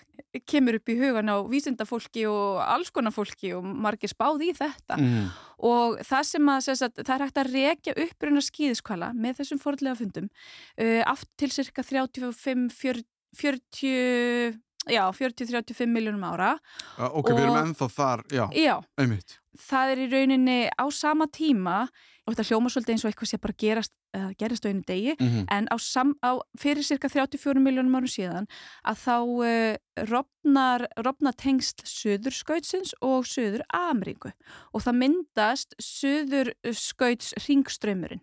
kemur 0.50 0.76
upp 0.78 0.90
í 0.90 0.96
hugan 1.00 1.30
á 1.30 1.38
vísindafólki 1.50 2.26
og 2.30 2.60
alls 2.62 2.90
konar 2.94 3.14
fólki 3.14 3.54
og 3.58 3.64
margir 3.66 4.10
spáð 4.12 4.44
í 4.46 4.52
þetta. 4.58 4.98
mm, 4.98 5.30
Og 5.66 6.00
það 6.06 6.24
sem 6.30 6.50
að, 6.54 6.60
sem 6.68 6.76
sagt, 6.82 7.02
það 7.06 7.14
er 7.16 7.24
hægt 7.26 7.40
að 7.42 7.52
rekja 7.54 7.96
uppruna 8.06 8.42
skýðiskvala 8.46 9.12
með 9.18 9.40
þessum 9.42 9.60
forðlega 9.62 9.98
fundum 10.00 10.30
uh, 10.30 11.02
aftur 11.06 11.36
til 11.46 11.52
cirka 11.52 11.84
35, 11.84 12.70
40, 12.74 13.06
40 13.36 14.60
já, 14.90 15.04
40-35 15.14 15.86
miljónum 15.92 16.24
ára. 16.26 16.56
Ok, 16.98 17.30
við 17.34 17.44
erum 17.44 17.56
Og- 17.58 17.62
ennþá 17.66 17.88
þar, 17.94 18.24
já, 18.34 18.46
Já, 18.56 18.78
einmitt 18.98 19.38
það 19.60 19.90
er 19.92 20.00
í 20.00 20.06
rauninni 20.14 20.60
á 20.72 20.86
sama 20.94 21.26
tíma 21.28 21.90
og 22.30 22.36
þetta 22.36 22.48
hljóma 22.50 22.70
svolítið 22.70 22.94
eins 22.94 23.06
og 23.06 23.10
eitthvað 23.10 23.32
sé 23.32 23.40
bara 23.42 23.58
gerast, 23.64 23.94
uh, 24.18 24.30
gerist 24.38 24.66
á 24.66 24.70
einu 24.70 24.84
degi. 24.86 25.16
Mm 25.18 25.46
en 25.50 25.68
á, 25.74 25.76
sam, 25.82 26.14
á 26.22 26.38
fyrir 26.60 26.86
cirka 26.86 27.10
34 27.10 27.60
miljónum 27.60 27.96
árum 27.98 28.08
síðan 28.08 28.48
að 28.86 28.98
þá 29.06 29.18
uh, 29.18 29.76
rofnar, 30.10 30.88
rofnar 30.98 31.34
tengsl 31.34 31.82
söðurskautsins 31.84 32.94
og 33.02 33.26
söður 33.26 33.66
Ameríku 33.74 34.32
og 34.74 34.86
það 34.86 35.00
myndast 35.02 35.76
söðurskauts 35.82 37.34
ringströymurinn 37.48 38.22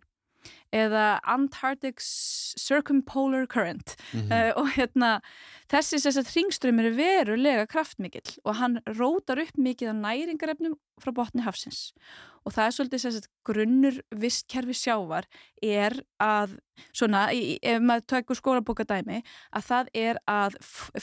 eða 0.75 1.21
Antarctic 1.27 2.01
Circumpolar 2.01 3.47
Current. 3.47 3.97
Mm 4.13 4.21
-hmm. 4.21 4.33
uh, 4.33 4.53
og 4.61 4.69
hérna 4.77 5.21
þessi 5.71 5.99
þess 5.99 6.19
að 6.19 6.31
hringströmmur 6.33 6.87
er 6.87 6.97
verulega 6.97 7.67
kraftmikill 7.67 8.39
og 8.45 8.55
hann 8.57 8.81
rótar 8.87 9.39
upp 9.39 9.57
mikið 9.59 9.89
af 9.89 9.97
næringarefnum 9.97 10.75
frá 11.01 11.13
botni 11.13 11.43
hafsins 11.43 11.93
og 12.47 12.55
það 12.55 12.67
er 12.69 12.75
svolítið 12.77 13.03
þess 13.03 13.19
að 13.19 13.29
grunnur 13.49 13.97
vistkerfi 14.23 14.75
sjávar 14.79 15.27
er 15.65 15.97
að, 16.23 16.53
svona, 16.95 17.25
ef 17.35 17.81
maður 17.83 18.05
tökur 18.13 18.39
skólabókadæmi, 18.39 19.19
að 19.51 19.65
það 19.67 19.91
er 20.03 20.21
að 20.31 20.59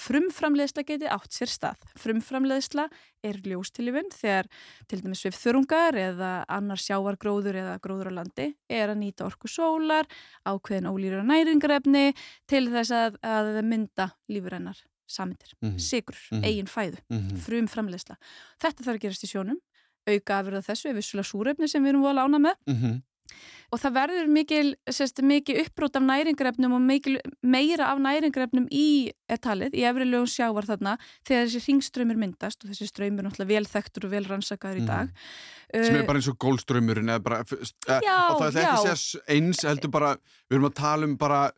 frumframleðsla 0.06 0.86
geti 0.88 1.10
átt 1.12 1.36
sér 1.36 1.52
stað. 1.52 1.84
Frumframleðsla 2.00 2.88
er 3.28 3.42
ljóstilifun 3.44 4.08
þegar 4.16 4.48
til 4.92 5.02
dæmis 5.04 5.26
við 5.28 5.36
þurrungar 5.42 6.00
eða 6.00 6.32
annar 6.48 6.82
sjávargróður 6.84 7.60
eða 7.64 7.76
gróður 7.84 8.14
á 8.16 8.18
landi 8.22 8.48
er 8.72 8.94
að 8.94 9.02
nýta 9.04 9.28
orku 9.28 9.52
sólar, 9.52 10.08
ákveðin 10.48 10.90
ólýra 10.92 11.26
næringarefni 11.28 12.14
til 12.48 12.66
þess 12.72 12.96
að, 12.96 13.20
að 13.20 13.60
mynda 13.68 14.14
lífurennar 14.32 14.80
samindir, 15.14 15.52
mm 15.60 15.70
-hmm. 15.70 15.80
sigur, 15.80 16.16
mm 16.16 16.40
-hmm. 16.40 16.46
eigin 16.48 16.68
fæðu, 16.68 16.98
mm 17.10 17.20
-hmm. 17.20 17.38
frumframleðsla. 17.46 18.16
Þetta 18.60 18.84
þarf 18.84 18.96
að 18.96 19.04
gerast 19.04 19.24
í 19.24 19.28
sjónum 19.28 19.60
auka 20.10 20.42
afröða 20.42 20.68
þessu, 20.68 20.92
við 20.92 21.02
vissulega 21.02 21.30
súrefni 21.30 21.72
sem 21.72 21.84
við 21.84 21.94
erum 21.94 22.06
volið 22.08 22.28
ána 22.28 22.40
með 22.44 22.56
mm 22.68 22.78
-hmm. 22.82 23.00
og 23.72 23.82
það 23.82 23.96
verður 23.98 24.28
mikil, 24.38 24.76
mikil 25.24 25.58
uppbrót 25.64 25.96
af 25.96 26.04
næringrefnum 26.04 26.76
og 26.78 26.82
mikil, 26.82 27.18
meira 27.42 27.90
af 27.92 28.00
næringrefnum 28.00 28.68
í 28.72 29.12
talið, 29.42 29.74
í 29.74 29.88
efri 29.88 30.06
lögum 30.06 30.28
sjávar 30.28 30.66
þarna 30.66 30.98
þegar 31.26 31.48
þessi 31.48 31.66
ringströymur 31.68 32.18
myndast 32.18 32.64
og 32.64 32.70
þessi 32.70 32.88
ströymur 32.88 33.24
náttúrulega 33.24 33.54
vel 33.56 33.66
þekktur 33.66 34.06
og 34.06 34.12
vel 34.12 34.26
rannsakaður 34.26 34.78
í 34.78 34.84
mhm. 34.84 34.88
dag 34.88 35.08
mm. 35.74 35.84
sem 35.84 35.96
er 35.96 36.06
bara 36.06 36.18
eins 36.18 36.30
og 36.30 36.38
gólströymurinn 36.38 37.10
og 37.10 37.24
það 37.24 38.48
er 38.48 38.64
ekki 38.64 38.78
að 38.78 38.98
segja 38.98 39.24
eins 39.28 39.64
heldur 39.64 39.92
bara, 39.92 40.16
við 40.50 40.58
erum 40.58 40.72
að 40.72 40.80
tala 40.80 41.06
um 41.06 41.18
bara 41.18 41.52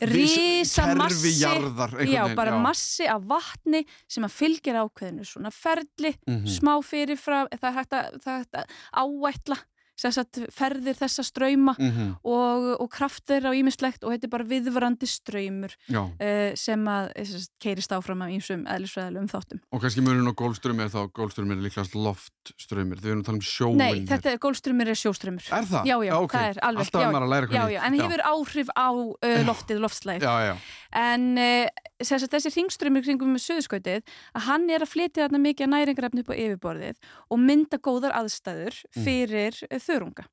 Rísa 0.00 0.94
massi, 0.98 1.32
jarðar, 1.40 1.96
já, 2.08 2.22
bara 2.34 2.56
já. 2.56 2.60
massi 2.62 3.08
af 3.08 3.24
vatni 3.28 3.84
sem 4.08 4.24
að 4.26 4.36
fylgir 4.36 4.78
ákveðinu 4.82 5.26
svona 5.28 5.50
ferli, 5.54 6.14
mm 6.26 6.36
-hmm. 6.36 6.54
smá 6.58 6.74
fyrirfrá 6.82 7.46
það 7.56 7.68
er 7.70 7.76
hægt 7.78 7.92
að 7.94 8.64
áætla 8.92 9.58
ferðir 9.98 10.94
þessa 10.98 11.24
ströyma 11.26 11.74
mm 11.74 11.90
-hmm. 11.90 12.10
og, 12.22 12.66
og 12.78 12.88
kraftir 12.90 13.42
á 13.42 13.50
ímislegt 13.50 14.04
og 14.04 14.14
þetta 14.14 14.28
er 14.28 14.30
bara 14.30 14.46
viðvarandi 14.46 15.08
ströymur 15.10 15.74
uh, 15.90 16.54
sem 16.54 16.84
að 16.86 17.10
sest, 17.26 17.52
keirist 17.58 17.92
áfram 17.92 18.22
af 18.22 18.30
ímsum 18.30 18.64
eðlisfræðilegum 18.70 19.28
þáttum. 19.32 19.60
Og 19.74 19.82
kannski 19.82 20.04
mörgum 20.04 20.30
á 20.30 20.34
gólströmi 20.38 20.86
er 20.86 20.92
þá 20.94 21.10
gólströmi 21.10 21.56
er 21.56 21.64
líkast 21.66 21.94
loftströymir 21.98 23.02
þau 23.02 23.10
erum 23.10 23.22
að 23.22 23.26
tala 23.26 23.38
um 23.38 23.42
sjóin. 23.42 23.76
Nei, 23.82 24.06
þetta 24.06 24.32
er 24.32 24.38
gólströmi 24.38 24.86
er 24.86 24.94
sjóströymir. 24.94 25.50
Er 25.50 25.66
það? 25.66 25.84
Já, 25.90 25.96
já, 26.06 26.14
okay. 26.14 26.38
það 26.38 26.48
er 26.48 26.62
alveg. 26.62 26.86
Alltaf 26.86 27.02
er 27.02 27.12
maður 27.12 27.26
að 27.26 27.34
læra 27.34 27.46
hvernig. 27.46 27.58
Já, 27.58 27.74
já, 27.74 27.80
en 27.88 28.00
hefur 28.00 28.24
áhrif 28.32 28.68
á 28.78 28.88
uh, 28.94 29.42
loftið, 29.48 29.82
loftslæð. 29.82 30.22
Já, 30.22 30.34
já. 30.46 30.54
En 30.98 31.26
uh, 31.38 31.66
þessi 31.98 32.54
ringströymir 32.54 33.02
kringum 33.02 33.34
með 33.34 33.44
söðskautið 33.48 34.06
að 34.38 34.46
hann 34.46 34.70
er 34.70 34.86
að 34.86 34.92
flytja 34.94 35.26
þarna 35.26 35.42
mikið 35.42 35.72
næringrefni 35.74 36.22
upp 36.22 36.30
á 36.32 36.36
yfirborðið 36.38 36.96
og 37.28 37.42
mynda 37.42 37.78
góðar 37.82 38.14
aðstæður 38.14 38.78
mm. 38.94 39.02
fyrir 39.04 39.58
mm 39.66 39.87
þörunga 39.88 40.28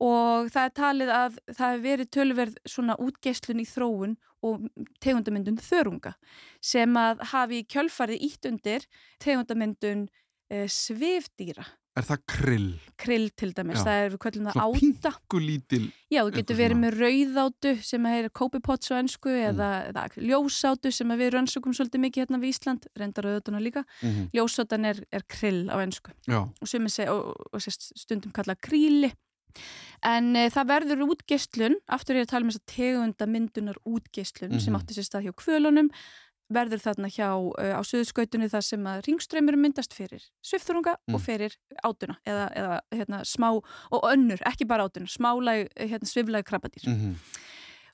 og 0.00 0.48
það 0.54 0.64
er 0.64 0.74
talið 0.78 1.12
að 1.12 1.38
það 1.50 1.66
hefur 1.66 1.84
verið 1.84 2.10
tölverð 2.16 2.58
svona 2.72 2.96
útgeislun 3.04 3.60
í 3.60 3.66
þróun 3.68 4.16
og 4.46 4.64
tegundamyndun 5.04 5.60
þörunga 5.60 6.14
sem 6.64 6.96
að 6.96 7.24
hafi 7.34 7.60
kjölfarið 7.68 8.24
ítt 8.30 8.48
undir 8.48 8.86
tegundamyndun 9.20 10.06
e, 10.48 10.64
svifdýra. 10.64 11.66
Er 11.98 12.06
það 12.06 12.20
krill? 12.30 12.68
Krill 13.00 13.30
til 13.34 13.50
dæmis, 13.56 13.80
Já. 13.80 13.84
það 13.88 14.00
er 14.00 14.12
við 14.12 14.20
kvöldum 14.22 14.44
það 14.46 14.58
áta. 14.60 14.80
Svona 14.80 15.14
pingulítil. 15.16 15.80
Já, 16.06 16.20
þú 16.20 16.34
getur 16.36 16.58
verið 16.60 16.78
með 16.78 16.98
rauðátu 17.00 17.72
sem 17.82 18.06
er 18.12 18.28
kópipots 18.40 18.92
á 18.92 18.94
ennsku 19.00 19.32
mm. 19.32 19.46
eða, 19.48 19.70
eða 19.90 20.04
ljósátu 20.28 20.92
sem 20.94 21.16
við 21.18 21.32
rannsökum 21.34 21.74
svolítið 21.74 22.04
mikið 22.04 22.24
hérna 22.24 22.40
við 22.42 22.54
Ísland, 22.54 22.86
reyndar 22.94 23.26
rauðátuna 23.26 23.62
líka. 23.64 23.82
Mm 24.02 24.10
-hmm. 24.10 24.30
Ljósátan 24.38 24.86
er, 24.86 25.02
er 25.10 25.26
krill 25.26 25.66
á 25.66 25.76
ennsku 25.82 26.14
og, 26.30 26.54
og, 27.10 27.34
og 27.52 27.60
stundum 27.66 28.32
kalla 28.32 28.54
kríli 28.54 29.10
En 30.06 30.32
e, 30.38 30.46
það 30.52 30.70
verður 30.70 31.04
útgeistlun, 31.10 31.76
aftur 31.92 32.18
ég 32.18 32.26
að 32.26 32.32
tala 32.32 32.46
um 32.46 32.52
þess 32.52 32.62
að 32.62 32.72
tegunda 32.72 33.28
myndunar 33.28 33.80
útgeistlun 33.84 34.50
mm 34.50 34.56
-hmm. 34.56 34.64
sem 34.64 34.72
mhm. 34.72 34.80
átti 34.80 34.96
sér 34.96 35.06
stað 35.08 35.26
hjá 35.26 35.32
kvölunum, 35.42 35.90
verður 36.52 36.82
þarna 36.82 37.10
hjá 37.10 37.28
e, 37.62 37.70
á 37.74 37.80
söðskautunni 37.86 38.50
það 38.50 38.66
sem 38.66 38.88
að 38.90 39.04
ringströymur 39.06 39.58
myndast 39.60 39.94
fyrir 39.96 40.24
svifþurunga 40.46 40.96
mm. 40.98 41.16
og 41.16 41.22
fyrir 41.24 41.56
átuna 41.86 42.18
eða, 42.28 42.48
eða 42.58 42.80
hérna, 42.98 43.22
smá 43.28 43.48
og 43.54 44.06
önnur, 44.10 44.42
ekki 44.50 44.68
bara 44.70 44.88
átuna, 44.88 45.10
smálag 45.10 45.68
hérna, 45.78 46.10
sviflag 46.10 46.46
krabbadýr. 46.48 46.88
Mm 46.88 47.00
-hmm. 47.00 47.16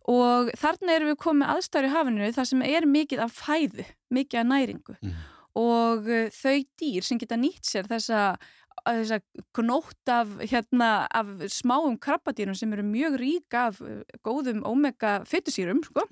Og 0.07 0.53
þarna 0.55 0.93
erum 0.95 1.09
við 1.11 1.17
komið 1.19 1.49
aðstæður 1.51 1.89
í 1.89 1.95
hafinu 1.95 2.33
þar 2.33 2.47
sem 2.47 2.63
er 2.63 2.87
mikið 2.87 3.23
af 3.25 3.33
fæðu, 3.33 3.87
mikið 4.11 4.41
af 4.41 4.47
næringu 4.47 4.95
mm. 5.03 5.15
og 5.55 6.09
e, 6.09 6.29
þau 6.31 6.59
dýr 6.81 7.03
sem 7.03 7.19
geta 7.19 7.37
nýtt 7.37 7.67
sér 7.67 7.89
þessa 7.91 8.37
þess 8.85 9.15
að 9.17 9.45
knótt 9.59 10.13
af, 10.13 10.35
hérna, 10.51 10.91
af 11.11 11.27
smáum 11.53 11.97
krabbadýrum 11.99 12.57
sem 12.59 12.73
eru 12.73 12.85
mjög 12.87 13.19
rík 13.23 13.57
af 13.57 13.81
uh, 13.81 14.03
góðum 14.27 14.63
omega 14.69 15.21
fytusýrum 15.29 15.83
sko, 15.87 16.07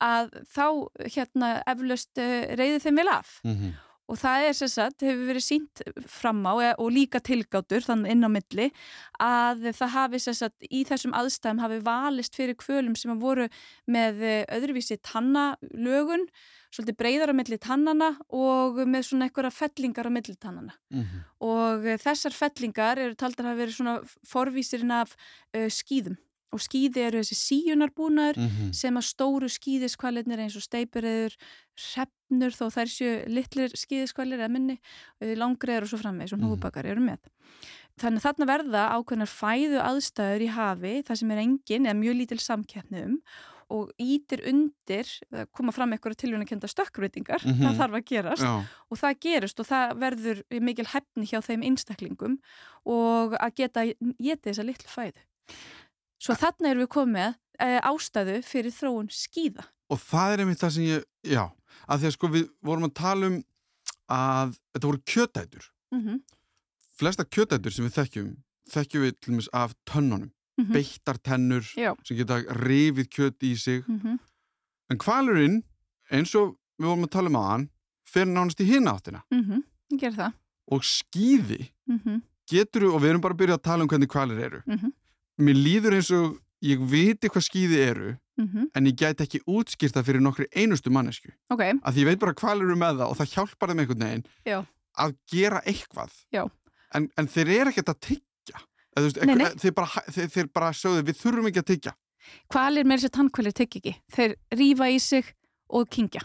að 0.00 0.32
þá 0.50 0.66
hérna, 1.06 1.52
eflaust 1.70 2.18
uh, 2.18 2.50
reyði 2.58 2.82
þeim 2.86 3.00
vel 3.02 3.08
af 3.08 3.38
mm 3.44 3.54
-hmm. 3.54 3.78
Og 4.10 4.18
það 4.18 4.46
er 4.48 4.56
sérsagt, 4.58 5.04
hefur 5.06 5.28
verið 5.30 5.46
sínt 5.46 5.82
fram 6.10 6.42
á 6.42 6.54
eh, 6.58 6.72
og 6.82 6.90
líka 6.94 7.20
tilgátur 7.22 7.84
þannig 7.86 8.14
inn 8.14 8.26
á 8.26 8.30
milli 8.30 8.68
að 9.22 9.68
það 9.78 9.92
hafi 9.96 10.22
sérsagt 10.24 10.70
í 10.70 10.84
þessum 10.88 11.14
aðstæðum 11.16 11.62
hafi 11.62 11.82
valist 11.86 12.38
fyrir 12.38 12.58
kvölum 12.58 12.96
sem 12.98 13.12
voru 13.20 13.46
með 13.90 14.24
eh, 14.26 14.40
öðruvísi 14.56 14.98
tannalögun 15.06 16.26
svolítið 16.70 16.98
breyðar 16.98 17.32
á 17.34 17.38
milli 17.38 17.58
tannana 17.58 18.10
og 18.34 18.78
með 18.86 19.08
svona 19.08 19.28
einhverja 19.28 19.52
fellingar 19.54 20.10
á 20.10 20.12
milli 20.14 20.36
tannana 20.38 20.74
mm 20.90 21.02
-hmm. 21.02 21.22
og 21.46 21.86
eh, 21.86 21.98
þessar 21.98 22.34
fellingar 22.34 22.98
eru 22.98 23.14
taldar 23.14 23.52
að 23.52 23.62
vera 23.62 23.72
svona 23.72 24.00
forvísirinn 24.26 24.90
af 24.90 25.16
uh, 25.56 25.66
skýðum 25.66 26.16
og 26.50 26.62
skýði 26.62 27.04
eru 27.06 27.22
þessi 27.22 27.36
síunarbúnaður 27.38 28.40
mm 28.40 28.48
-hmm. 28.48 28.72
sem 28.74 28.96
að 28.96 29.08
stóru 29.08 29.48
skýðiskvalinir 29.48 30.42
eins 30.44 30.56
og 30.56 30.66
steipiröður, 30.66 31.36
hrefnur 31.78 32.56
þó 32.56 32.66
þær 32.76 32.90
séu 32.90 33.12
litlir 33.28 33.70
skýðiskvalir 33.74 34.40
eða 34.40 34.50
minni, 34.50 34.80
langriðar 35.20 35.86
og 35.86 35.92
svo 35.92 35.98
frammeins 35.98 36.32
og 36.32 36.40
mhm. 36.40 36.48
núbakar 36.48 36.86
eru 36.86 37.00
með. 37.00 37.20
Þannig 38.00 38.20
að 38.20 38.26
þarna 38.26 38.46
verða 38.48 38.82
ákveðnar 38.96 39.28
fæðu 39.30 39.80
aðstæður 39.84 40.42
í 40.42 40.50
hafi, 40.54 40.92
það 41.06 41.16
sem 41.20 41.30
er 41.30 41.40
engin 41.42 41.86
eða 41.86 42.00
mjög 42.00 42.14
lítil 42.16 42.38
samkeppnum 42.40 43.16
og 43.70 43.90
ítir 44.02 44.42
undir, 44.50 45.06
koma 45.54 45.72
fram 45.74 45.94
eitthvað 45.94 46.16
tilvægna 46.18 46.48
kenda 46.48 46.68
stökkbreytingar, 46.70 47.44
mm 47.44 47.52
-hmm. 47.52 47.62
það 47.66 47.78
þarf 47.78 47.98
að 47.98 48.06
gerast 48.10 48.42
Já. 48.42 48.54
og 48.90 48.98
það 48.98 49.20
gerist 49.20 49.60
og 49.60 49.66
það 49.66 49.94
verður 50.04 50.42
mikil 50.60 50.86
hefni 50.86 51.26
hjá 51.30 51.40
þeim 51.40 51.62
einstaklingum 51.62 52.38
og 52.84 53.36
að 53.38 53.54
geta 53.54 53.84
getið 54.18 54.48
þessa 54.50 54.66
litlu 54.66 54.88
fæðu. 54.90 55.22
Svo 56.20 56.36
þarna 56.36 56.72
erum 56.72 56.84
við 56.84 56.90
komið 56.94 57.28
e, 57.60 57.68
ástæðu 57.90 58.40
fyrir 58.46 58.74
þróun 58.76 59.08
skýða. 59.14 59.64
Og 59.90 60.02
það 60.02 60.32
er 60.32 60.42
einmitt 60.44 60.60
það 60.60 60.74
sem 60.74 60.88
ég, 60.88 61.06
já, 61.26 61.44
að 61.86 62.02
því 62.02 62.10
að 62.10 62.16
sko 62.16 62.32
við 62.34 62.50
vorum 62.62 62.88
að 62.88 62.96
tala 63.00 63.30
um 63.30 63.38
að 64.10 64.52
þetta 64.74 64.90
voru 64.90 65.02
kjötætur. 65.12 65.70
Mm 65.90 66.02
-hmm. 66.04 66.20
Flesta 67.00 67.24
kjötætur 67.24 67.72
sem 67.72 67.86
við 67.86 67.96
þekkjum, 67.96 68.28
þekkjum 68.70 69.02
við 69.06 69.16
til 69.20 69.32
og 69.32 69.36
meins 69.38 69.50
af 69.52 69.74
tönnunum 69.88 70.30
mm 70.60 70.66
-hmm. 70.66 70.72
beittartennur 70.72 71.64
sem 72.04 72.16
geta 72.16 72.40
rifið 72.66 73.08
kjött 73.08 73.42
í 73.42 73.56
sig 73.56 73.84
mm 73.88 74.00
-hmm. 74.00 74.18
en 74.90 74.98
kvalurinn 74.98 75.62
eins 76.10 76.34
og 76.34 76.56
við 76.78 76.86
vorum 76.86 77.04
að 77.04 77.10
tala 77.16 77.28
um 77.28 77.36
aðan 77.36 77.68
fer 78.04 78.26
nánast 78.26 78.60
í 78.60 78.64
hináttina 78.64 79.22
mm 79.30 79.42
-hmm. 79.44 80.32
og 80.66 80.82
skýði 80.84 81.70
mhm. 81.86 82.20
getur 82.46 82.82
við, 82.82 82.94
og 82.94 83.02
við 83.02 83.08
erum 83.08 83.20
bara 83.20 83.34
að 83.34 83.38
byrja 83.38 83.54
að 83.54 83.62
tala 83.62 83.82
um 83.82 83.88
hvernig 83.88 84.08
kvalir 84.08 84.38
eru 84.38 84.62
mhm. 84.66 84.92
Mér 85.40 85.58
líður 85.58 85.98
eins 85.98 86.10
og 86.16 86.38
ég 86.64 86.82
viti 86.90 87.30
hvað 87.32 87.46
skýði 87.46 87.80
eru 87.84 88.10
mhm. 88.40 88.70
en 88.74 88.88
ég 88.90 88.98
gæti 88.98 89.26
ekki 89.26 89.42
útskýrta 89.48 90.04
fyrir 90.06 90.24
nokkri 90.24 90.48
einustu 90.56 90.92
mannesku 90.92 91.32
okay. 91.52 91.76
að 91.84 92.02
ég 92.02 92.10
veit 92.10 92.22
bara 92.22 92.36
hvað 92.36 92.66
eru 92.66 92.76
með 92.80 93.02
það 93.02 93.06
og 93.14 93.20
það 93.20 93.36
hjálpar 93.36 93.72
þeim 93.72 93.84
einhvern 93.84 94.06
veginn 94.06 94.26
Já. 94.48 94.58
að 95.06 95.16
gera 95.32 95.62
eitthvað. 95.64 96.18
En, 96.90 97.06
en 97.16 97.30
þeir 97.30 97.54
eru 97.54 97.70
ekkert 97.70 97.92
að 97.92 98.00
tyggja. 98.08 98.62
Þeir, 98.98 99.74
bara, 99.76 100.02
þeir, 100.10 100.30
þeir 100.34 100.48
bara 100.50 100.72
sögðu 100.74 101.04
við 101.06 101.20
þurfum 101.20 101.50
ekki 101.50 101.62
að 101.62 101.68
tyggja. 101.68 101.92
Hvalir 102.50 102.88
með 102.88 102.98
þessi 102.98 103.12
tannkvælir 103.14 103.54
tyggja 103.56 103.80
ekki. 103.80 103.92
Þeir 104.10 104.34
rýfa 104.58 104.88
í 104.90 104.98
sig 105.00 105.30
og 105.70 105.86
kingja 105.92 106.24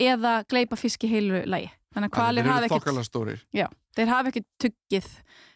eða 0.00 0.40
gleipa 0.48 0.78
fisk 0.80 1.04
í 1.04 1.10
heilu 1.12 1.42
lægi 1.48 1.70
þannig 1.94 2.10
að 2.10 2.18
hvalir 2.18 2.48
hafa 2.48 2.68
ekkert 2.68 3.72
þeir 3.96 4.12
hafa 4.12 4.30
ekkert 4.30 4.48
tyggið 4.62 5.08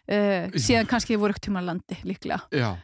uh, 0.09 0.49
síðan 0.57 0.91
kannski 0.91 1.21
voru 1.21 1.35
ekkert 1.35 1.49
tíma 1.51 1.65
landi 1.65 2.01
líklega 2.05 2.43
Já, 2.53 2.75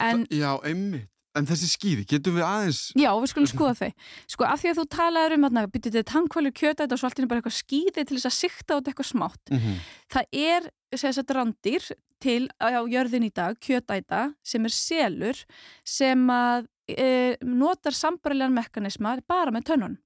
en, 0.00 0.26
já 0.30 0.56
einmitt 0.62 1.10
En 1.36 1.44
þessi 1.44 1.68
skýði, 1.68 2.06
getum 2.08 2.38
við 2.38 2.46
aðeins... 2.46 2.78
Já, 2.96 3.10
við 3.20 3.28
skulum 3.28 3.48
skoða 3.50 3.74
þau. 3.76 4.04
Sko, 4.32 4.46
af 4.48 4.62
því 4.62 4.70
að 4.70 4.78
þú 4.78 4.84
talaður 4.94 5.34
um 5.36 5.46
að 5.48 5.66
byrja 5.74 5.90
þetta 5.90 6.12
tankvælir 6.12 6.54
kjöta 6.56 6.84
þetta 6.86 6.96
og 6.96 7.02
svo 7.02 7.08
allt 7.10 7.20
er 7.20 7.28
bara 7.28 7.42
eitthvað 7.42 7.56
skýði 7.58 8.04
til 8.08 8.16
þess 8.16 8.28
að 8.30 8.36
sikta 8.36 8.78
át 8.78 8.88
eitthvað 8.88 9.08
smátt. 9.10 9.52
Mm 9.52 9.58
-hmm. 9.60 9.82
Það 10.14 10.38
er, 10.46 10.70
segja 10.94 11.10
þess 11.10 11.22
að 11.22 11.34
randir, 11.36 11.90
til 12.22 12.48
á 12.56 12.80
jörðin 12.88 13.28
í 13.28 13.32
dag, 13.34 13.58
kjötæta, 13.60 14.22
sem 14.44 14.64
er 14.64 14.72
selur 14.72 15.44
sem 15.84 16.24
að 16.32 16.68
e, 16.88 17.36
notar 17.44 17.92
sambarilegan 17.92 18.56
mekanisma 18.56 19.18
bara 19.28 19.52
með 19.52 19.68
tönnun. 19.72 19.98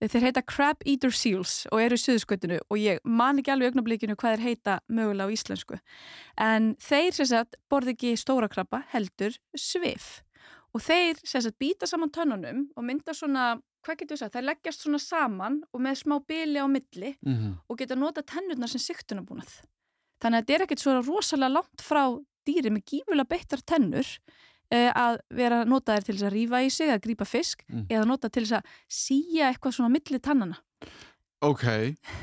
Þeir 0.00 0.24
heita 0.30 0.42
Crab 0.42 0.80
Eater 0.88 1.12
Seals 1.12 1.66
og 1.68 1.82
eru 1.82 1.98
í 1.98 2.00
suðskutinu 2.00 2.56
og 2.70 2.78
ég 2.80 3.02
man 3.04 3.40
ekki 3.40 3.52
alveg 3.52 3.74
augnablíkinu 3.74 4.16
hvað 4.16 4.38
þeir 4.38 4.46
heita 4.46 4.76
mögulega 4.88 5.28
á 5.28 5.34
íslensku. 5.34 5.76
En 6.40 6.72
þeir 6.80 7.12
sagt 7.18 7.58
borði 7.68 7.92
ekki 7.92 8.14
stóra 8.16 8.48
krabba 8.48 8.80
heldur 8.94 9.36
svif 9.52 10.22
og 10.72 10.84
þeir 10.84 11.18
sagt 11.26 11.58
býta 11.60 11.88
saman 11.90 12.12
tönnunum 12.14 12.64
og 12.78 12.86
mynda 12.86 13.14
svona, 13.16 13.58
hvað 13.84 14.02
getur 14.02 14.16
við 14.16 14.22
sagt, 14.22 14.36
þeir 14.36 14.46
leggjast 14.48 14.86
svona 14.86 15.00
saman 15.02 15.60
og 15.74 15.84
með 15.84 16.00
smá 16.04 16.16
bíli 16.24 16.62
á 16.62 16.66
milli 16.70 17.14
mm 17.20 17.34
-hmm. 17.34 17.54
og 17.68 17.78
geta 17.78 17.94
nota 17.98 18.22
tennurnar 18.22 18.68
sem 18.68 18.80
siktunabúnað. 18.80 19.60
Þannig 20.22 20.36
að 20.38 20.40
þetta 20.40 20.54
er 20.54 20.62
ekkert 20.62 20.80
svona 20.80 21.02
rosalega 21.02 21.52
langt 21.52 21.80
frá 21.82 22.02
dýri 22.46 22.70
með 22.70 22.84
gífulega 22.84 23.28
beittar 23.28 23.62
tennur 23.66 24.06
að 24.70 25.18
vera 25.34 25.64
notaðir 25.66 26.04
til 26.06 26.14
þess 26.14 26.26
að 26.28 26.34
rýfa 26.36 26.60
í 26.62 26.70
sig, 26.70 26.90
að 26.94 27.00
grípa 27.06 27.26
fisk 27.26 27.64
Mm. 27.70 27.86
eða 27.90 28.06
nota 28.06 28.28
til 28.30 28.44
þess 28.44 28.58
að 28.60 28.64
síja 28.90 29.48
eitthvað 29.50 29.74
svona 29.76 29.90
á 29.90 29.94
milli 29.96 30.18
tannana. 30.22 30.56
Ok, 31.42 31.64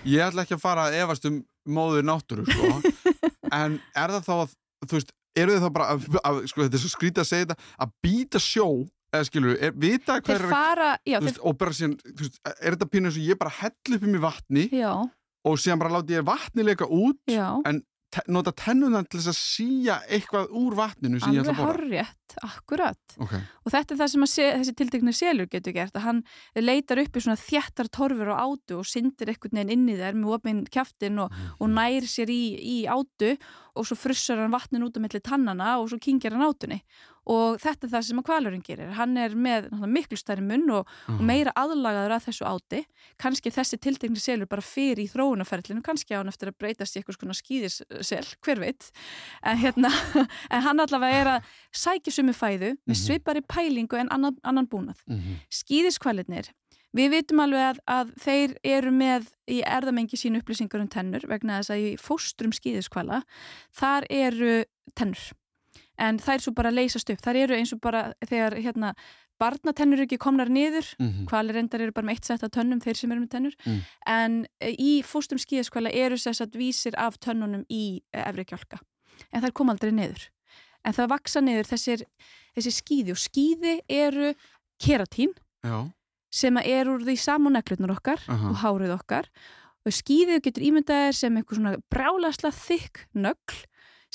ég 0.06 0.22
ætla 0.22 0.44
ekki 0.46 0.56
að 0.58 0.62
fara 0.62 0.88
að 0.88 0.98
efast 1.02 1.26
um 1.26 1.40
móður 1.68 2.04
náttúru, 2.06 2.46
sko. 2.46 2.68
en 3.52 3.80
er 3.96 4.14
það 4.14 4.28
þá 4.28 4.34
að, 4.38 4.52
þú 4.86 5.00
veist, 5.00 5.12
eru 5.38 5.56
þið 5.56 5.64
þá 5.66 5.72
bara, 5.74 5.88
að, 5.96 6.06
að, 6.24 6.38
sko, 6.52 6.62
þetta 6.68 6.78
er 6.78 6.84
svo 6.84 6.92
skrítið 6.94 7.24
að 7.24 7.30
segja 7.32 7.48
þetta, 7.48 7.58
að 7.84 7.92
býta 8.06 8.40
sjó, 8.44 8.68
eða 9.14 9.28
skilur, 9.30 9.58
er, 9.64 9.74
vita 9.80 10.20
hver 10.20 10.28
Þeir 10.28 10.46
er, 10.46 10.52
fara, 10.54 10.90
já, 11.08 11.18
þú 11.20 11.28
veist, 11.30 11.42
og 11.50 11.58
bara 11.58 11.76
síðan, 11.80 11.98
þú 12.06 12.24
veist, 12.28 12.40
er 12.54 12.76
þetta 12.78 12.90
pínu 12.94 13.10
eins 13.10 13.18
og 13.20 13.28
ég 13.32 13.40
bara 13.42 13.56
hell 13.58 13.98
upp 13.98 14.08
um 14.08 14.16
í 14.20 14.24
vatni 14.28 14.66
þeir, 14.72 14.82
já, 14.84 14.94
og 15.48 15.60
síðan 15.64 15.82
bara 15.84 15.94
láti 15.98 16.18
ég 16.18 16.26
vatni 16.28 16.66
leika 16.68 16.88
út, 16.92 17.20
já, 17.32 17.48
te 18.18 18.34
nota 18.34 18.52
tennundan 18.58 19.06
til 19.08 19.20
þess 19.22 19.32
að 19.32 19.38
síja 19.40 19.98
eitthvað 20.10 20.54
úr 20.58 20.76
vatninu 20.78 21.22
sem 21.22 21.36
ég 21.36 21.44
ætla 21.44 21.54
alveg 21.54 21.62
að 21.62 21.68
borra. 21.68 21.86
horrétt, 21.86 22.38
akkurat. 22.48 23.16
Ok, 23.18 23.34
Og 23.38 23.74
þetta 23.74 23.94
er 23.94 24.00
það 24.02 24.12
sem 24.14 24.26
se, 24.32 24.48
þessi 24.62 24.76
tiltekni 24.82 25.14
selur 25.16 25.50
getur 25.52 25.76
gert, 25.76 25.96
að 25.96 26.06
hann 26.08 26.24
leitar 26.60 27.02
upp 27.04 27.18
í 27.18 27.24
svona 27.24 27.40
þjættar 27.42 27.92
torfur 27.94 28.34
á 28.34 28.42
átu 28.44 28.80
og 28.82 28.90
syndir 28.90 29.32
einhvern 29.34 29.62
veginn 29.62 29.74
inn 29.76 29.94
í 29.94 30.00
þær 30.00 30.18
með 30.18 30.34
opinn 30.38 30.64
kjaftin 30.74 31.22
og, 31.24 31.36
og 31.60 31.70
nær 31.72 32.08
sér 32.10 32.32
í, 32.34 32.42
í 32.58 32.78
átu 32.90 33.36
og 33.78 33.86
svo 33.86 33.98
frussar 34.00 34.42
hann 34.42 34.54
vatnin 34.56 34.86
út 34.88 34.98
á 34.98 35.04
milli 35.04 35.22
tannana 35.22 35.78
og 35.82 35.92
svo 35.92 36.02
kingir 36.02 36.34
hann 36.34 36.48
átunni. 36.48 36.82
Og 37.28 37.58
þetta 37.60 37.88
er 37.88 37.92
það 37.92 38.04
sem 38.08 38.20
að 38.22 38.26
kvalurinn 38.30 38.62
gerir. 38.64 38.92
Hann 38.96 39.18
er 39.20 39.34
með 39.36 39.66
miklu 39.92 40.16
stærri 40.18 40.42
munn 40.42 40.70
og, 40.72 40.88
og 41.12 41.22
meira 41.28 41.52
aðlagaður 41.60 42.14
að 42.16 42.28
þessu 42.30 42.46
áti. 42.48 42.80
Kanski 43.20 43.52
þessi 43.52 43.78
tiltekni 43.84 44.16
selur 44.24 44.48
bara 44.48 44.62
fyrir 44.64 45.02
í 45.04 45.08
þróunarferðlinu, 45.12 45.82
kannski 45.84 46.16
á 46.16 46.20
hann 46.24 46.30
eftir 46.32 46.48
að 46.54 46.58
breytast 46.58 46.96
í 46.96 47.02
eitthvað 47.02 47.18
svona 47.20 47.36
skýðissel, 47.36 48.22
hver 48.46 48.60
veit. 48.64 48.92
En, 49.44 49.58
hérna, 49.60 49.92
en 50.56 50.62
hann 50.64 50.80
allavega 50.80 51.18
er 51.20 51.32
að 51.34 51.50
sækja 51.76 52.14
sumu 52.16 52.32
fæðu 52.34 52.72
með 52.88 52.96
Mhm. 52.96 53.02
svipari 53.02 53.42
pælingu 53.44 53.98
en 54.00 54.08
annan, 54.10 54.38
annan 54.44 54.68
búnað. 54.68 55.04
mm 55.08 55.18
-hmm. 55.20 55.36
Skýðiskvælinir, 55.52 56.48
við 56.96 57.10
vitum 57.12 57.40
alveg 57.44 57.76
að, 57.76 57.80
að 57.88 58.14
þeir 58.24 58.56
eru 58.64 58.92
með 58.92 59.28
í 59.52 59.62
erðamengi 59.68 60.16
sínu 60.18 60.40
upplýsingar 60.42 60.80
um 60.82 60.88
tennur 60.88 61.28
vegna 61.28 61.60
þess 61.60 61.70
að 61.76 61.84
í 61.84 61.98
fóstrum 62.00 62.52
skýðiskvæla 62.56 63.22
þar 63.76 64.08
eru 64.10 64.64
tennur 64.96 65.34
en 65.98 66.20
þær 66.20 66.40
svo 66.44 66.54
bara 66.54 66.72
leysast 66.72 67.10
upp, 67.10 67.22
þær 67.22 67.36
eru 67.44 67.56
eins 67.58 67.74
og 67.74 67.82
bara 67.82 68.14
þegar 68.26 68.56
hérna 68.62 68.94
barnatennur 69.40 70.02
ekki 70.06 70.18
komnar 70.18 70.50
niður, 70.50 70.96
Mhm. 71.00 71.26
hvalir 71.30 71.54
reyndar 71.54 71.82
eru 71.82 71.92
bara 71.92 72.08
með 72.08 72.16
eitt 72.18 72.26
sett 72.26 72.44
af 72.44 72.52
tönnum, 72.52 72.80
þeir 72.82 72.96
sem 72.98 73.12
eru 73.12 73.22
með 73.22 73.30
tennur 73.30 73.56
Mm. 73.66 73.82
en 74.08 74.48
eh, 74.62 74.74
í 74.80 75.04
fóstrum 75.04 75.38
skýðiskvæla 75.38 75.92
eru 75.94 76.18
sess 76.18 76.42
að 76.42 76.56
vísir 76.58 76.94
af 76.98 77.20
tönnunum 77.20 77.66
í 77.70 78.02
eh, 78.14 78.24
efri 78.30 78.46
kjálka 78.46 78.80
en 79.34 79.42
þær 79.42 79.54
kom 79.54 79.70
aldrei 79.70 79.92
niður 79.92 80.30
en 80.86 80.94
það 80.94 81.10
vaksa 81.10 81.42
niður 81.42 81.68
þessir, 81.70 82.04
þessi 82.56 82.72
skýði 82.82 83.12
og 83.12 83.18
skýði 83.22 83.80
eru 83.90 84.34
keratín 84.82 85.34
Já, 85.64 85.92
sem 86.32 86.58
er 86.58 86.86
úr 86.86 87.02
því 87.06 87.18
saman 87.18 87.54
neglutnar 87.54 87.94
okkar 87.96 88.20
Aha. 88.28 88.50
og 88.50 88.56
hárið 88.64 88.94
okkar 89.00 89.26
og 89.86 89.92
skýðið 89.94 90.42
getur 90.44 90.64
ímyndaðir 90.64 91.14
sem 91.16 91.36
eitthvað 91.38 91.58
svona 91.62 91.78
brjálasla 91.94 92.52
þykk 92.52 93.06
nögl 93.16 93.66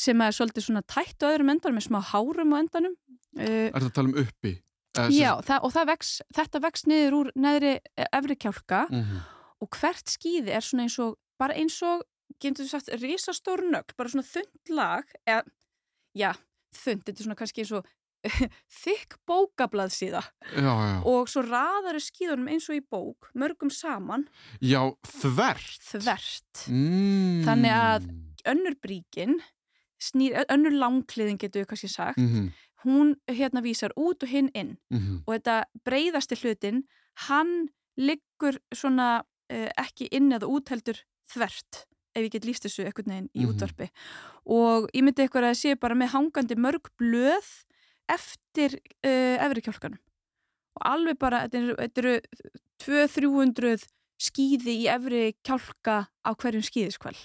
sem 0.03 0.21
er 0.27 0.35
svolítið 0.37 0.67
svona 0.67 0.83
tætt 0.89 1.23
á 1.23 1.31
öðrum 1.31 1.53
endanum 1.55 1.79
með 1.79 1.87
smá 1.89 2.01
hárum 2.13 2.55
á 2.55 2.57
endanum 2.63 2.95
er 3.39 3.71
það 3.73 3.89
að 3.89 3.95
tala 3.99 4.11
um 4.13 4.21
uppi? 4.25 4.53
Eða 4.93 5.09
Já, 5.17 5.31
það, 5.49 5.63
og 5.65 5.71
það 5.73 5.87
vex, 5.89 6.09
þetta 6.37 6.61
vex 6.67 6.83
niður 6.91 7.15
úr 7.23 7.29
neðri 7.41 7.71
eh, 7.97 8.09
efri 8.13 8.37
kjálka 8.37 8.83
Mhm. 8.93 9.23
og 9.65 9.71
hvert 9.79 10.11
skýði 10.13 10.53
er 10.53 10.61
svona 10.67 10.85
eins 10.85 10.99
og 11.01 11.15
bara 11.41 11.55
eins 11.57 11.79
og, 11.87 12.03
getur 12.43 12.67
þú 12.67 12.69
sagt, 12.75 12.91
risastór 13.01 13.63
nögl, 13.73 13.95
bara 13.97 14.11
svona 14.13 14.27
þund 14.27 14.73
lag 14.77 15.05
eða, 15.27 15.45
já, 16.19 16.33
þund, 16.77 17.05
þetta 17.07 17.19
er 17.21 17.25
svona 17.29 17.39
kannski 17.41 17.63
eins 17.65 17.73
og 17.79 17.87
þykk 18.85 19.17
bókablað 19.27 19.91
síða 19.97 20.21
Já, 20.55 20.73
já, 20.77 20.99
og 21.09 21.31
svo 21.33 21.43
raðar 21.47 21.97
skýðunum 22.03 22.51
eins 22.53 22.69
og 22.71 22.77
í 22.77 22.83
bók, 22.85 23.31
mörgum 23.35 23.73
saman 23.73 24.27
já, 24.61 24.83
þvert 25.09 25.89
þvert. 25.89 26.67
mm. 26.69 27.43
Þannig 27.49 27.79
að- 27.79 28.11
Önnur 28.53 28.75
bríkin, 28.83 29.37
snýr, 30.03 30.41
önnur 30.51 30.75
langkliðin 30.75 31.39
getur 31.39 31.63
við 31.63 31.73
kannski 31.73 31.91
sagt, 31.93 32.19
mm 32.19 32.51
hún 32.83 33.15
hérna 33.31 33.63
vísar 33.63 33.93
út 33.95 34.25
og 34.25 34.29
hinn 34.29 34.49
inn. 34.59 34.77
-hmm. 34.91 35.23
og 35.27 35.35
þetta 35.35 35.65
breyðasti 35.85 36.35
hlutin, 36.43 36.83
hann 37.29 37.69
liggur 37.97 38.59
svona 38.75 39.23
uh, 39.53 39.69
ekki 39.79 40.09
inn 40.11 40.33
eða 40.33 40.49
út 40.51 40.69
heldur 40.69 40.99
þvert 41.31 41.87
ef 42.15 42.23
ég 42.25 42.33
get 42.33 42.45
líst 42.45 42.65
þessu 42.67 42.85
eitthvað 42.85 43.07
neginn 43.07 43.29
í 43.35 43.45
Mhm. 43.45 43.51
útvarpi. 43.51 43.89
Og 44.47 44.89
ég 44.93 45.03
myndi 45.05 45.23
eitthvað 45.23 45.49
að 45.51 45.61
sé 45.63 45.75
bara 45.81 45.95
með 45.95 46.13
hangandi 46.13 46.57
mörg 46.57 46.91
blöð 46.99 47.65
eftir 48.09 48.81
uh, 49.07 49.37
efri 49.47 49.61
kjálkanum. 49.63 49.99
Og 50.77 50.83
alveg 50.85 51.19
bara, 51.19 51.49
þetta 51.49 51.99
eru 52.03 52.21
200-300 52.83 53.87
skýði 54.23 54.75
í 54.83 54.87
efri 54.91 55.35
kjálka 55.45 56.09
á 56.27 56.31
hverjum 56.35 56.63
skýðiskvæl 56.67 57.17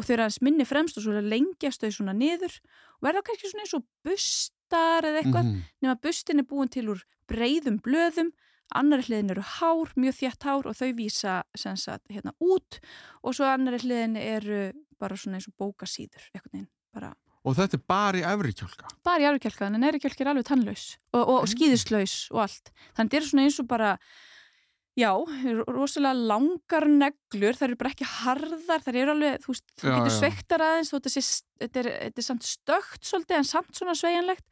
og 0.00 0.06
þau 0.08 0.14
eru 0.16 0.24
aðeins 0.26 0.40
minni 0.46 0.64
fremst 0.68 0.96
og 0.98 1.04
svo 1.04 1.20
lengjast 1.20 1.84
þau 1.84 1.90
svona 2.00 2.16
niður 2.16 2.56
og 2.56 3.04
verða 3.06 3.22
kannski 3.28 3.50
svona 3.52 3.66
eins 3.66 3.76
og 3.76 3.84
bustar 4.06 5.04
eða 5.08 5.22
eitthvað 5.22 5.44
Mhm. 5.46 5.62
nema 5.82 6.00
bustin 6.00 6.38
er 6.40 6.44
búin 6.48 6.70
til 6.70 6.88
úr 6.88 7.02
breyðum 7.28 7.80
blöðum 7.84 8.32
annari 8.74 9.02
hliðin 9.02 9.30
eru 9.34 9.42
hár, 9.42 9.88
mjög 9.98 10.14
þjætt 10.20 10.44
hár 10.46 10.66
og 10.70 10.74
þau 10.78 10.92
vísa 10.94 11.42
sem 11.56 11.76
sagt 11.76 12.06
hérna 12.08 12.32
út 12.40 12.78
og 13.24 13.34
svo 13.34 13.44
annari 13.50 13.78
hliðin 13.82 14.16
eru 14.16 14.72
bara 15.00 15.16
svona 15.16 15.36
eins 15.40 15.48
og 15.48 15.54
bókasýður 15.58 16.22
eitthvað 16.34 16.52
neginn, 16.54 16.68
bara 16.94 17.14
Og 17.42 17.54
þetta 17.56 17.74
er 17.78 17.82
bara 17.88 18.18
í 18.18 18.22
efri 18.22 18.52
kjálka 18.52 18.86
bara 19.02 19.22
í 19.22 19.24
arvikjálka, 19.24 19.66
en 19.66 19.82
erikjálki 19.82 20.20
er 20.20 20.28
alveg 20.28 20.44
tannlaus 20.44 20.98
og, 21.14 21.22
og, 21.26 21.36
og 21.42 21.48
Mm. 21.48 21.54
skýðislaus 21.56 22.30
og 22.30 22.40
allt 22.44 22.70
þannig 22.94 23.10
þetta 23.10 23.16
er 23.16 23.28
svona 23.30 23.42
eins 23.46 23.58
og 23.60 23.66
bara 23.66 23.98
já, 25.00 25.10
rosalega 25.68 26.28
langar 26.30 26.86
neglur, 26.90 27.56
það 27.56 27.66
eru 27.68 27.78
bara 27.80 27.92
ekki 27.94 28.08
harðar 28.08 28.84
það 28.84 29.00
eru 29.02 29.14
alveg, 29.14 29.42
þú 29.44 29.54
veist, 29.54 29.66
þú 29.80 29.94
getur 29.94 30.14
sveiktar 30.16 30.64
aðeins 30.66 30.92
þótt 30.92 31.08
þessi, 31.08 31.24
þetta 31.62 31.82
er, 31.82 31.90
þetta 32.06 32.22
er 32.22 32.26
samt 32.26 32.48
stögt 32.48 33.10
svolítið 33.10 33.40
en 33.40 33.50
samt 33.50 33.80
svona 33.80 33.96
sveigjanlegt 33.98 34.46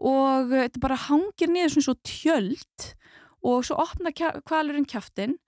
og 0.00 0.50
uh, 0.50 0.56
þetta 0.64 0.82
bara 0.82 0.98
hangir 1.08 1.52
niður 1.52 1.76
svona 1.76 1.88
svo 1.88 1.96
tjöld 2.06 2.90
og 3.50 3.64
svo 3.66 3.78
opna 3.80 4.12
kvalurinn 4.14 4.88
kjaftin 4.88 5.38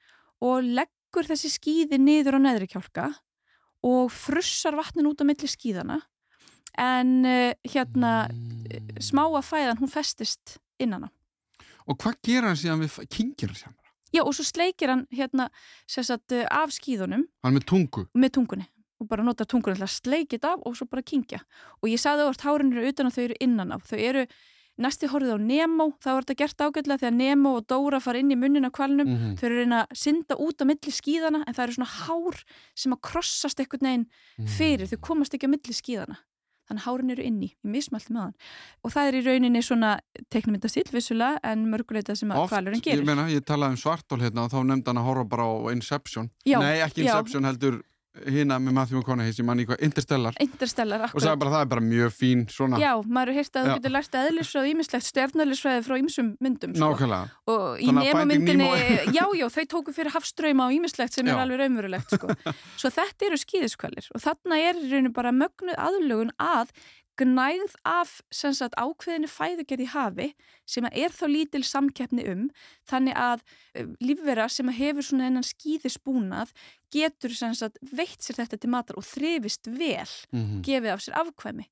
og 0.43 0.65
leggur 0.65 1.29
þessi 1.29 1.53
skýði 1.53 2.01
niður 2.01 2.41
á 2.41 2.45
neðri 2.49 2.71
kjálka 2.73 3.11
og 3.87 4.13
frussar 4.15 4.77
vatnin 4.79 5.09
út 5.11 5.23
á 5.23 5.29
milli 5.29 5.51
skýðana 5.51 6.01
en 6.81 7.19
uh, 7.29 7.53
hérna 7.69 8.13
mm. 8.31 8.99
smáa 9.05 9.43
fæðan 9.45 9.81
hún 9.83 9.93
festist 9.93 10.57
innan 10.81 11.07
á. 11.07 11.11
Og 11.91 11.99
hvað 11.99 12.19
gera 12.25 12.53
hann 12.53 12.59
síðan 12.59 12.85
við 12.85 12.99
kingir 13.11 13.53
hann 13.53 13.59
síðan? 13.59 13.79
Já 14.13 14.23
og 14.23 14.35
svo 14.37 14.45
sleikir 14.45 14.89
hann 14.93 15.07
hérna 15.11 15.49
sagt 15.87 16.33
uh, 16.33 16.47
af 16.51 16.71
skýðunum 16.71 17.27
Hann 17.43 17.55
með 17.57 17.67
tungu. 17.67 18.07
Með 18.15 18.35
tungunni. 18.39 18.67
Og 19.01 19.09
bara 19.09 19.23
notar 19.27 19.47
tungunni 19.47 19.77
til 19.77 19.87
að 19.89 19.97
sleikið 19.99 20.45
af 20.45 20.61
og 20.67 20.77
svo 20.77 20.87
bara 20.87 21.03
kingja 21.03 21.41
og 21.83 21.89
ég 21.91 21.99
sagði 21.99 22.29
orðt 22.29 22.45
hárin 22.47 22.73
eru 22.73 22.89
utan 22.89 23.07
og 23.07 23.13
þau 23.17 23.25
eru 23.25 23.39
innan 23.41 23.73
á 23.75 23.79
þau 23.83 23.99
eru 23.99 24.27
næsti 24.83 25.09
horfið 25.11 25.35
á 25.37 25.39
Nemo 25.43 25.87
þá 26.01 26.09
er 26.13 26.23
þetta 26.25 26.37
gert 26.41 26.63
ágætlega 26.65 27.01
þegar 27.03 27.17
Nemo 27.19 27.51
og 27.59 27.67
Dóra 27.69 28.01
fara 28.01 28.19
inn 28.23 28.31
í 28.33 28.39
munnin 28.39 28.65
á 28.65 28.71
kvalnum 28.73 29.07
-hmm. 29.07 29.35
þau 29.37 29.45
eru 29.47 29.55
að 29.55 29.61
reyna 29.61 29.81
að 29.85 29.99
synda 30.01 30.35
út 30.39 30.63
á 30.63 30.65
milli 30.65 30.93
skýðana 30.93 31.45
en 31.47 31.55
það 31.55 31.65
eru 31.65 31.73
svona 31.77 31.93
hár 32.07 32.37
sem 32.75 32.93
að 32.93 33.01
krossast 33.03 33.61
einhvern 33.61 33.87
veginn 33.87 34.07
Mm. 34.39 34.47
fyrir, 34.49 34.87
þau 34.89 35.01
komast 35.01 35.35
ekki 35.35 35.45
á 35.45 35.55
milli 35.55 35.75
skíðana 35.77 36.17
þannig 36.73 36.83
að 36.83 36.89
hárin 36.89 37.15
eru 37.15 37.27
inni, 37.29 37.51
ég 37.53 37.71
mismælti 37.77 38.17
með 38.17 38.25
hann. 38.25 38.35
Og 38.83 38.95
það 38.97 39.11
er 39.13 39.19
í 39.21 39.23
rauninni 39.29 39.63
svona 39.63 39.93
teknumyndastil 40.33 40.89
vissulega 40.93 41.39
en 41.53 41.69
mörguleita 41.71 42.17
sem 42.19 42.33
að 42.33 42.43
Oft, 42.47 42.53
kvalurinn 42.57 42.81
ég 42.83 42.89
gerir. 42.91 43.07
meina, 43.07 43.29
ég 43.31 43.45
talaði 43.47 43.77
um 43.77 43.81
svartól 43.85 44.21
hérna 44.25 44.47
og 44.49 44.53
þá 44.57 44.61
nefndi 44.73 44.91
hann 44.93 45.03
að 45.05 45.09
horfa 45.13 45.29
bara 45.37 45.47
á 45.47 45.55
Inception. 45.77 46.31
Já, 46.49 46.59
Nei, 46.65 46.81
ekki 46.83 47.05
já. 47.07 47.13
Inception 47.15 47.45
heldur 47.45 47.83
hina 48.29 48.59
með 48.61 48.75
Matthew 48.77 48.99
McConaughey 48.99 49.33
sem 49.33 49.49
hann 49.49 49.61
í 49.63 49.65
hvað 49.69 49.81
Interstellar 49.87 50.37
Interstellar, 50.43 51.05
og 51.09 51.23
sagði 51.23 51.41
bara 51.41 51.51
að 51.51 51.55
það 51.57 51.63
er 51.65 51.71
bara 51.73 51.85
mjög 51.87 52.13
fín 52.13 52.43
svona 52.53 52.81
Já, 52.83 52.91
maður 53.07 53.33
hefur 53.33 53.39
heyrt 53.41 53.57
að 53.57 53.69
þú 53.69 53.77
getur 53.79 53.95
lært 53.95 54.19
eðlisfræð 54.21 54.69
ímislegt 54.73 55.07
stjarnælisfræði 55.09 55.85
frá 55.87 55.95
ýmsum 55.97 56.29
myndum 56.45 56.75
sko. 56.77 56.91
nákvæmlega 56.93 57.55
og 57.55 57.81
í 57.81 57.89
Nemo- 57.89 58.71
já, 59.17 59.25
já, 59.41 59.47
þau 59.57 59.65
tóku 59.77 59.95
fyrir 59.97 60.13
hafströyma 60.13 60.69
og 60.69 60.77
ímislegt 60.77 61.17
sem 61.17 61.27
Já. 61.27 61.33
er 61.33 61.41
alveg 61.47 61.63
raunverulegt 61.63 62.17
sko. 62.19 62.37
svo 62.81 62.93
þetta 62.93 63.31
eru 63.31 63.41
skýðiskvælir 63.41 64.11
og 64.13 64.25
þarna 64.27 64.61
er 64.61 64.77
í 64.83 64.91
rauninu 64.93 65.15
bara 65.17 65.33
mögnuð 65.33 65.81
aðlugun 65.81 66.35
að 66.37 66.75
gnægð 67.21 67.75
af 67.85 68.21
sagt, 68.33 68.77
ákveðinu 68.79 69.29
fæðugerð 69.29 69.85
í 69.85 69.89
hafi 69.93 70.29
sem 70.69 70.87
er 70.91 71.13
þá 71.13 71.25
lítil 71.29 71.63
samkeppni 71.67 72.25
um 72.33 72.47
þannig 72.89 73.19
að 73.19 73.43
uh, 73.43 73.91
lífvera 74.01 74.49
sem 74.53 74.71
hefur 74.73 75.07
svona 75.07 75.29
enn 75.29 75.45
skýðisbúnað 75.47 76.55
getur 76.93 77.35
sagt, 77.35 77.79
veitt 77.81 78.25
sér 78.25 78.43
þetta 78.43 78.61
til 78.61 78.73
matar 78.73 78.99
og 79.01 79.07
þrifist 79.09 79.69
vel 79.69 80.09
mm 80.33 80.61
gefið 80.63 80.93
af 80.93 81.01
sér 81.03 81.17
afkvæmi. 81.19 81.65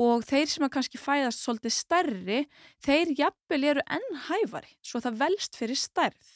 Og 0.00 0.24
þeir 0.26 0.48
sem 0.50 0.64
að 0.66 0.72
kannski 0.74 0.98
fæðast 0.98 1.44
svolítið 1.44 1.74
stærri, 1.76 2.38
þeir 2.82 3.12
jafnvel 3.14 3.64
eru 3.70 3.84
enn 3.86 4.16
hæfari, 4.26 4.72
svo 4.82 4.98
það 5.04 5.20
velst 5.20 5.56
fyrir 5.56 5.78
stærð. 5.78 6.32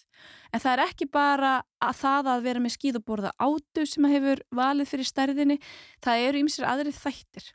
En 0.53 0.63
það 0.63 0.73
er 0.73 0.83
ekki 0.85 1.09
bara 1.11 1.53
að 1.83 1.99
það 1.99 2.31
að 2.33 2.45
vera 2.47 2.63
með 2.63 2.77
skíðuborða 2.77 3.33
átu 3.39 3.87
sem 3.87 4.07
að 4.07 4.15
hefur 4.15 4.45
valið 4.55 4.93
fyrir 4.93 5.11
stærðinni, 5.11 5.59
það 6.05 6.27
eru 6.29 6.45
ymsir 6.45 6.69
aðri 6.69 6.95
þættir 6.95 7.51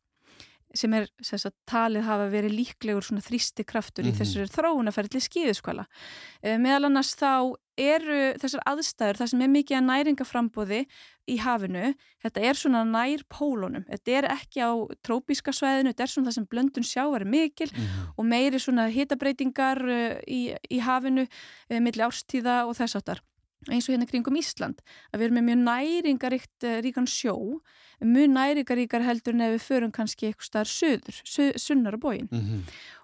sem 0.73 0.93
er 0.97 1.07
sem 1.21 1.39
talið 1.69 2.03
hafa 2.07 2.29
verið 2.33 2.55
líklegur 2.57 3.05
svona 3.05 3.21
þrýsti 3.21 3.65
kraftur 3.65 4.05
í 4.05 4.11
Mhm. 4.11 4.17
þessari 4.19 4.49
þróunaferðli 4.49 5.21
skíðuskvala. 5.21 5.85
E, 6.41 6.57
meðal 6.57 6.85
annars 6.89 7.15
þá 7.15 7.53
eru 7.77 8.33
þessar 8.37 8.61
aðstæður, 8.69 9.17
það 9.17 9.29
sem 9.29 9.41
er 9.41 9.47
mikið 9.49 9.77
að 9.77 9.87
næringaframbóði 9.89 10.85
í 11.27 11.37
hafinu, 11.39 11.93
þetta 12.23 12.41
er 12.43 12.53
svona 12.53 12.83
nær 12.85 13.23
pólunum, 13.29 13.85
þetta 13.89 14.17
er 14.17 14.23
ekki 14.29 14.61
á 14.61 14.71
trópíska 15.03 15.53
svæðinu, 15.53 15.93
þetta 15.93 16.03
er 16.03 16.11
svona 16.13 16.27
það 16.29 16.33
sem 16.37 16.45
blöndun 16.51 16.85
sjávar 16.85 17.21
er 17.21 17.25
mikil 17.25 17.69
Mhm. 17.73 18.13
og 18.17 18.25
meiri 18.25 18.59
svona 18.61 18.89
hitabreitingar 18.93 19.81
uh, 19.81 20.21
í, 20.27 20.55
í 20.69 20.79
hafinu 20.81 21.27
uh, 21.71 21.79
milli 21.79 22.01
árstíða 22.03 22.67
og 22.67 22.75
þess 22.75 22.95
áttar 23.01 23.19
eins 23.69 23.87
og 23.87 23.93
hérna 23.93 24.09
kringum 24.09 24.39
Ísland 24.39 24.81
að 25.11 25.21
við 25.21 25.27
erum 25.27 25.39
með 25.39 25.47
mjög 25.49 25.61
næringaríkt 25.67 26.67
uh, 26.67 26.77
ríkan 26.85 27.09
sjó 27.09 27.35
mjög 28.03 28.33
næringaríkar 28.33 29.05
heldur 29.05 29.37
en 29.37 29.45
ef 29.47 29.55
við 29.55 29.67
förum 29.67 29.93
kannski 29.95 30.29
eitthvað 30.29 30.49
staðar 30.49 30.71
söður, 30.73 31.21
su, 31.23 31.47
sunnar 31.61 31.95
á 31.95 31.99
bógin 32.03 32.27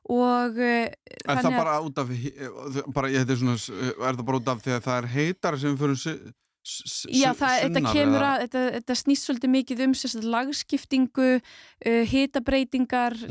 og 0.09 0.59
uh, 0.59 0.89
Er 0.89 1.43
það 1.43 1.55
bara 1.55 1.79
út 1.85 2.01
af 2.01 2.11
bara, 2.95 3.13
þetta 3.13 3.35
er, 3.35 3.41
svona, 3.43 3.57
er 4.09 4.19
það 4.19 4.27
bara 4.31 4.41
út 4.41 4.53
af 4.53 4.63
því 4.65 4.75
að 4.75 4.85
það 4.89 5.01
er 5.01 5.09
heitar 5.15 5.59
sem 5.61 5.75
við 5.75 5.83
förum 5.85 5.99
Já, 7.09 7.33
það, 7.33 7.55
þetta 7.63 7.93
kemur 7.93 8.23
að, 8.25 8.41
þetta, 8.43 8.63
þetta 8.77 8.95
snýst 8.99 9.27
svolítið 9.27 9.51
mikið 9.55 9.83
um 9.85 9.93
sérst, 9.97 10.23
lagskiptingu, 10.23 11.29
uh, 11.39 12.03
hitabreitingar 12.13 13.15
mm 13.17 13.29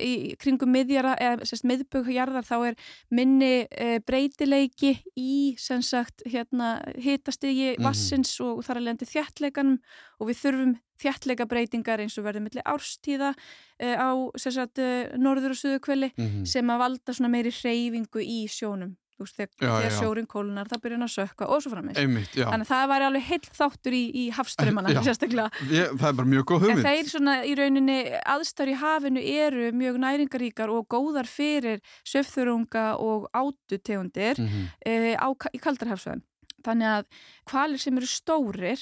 í 0.00 0.34
kringum 0.40 0.72
miðjara, 0.74 1.14
eða 1.20 1.46
sérst, 1.48 1.64
miðböggjarðar 1.68 2.46
þá 2.48 2.56
er 2.70 2.74
minni 3.10 3.52
uh, 3.66 3.98
breytileiki 4.06 4.94
í 5.16 5.54
sagt 5.82 6.22
hérna 6.26 6.80
hitastigi 6.98 7.76
Mhm. 7.76 7.84
vassins 7.84 8.40
og 8.40 8.62
þar 8.64 8.80
að 8.80 8.86
lendi 8.88 9.06
þjættleikanum 9.06 9.78
og 10.20 10.28
við 10.28 10.40
þurfum 10.42 10.74
þjættleika 11.00 11.46
breytingar 11.48 12.00
eins 12.00 12.18
og 12.18 12.24
verður 12.24 12.44
milli 12.48 12.62
árstíða 12.64 13.34
uh, 13.34 13.96
á 13.96 14.10
sagt 14.36 14.78
uh, 14.78 15.16
norður 15.16 15.54
og 15.54 15.60
suðu 15.60 15.80
kveli 15.80 16.12
Mhm. 16.16 16.44
sem 16.46 16.66
að 16.66 16.78
valda 16.78 17.12
svona 17.12 17.30
meiri 17.30 17.50
hreyfingu 17.50 18.20
í 18.20 18.44
sjónum. 18.48 18.96
Veist, 19.20 19.36
þegar, 19.36 19.82
Já, 19.84 19.90
sjórin 19.98 20.26
kólunar, 20.26 20.68
það 20.70 20.80
byrjar 20.84 20.96
hann 20.98 21.06
að 21.06 21.12
sökka 21.12 21.48
og 21.52 21.60
svo 21.60 21.70
framins. 21.74 21.98
Einmitt. 22.00 22.30
Þannig 22.38 22.64
að 22.64 22.70
það 22.70 22.86
væri 22.92 23.06
alveg 23.10 23.24
heill 23.28 23.48
þáttur 23.60 23.96
í, 23.98 24.02
í 24.16 24.24
hafströmmana 24.32 24.92
Já. 24.96 25.00
sérstaklega. 25.04 25.50
Ég, 25.68 25.92
það 26.00 26.08
er 26.08 26.16
bara 26.20 26.30
mjög 26.32 26.44
góð 26.50 26.64
hugmynd. 26.64 26.86
þeir 26.88 27.10
svona 27.12 27.34
í 27.44 27.52
rauninni 27.60 27.98
aðstæður 28.24 28.72
í 28.72 28.78
hafinu 28.80 29.24
eru 29.44 29.66
mjög 29.76 30.00
næringaríkar 30.06 30.72
og 30.72 30.88
góðar 30.96 31.28
fyrir 31.28 31.82
söfþurunga 32.08 32.86
og 32.98 33.28
átutegundir 33.36 34.40
Mhm. 34.40 34.66
e, 34.86 35.14
á, 35.20 35.28
í 35.52 35.58
kaldarhafsvæðum. 35.60 36.22
Þannig 36.64 36.88
að 36.92 37.04
kvalir 37.48 37.80
sem 37.80 37.96
eru 37.96 38.06
stórir 38.06 38.80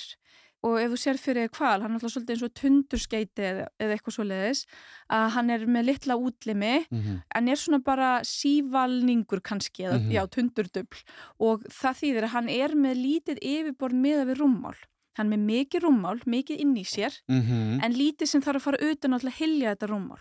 og 0.65 0.79
ef 0.81 0.91
þú 0.91 0.97
sér 0.99 1.19
fyrir 1.23 1.49
kval, 1.55 1.81
hann 1.83 1.93
er 1.93 1.99
alltaf 2.01 2.11
svolítið 2.17 2.35
eins 2.35 2.43
og 2.43 2.55
tundurskeiti 2.55 3.43
eða, 3.47 3.67
eða 3.79 3.95
eitthvað 3.97 4.15
svo 4.17 4.25
leiðis, 4.27 4.65
að 5.11 5.27
hann 5.37 5.51
er 5.51 5.67
með 5.67 5.85
litla 5.87 6.17
útlimi 6.19 6.87
Mhm. 6.91 7.23
en 7.35 7.49
er 7.49 7.55
svona 7.57 7.79
bara 7.85 8.21
sívalningur 8.25 9.41
kannski, 9.41 9.85
eða 9.87 9.99
Mhm. 10.01 10.13
já, 10.13 10.27
tundurdubl 10.27 10.97
og 11.41 11.63
það 11.71 11.95
þýðir 12.01 12.23
að 12.25 12.35
hann 12.35 12.49
er 12.49 12.69
með 12.75 12.95
lítið 13.07 13.39
yfirborð 13.43 13.95
meða 13.95 14.25
við 14.27 14.37
rúmmál 14.43 14.77
hann 15.19 15.33
er 15.33 15.39
með 15.39 15.47
mikið 15.51 15.81
rúmmál, 15.83 16.19
mikið 16.27 16.61
inn 16.61 16.75
í 16.77 16.85
sér 16.85 17.13
Mhm. 17.29 17.81
en 17.85 17.93
lítið 17.95 18.27
sem 18.29 18.43
þarf 18.43 18.57
að 18.57 18.63
fara 18.63 18.79
utan 18.91 19.19
til 19.19 19.29
að 19.31 19.35
hilja 19.35 19.75
þetta 19.77 19.89
rúmmál 19.89 20.21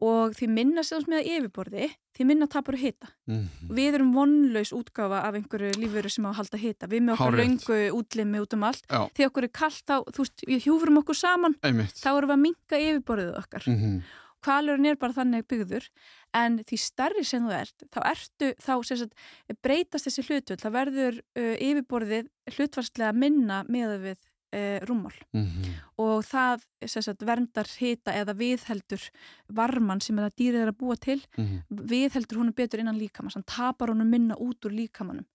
og 0.00 0.32
því 0.34 0.46
minna 0.48 0.82
sem 0.82 1.02
með 1.04 1.26
yfirborði, 1.28 1.90
því 2.16 2.26
minna 2.26 2.46
tapar 2.48 2.74
að 2.74 2.84
hita 2.86 3.08
Mhm. 3.28 3.48
við 3.70 3.94
erum 3.98 4.12
vonlaus 4.14 4.72
útgáfa 4.72 5.22
af 5.24 5.34
einhverju 5.34 5.72
lífveru 5.76 6.10
sem 6.10 6.24
á 6.24 6.30
að 6.32 6.38
halda 6.40 6.58
hita 6.58 6.86
við 6.88 7.02
með 7.04 7.12
okkar 7.16 7.34
Hárrétt. 7.34 7.46
löngu 7.46 7.78
útlimi 8.00 8.40
út 8.40 8.52
um 8.54 8.64
allt 8.64 8.86
Já, 8.88 9.08
því 9.14 9.26
okkur 9.28 9.44
er 9.44 9.48
kallt 9.48 9.86
á, 9.92 9.96
þú 10.08 10.18
veist, 10.24 10.44
við 10.48 10.64
hjúfrum 10.64 10.98
okkur 11.02 11.14
saman 11.16 11.54
einmitt. 11.62 11.94
þá 12.00 12.16
erum 12.16 12.28
við 12.30 12.36
að 12.36 12.44
minka 12.46 12.76
yfirborðið 12.76 13.38
okkar 13.38 13.66
Mhm. 13.66 14.02
kvalurinn 14.42 14.86
er 14.86 14.96
bara 14.96 15.12
þannig 15.12 15.44
byggður 15.46 15.88
en 16.32 16.58
því 16.64 16.78
starri 16.80 17.24
sem 17.26 17.42
þú 17.44 17.52
ert 17.52 17.82
þá 17.92 18.00
ertu, 18.10 18.54
þá 18.56 18.84
sagt 18.86 19.14
breytast 19.62 20.06
þessi 20.06 20.24
hlutvöld, 20.24 20.60
þá 20.64 20.70
verður 20.72 21.20
uh, 21.36 21.56
yfirborðið 21.60 22.28
hlutvarslega 22.56 23.12
minna 23.14 23.64
með 23.68 24.00
við 24.00 24.16
uh, 24.52 24.78
rúmmál 24.86 25.14
Mhm. 25.32 25.74
og 25.98 26.22
það 26.24 26.62
sagt 26.86 27.22
verndar 27.26 27.66
hita 27.78 28.12
eða 28.12 28.34
viðheldur 28.34 29.10
varman 29.52 30.00
sem 30.00 30.16
að 30.16 30.30
dýrið 30.38 30.62
er 30.66 30.72
að 30.72 30.78
búa 30.78 30.96
til 30.98 31.20
Mhm. 31.38 31.62
viðheldur 31.70 32.36
honum 32.38 32.54
betur 32.54 32.80
innan 32.80 32.98
líkamans 32.98 33.34
hann 33.34 33.44
tapar 33.46 33.88
honum 33.88 34.08
minna 34.10 34.34
út 34.36 34.60
úr 34.64 34.72
líkamanum 34.72 35.26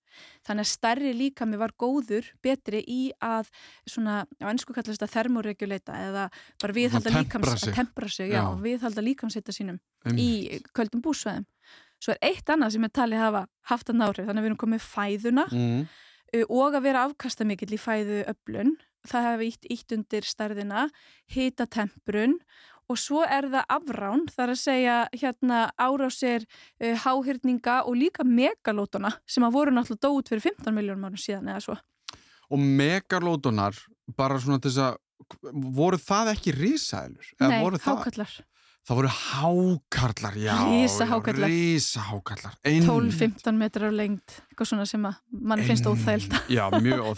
þannig 0.47 0.63
að 0.63 0.71
stærri 0.71 1.11
líkami 1.13 1.57
var 1.59 1.71
góður 1.77 2.23
betri 2.41 2.79
í 2.87 3.11
að 3.21 3.49
svona, 3.85 4.25
á 4.39 4.47
ennsku 4.47 4.71
kallast 4.73 5.01
þetta 5.01 5.11
thermoreguleita 5.11 5.91
eða 5.91 6.29
bara 6.61 6.73
viðhalda 6.73 7.09
Að 7.11 7.17
líkams 7.25 7.63
að 7.67 7.73
tempra 7.75 8.07
sig, 8.09 8.31
já, 8.31 8.39
Já. 8.39 8.55
viðhalda 8.61 9.01
líkamsita 9.03 9.51
sínum 9.51 9.79
Einmitt. 10.05 10.19
í 10.19 10.61
köldum 10.73 11.01
búsvæðum 11.01 11.45
svo 11.99 12.11
er 12.13 12.17
eitt 12.31 12.45
annað 12.47 12.71
sem 12.71 12.83
er 12.85 12.89
talið 12.95 13.17
hafa 13.19 13.47
haft 13.63 13.87
að 13.89 13.95
nári, 13.99 14.23
þannig 14.25 14.39
að 14.39 14.43
við 14.45 14.51
erum 14.51 14.63
komið 14.63 14.83
fæðuna 14.87 15.45
uh, 16.35 16.43
og 16.49 16.73
að 16.75 16.83
vera 16.83 17.03
afkastamikill 17.09 17.73
í 17.75 17.77
fæðu 17.79 18.23
öflun 18.31 18.75
það 19.09 19.27
hefði 19.29 19.49
ítt, 19.51 19.67
ítt 19.75 19.95
undir 19.97 20.27
stærðina 20.27 20.87
hita 21.31 21.67
temprun 21.67 22.39
og 22.91 22.99
svo 23.01 23.23
er 23.25 23.47
það 23.49 23.71
afrán, 23.77 24.25
þar 24.29 24.53
að 24.53 24.61
segja 24.61 24.95
hérna 25.15 25.61
árásir 25.81 26.45
uh, 26.45 26.93
háhyrninga 27.05 27.81
og 27.89 27.97
líka 27.97 28.25
megalótona 28.27 29.15
sem 29.25 29.45
að 29.45 29.57
voru 29.57 29.73
náttúrulega 29.73 30.05
dót 30.05 30.31
fyrir 30.31 30.45
15 30.51 30.75
miljónum 30.75 31.07
árum 31.09 31.21
síðan 31.21 31.49
eða 31.53 31.63
svo. 31.65 31.77
Og 32.53 32.61
megalótunar, 32.61 33.77
bara 34.17 34.37
svona 34.41 34.61
þess 34.61 34.83
að, 34.85 34.99
voru 35.73 35.97
það 35.97 36.35
ekki 36.35 36.53
risaðilur? 36.53 37.31
Nei, 37.41 37.61
voru 37.63 37.81
það, 37.81 38.03
hákallar. 38.03 38.35
Það 38.85 38.97
voru 38.99 39.09
hákarlar, 39.09 40.35
já. 40.37 40.55
Risahákarlar. 40.69 41.49
Rísahákarlar. 41.49 42.53
12-15 42.63 43.57
metrar 43.57 43.89
á 43.89 43.93
lengt, 43.97 44.35
eitthvað 44.51 44.69
svona 44.71 44.85
sem 44.89 45.07
að 45.09 45.15
mann 45.41 45.63
finnst 45.65 45.87
óþægild. 45.89 46.35
Já, 46.53 46.63
mjög 46.77 47.03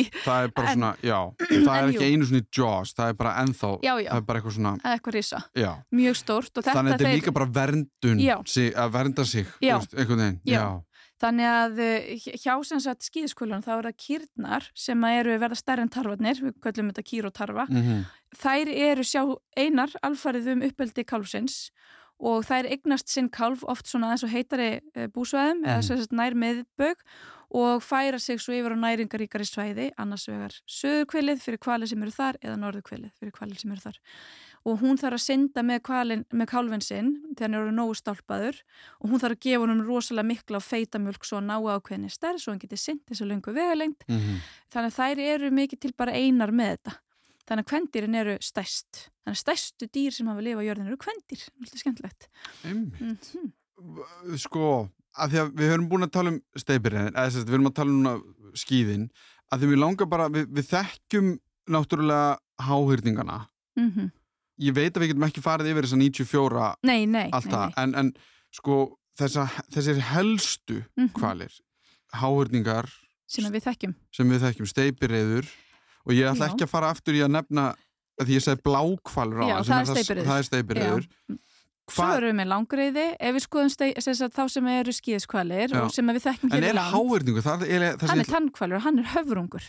í, 0.00 0.02
Það 0.24 0.46
er 0.48 0.54
bara 0.56 0.72
En- 0.72 0.78
svona, 0.78 0.92
já, 1.02 1.18
það 1.48 1.72
er 1.76 1.88
ekki 1.92 1.98
jú. 2.02 2.10
einu 2.10 2.28
svona 2.30 2.44
jaws, 2.58 2.94
það 2.98 3.12
er 3.12 3.18
bara 3.22 3.34
ennþá, 3.44 3.72
Já, 3.86 3.92
já. 4.02 4.10
það 4.10 4.16
er 4.22 4.26
bara 4.30 4.40
eitthvað 4.42 4.56
svona, 4.58 4.74
eitthvað 4.92 5.18
risa, 5.18 5.42
já. 5.62 5.70
mjög 5.94 6.16
stórt 6.22 6.52
og 6.58 6.64
þetta 6.64 6.76
Þannig 6.78 6.92
að 6.92 6.98
þetta 6.98 7.10
er 7.12 7.18
líka 7.20 7.36
bara 7.38 7.50
verndun, 7.60 8.24
að 8.74 8.92
vernda 8.98 9.24
sig, 9.24 9.46
einhvern 9.94 10.24
veginn. 10.26 10.40
Já. 10.48 10.64
Þannig 11.22 11.48
að 11.48 11.80
uh, 11.84 12.26
hjá 12.42 12.54
sem 12.66 12.82
sagt 12.82 13.06
skíðskólan 13.06 13.62
þá 13.62 13.72
er 13.76 13.88
það 13.90 14.00
kýrnar 14.06 14.68
sem 14.74 15.04
eru 15.12 15.38
verða 15.38 15.60
stærri 15.60 15.86
en 15.86 15.92
tarfarnir, 15.92 16.42
við 16.42 16.56
köllum 16.64 16.90
þetta 16.90 17.08
kýr 17.12 17.30
og 17.30 17.36
tarfa. 17.38 17.68
Mm 17.70 18.04
Þær 18.32 18.68
eru 18.72 19.04
sjá 19.04 19.22
einar 19.60 19.92
alfarið 20.00 20.46
um 20.54 20.62
uppeldi 20.64 21.04
kálfsins 21.04 21.70
og 22.20 22.44
þær 22.44 22.68
eignast 22.70 23.08
sinn 23.08 23.28
kálf 23.30 23.64
oft 23.64 23.86
svona 23.86 24.10
aðeins 24.12 24.24
og 24.24 24.30
heitari 24.34 24.80
uh, 24.96 25.06
búsvæðum 25.08 25.62
Mhm. 25.62 25.68
eða 25.70 25.82
sem 25.84 25.98
sagt 25.98 26.12
nær 26.12 26.34
meðbög 26.34 26.96
og 27.54 27.82
færa 27.84 28.18
sig 28.18 28.38
svo 28.40 28.54
yfir 28.56 28.72
á 28.72 28.78
næringaríkari 28.80 29.44
svæði, 29.44 29.90
annars 29.98 30.26
vegar 30.26 30.54
söðurkvilið 30.66 31.40
fyrir 31.42 31.58
kvali 31.60 31.86
sem 31.86 32.02
eru 32.02 32.10
þar 32.10 32.38
eða 32.40 32.56
norðurkvilið 32.56 33.10
fyrir 33.20 33.32
kvali 33.32 33.58
sem 33.60 33.70
eru 33.72 33.80
þar. 33.80 33.98
Og 34.64 34.78
hún 34.80 34.96
þarf 34.96 35.18
að 35.18 35.24
synda 35.26 35.62
með, 35.66 35.82
kvalin, 35.82 36.24
með 36.32 36.46
kálfin 36.48 36.80
sinn 36.80 37.10
þegar 37.36 37.42
hann 37.50 37.54
eru 37.58 37.72
nógu 37.74 37.94
stálpaður 37.98 38.62
og 39.02 39.10
hún 39.10 39.20
þarf 39.20 39.34
að 39.36 39.40
gefa 39.42 39.60
honum 39.66 39.82
rosalega 39.84 40.26
mikla 40.30 40.56
og 40.56 40.62
feita 40.62 40.98
mjölk 41.02 41.24
svo 41.26 41.40
að 41.42 41.48
ná 41.50 41.56
ákveðinni 41.58 42.10
stærð 42.14 42.38
svo 42.40 42.52
hann 42.52 42.60
geti 42.62 42.76
synd 42.78 43.02
þessu 43.10 43.26
löngu 43.26 43.52
vegalengt. 43.52 44.04
-hmm. 44.08 44.38
Þannig 44.72 44.92
að 44.92 44.98
þær 45.00 45.18
eru 45.34 45.50
mikið 45.50 45.78
til 45.80 45.92
bara 45.98 46.12
einar 46.12 46.50
með 46.52 46.76
þetta. 46.78 46.92
Þannig 47.48 47.64
að 47.64 47.70
kvendýrin 47.72 48.14
eru 48.20 48.36
stærst. 48.40 49.08
Þannig 49.24 49.36
að 49.36 49.40
stærstu 49.42 49.88
dýr 49.92 50.14
sem 50.14 50.28
hafa 50.30 50.44
lifað 50.46 50.62
á 50.62 50.68
jörðinu 50.68 50.92
eru 50.92 51.00
kvendýr. 51.02 51.42
Þetta 51.42 51.74
er 51.76 51.82
skemmtilegt. 51.82 52.28
Mm 52.64 52.84
-hmm. 53.00 53.52
Sko, 54.38 54.88
að 55.18 55.30
því 55.32 55.38
að 55.42 55.52
við 55.58 55.70
höfum 55.72 55.88
búin 55.90 56.06
að 56.06 56.12
tala 56.14 56.30
um 56.30 56.40
steipirinn, 56.56 57.10
eða 57.10 57.26
þess 57.26 57.36
að 57.42 57.46
við 57.48 57.56
höfum 57.56 57.70
að 57.70 57.74
tala 57.78 57.90
um 57.90 58.02
núna 58.02 58.14
skíðin, 58.54 59.08
að 59.50 59.60
því 59.60 59.70
við 59.72 59.78
langar 59.82 60.06
bara, 60.06 60.28
við, 60.28 60.46
við 60.54 60.68
þekkjum 60.70 61.30
náttúrulega 61.68 62.38
háhyrningana 62.62 63.46
Mm 63.76 64.10
ég 64.62 64.74
veit 64.76 64.94
að 64.96 65.02
við 65.02 65.12
getum 65.12 65.24
ekki 65.26 65.42
farið 65.42 65.70
yfir 65.72 65.86
þessa 65.86 65.98
94 65.98 66.66
Nei, 66.86 67.06
nei, 67.06 67.28
alltaf, 67.32 67.72
nei. 67.72 67.82
En, 67.82 67.94
en 67.98 68.10
sko 68.54 68.98
þessa, 69.18 69.46
þessir 69.72 70.00
helstu 70.12 70.84
Mhm. 70.96 71.12
kvalir 71.16 71.52
háhyrningar 72.20 72.90
sem 73.26 73.44
að 73.48 73.56
við 73.56 73.66
þekkjum 73.66 73.94
sem 74.12 74.28
við 74.30 74.44
þekkjum, 74.44 74.68
steipireiður 74.68 75.48
og 76.06 76.12
ég 76.16 76.28
ætla 76.32 76.48
Já. 76.48 76.52
ekki 76.52 76.66
að 76.66 76.72
fara 76.72 76.90
aftur 76.94 77.14
í 77.18 77.22
að 77.24 77.32
nefna 77.36 77.64
að 78.20 78.28
því 78.28 78.36
ég 78.38 78.44
segi 78.44 78.62
blákvalur 78.66 79.42
á 79.42 79.46
Já, 79.48 79.56
það 79.68 79.92
er 79.96 80.22
það 80.26 80.36
er 80.38 80.48
steipireiður 80.50 81.08
Svo 81.92 82.06
erum 82.14 82.30
við 82.30 82.36
með 82.38 82.48
langreiði, 82.48 83.04
ef 83.18 83.34
við 83.36 83.42
skoðum 83.42 83.70
stei, 83.72 83.88
sem 84.00 84.30
þá 84.32 84.42
sem 84.54 84.68
eru 84.70 84.92
skíðiskvalir 84.96 85.72
Já. 85.74 85.80
og 85.82 85.90
sem 85.92 86.06
við 86.14 86.22
þekkjum 86.24 86.52
hér 86.54 86.62
í 86.62 86.68
er 86.70 86.76
land. 86.78 86.94
háhyrningur 86.94 87.44
það 87.44 87.64
er, 87.66 87.84
það 87.98 88.12
hann 88.12 88.22
er 88.22 88.30
tannkvalur 88.30 88.84
hann 88.84 89.00
er 89.02 89.08
höfrungur. 89.12 89.66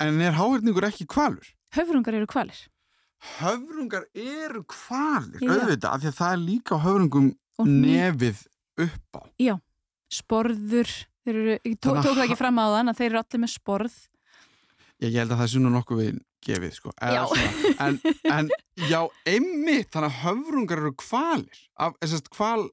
En 0.00 0.20
er 0.24 0.32
háhyrningur 0.38 0.86
ekki 0.88 1.06
kvalur? 1.06 1.44
höfrungar 1.76 2.16
eru 2.18 2.26
kvalir 2.26 2.62
höfrungar 3.38 4.06
eru 4.16 4.64
kvalir 4.64 5.44
Já. 5.44 5.52
auðvitað, 5.54 5.90
af 5.92 6.00
því 6.02 6.08
að 6.10 6.18
það 6.18 6.32
er 6.32 6.42
líka 6.46 6.78
hný- 7.60 7.84
nefið 7.84 8.46
upp 8.80 9.20
á. 9.20 9.22
Sporður. 10.10 10.90
Þeir 11.20 11.36
eru, 11.36 11.58
ég 11.68 11.76
tó, 11.78 11.90
Þannig 11.92 12.00
að 12.00 12.06
tók 12.08 12.16
það 12.16 12.24
ekki 12.24 12.38
fram 12.40 12.56
á 12.58 12.66
þann 12.74 12.90
að 12.90 12.96
þeir 12.98 13.10
eru 13.10 13.18
allir 13.20 13.40
með 13.44 13.50
sporð 13.52 13.96
ég, 15.04 15.14
held 15.16 15.34
að 15.34 15.42
það 15.42 15.50
sé 15.52 15.62
nú 15.62 15.72
nokkuð 15.74 16.02
við 16.02 16.18
gefið 16.44 16.74
sko. 16.76 16.92
Já. 17.00 17.22
en, 17.84 18.00
en 18.30 18.50
já, 18.88 19.00
einmitt 19.28 19.92
þannig 19.92 20.10
að 20.10 20.18
höfrungar 20.24 20.82
eru 20.84 20.94
kvalir 21.00 21.62
af, 21.76 21.96
þessast 22.00 22.30
kval 22.32 22.70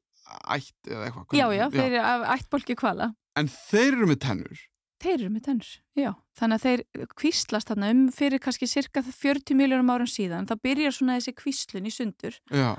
ætt 0.52 0.90
eða 0.92 1.08
eitthvað 1.08 1.38
já, 1.40 1.46
já, 1.56 1.66
þeir 1.72 1.86
eru 1.88 2.02
af 2.04 2.26
ættbólki 2.36 2.76
kvala 2.80 3.14
en 3.40 3.52
þeir 3.52 3.94
eru 3.94 4.10
með 4.12 4.20
tennur? 4.26 4.66
Þeir 4.98 5.14
eru 5.20 5.30
með 5.30 5.44
tennur, 5.46 5.72
já. 5.94 6.10
Þannig 6.40 6.58
að 6.58 6.64
þeir 6.64 7.10
kvíslast 7.22 7.70
þarna 7.70 7.90
um 7.94 8.00
fyrir 8.10 8.42
kannski 8.42 8.66
cirka 8.66 9.04
40 9.06 9.54
miljónum 9.60 9.92
árum 9.94 10.10
síðan. 10.10 10.48
Það 10.50 10.64
byrjar 10.66 10.96
svona 10.96 11.18
þessi 11.20 11.34
kvíslun 11.38 11.86
í 11.86 11.92
sundur. 11.94 12.40
Já, 12.50 12.72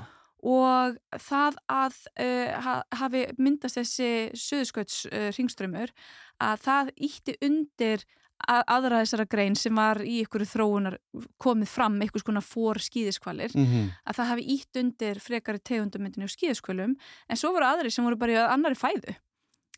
og 0.45 0.95
það 1.19 1.57
að 1.71 1.97
uh, 2.21 2.51
ha, 2.63 2.75
hafi 3.01 3.25
myndast 3.39 3.79
þessi 3.79 4.11
söðskauts 4.39 5.03
uh, 5.09 5.27
ringströmmur 5.35 5.91
að 6.39 6.63
það 6.63 6.91
ítti 7.09 7.35
undir 7.43 8.05
aðra 8.47 9.01
þessara 9.03 9.25
grein 9.29 9.55
sem 9.59 9.75
var 9.75 9.99
í 10.03 10.21
ykkur 10.23 10.45
þróunar 10.47 10.97
komið 11.41 11.71
fram 11.71 11.97
einhvers 11.99 12.25
konar 12.25 12.45
fór 12.45 12.79
skýðiskvalir 12.81 13.55
mm 13.55 13.89
að 14.09 14.15
það 14.15 14.29
hafi 14.31 14.45
ítt 14.55 14.79
undir 14.79 15.19
frekari 15.21 15.59
tegundamyndinu 15.59 16.25
og 16.25 16.33
skýðiskvölum 16.33 16.95
en 16.95 17.37
svo 17.37 17.51
voru 17.53 17.67
aðri 17.67 17.91
sem 17.91 18.05
voru 18.05 18.17
bara 18.17 18.31
í 18.31 18.39
annari 18.41 18.77
fæðu 18.79 19.15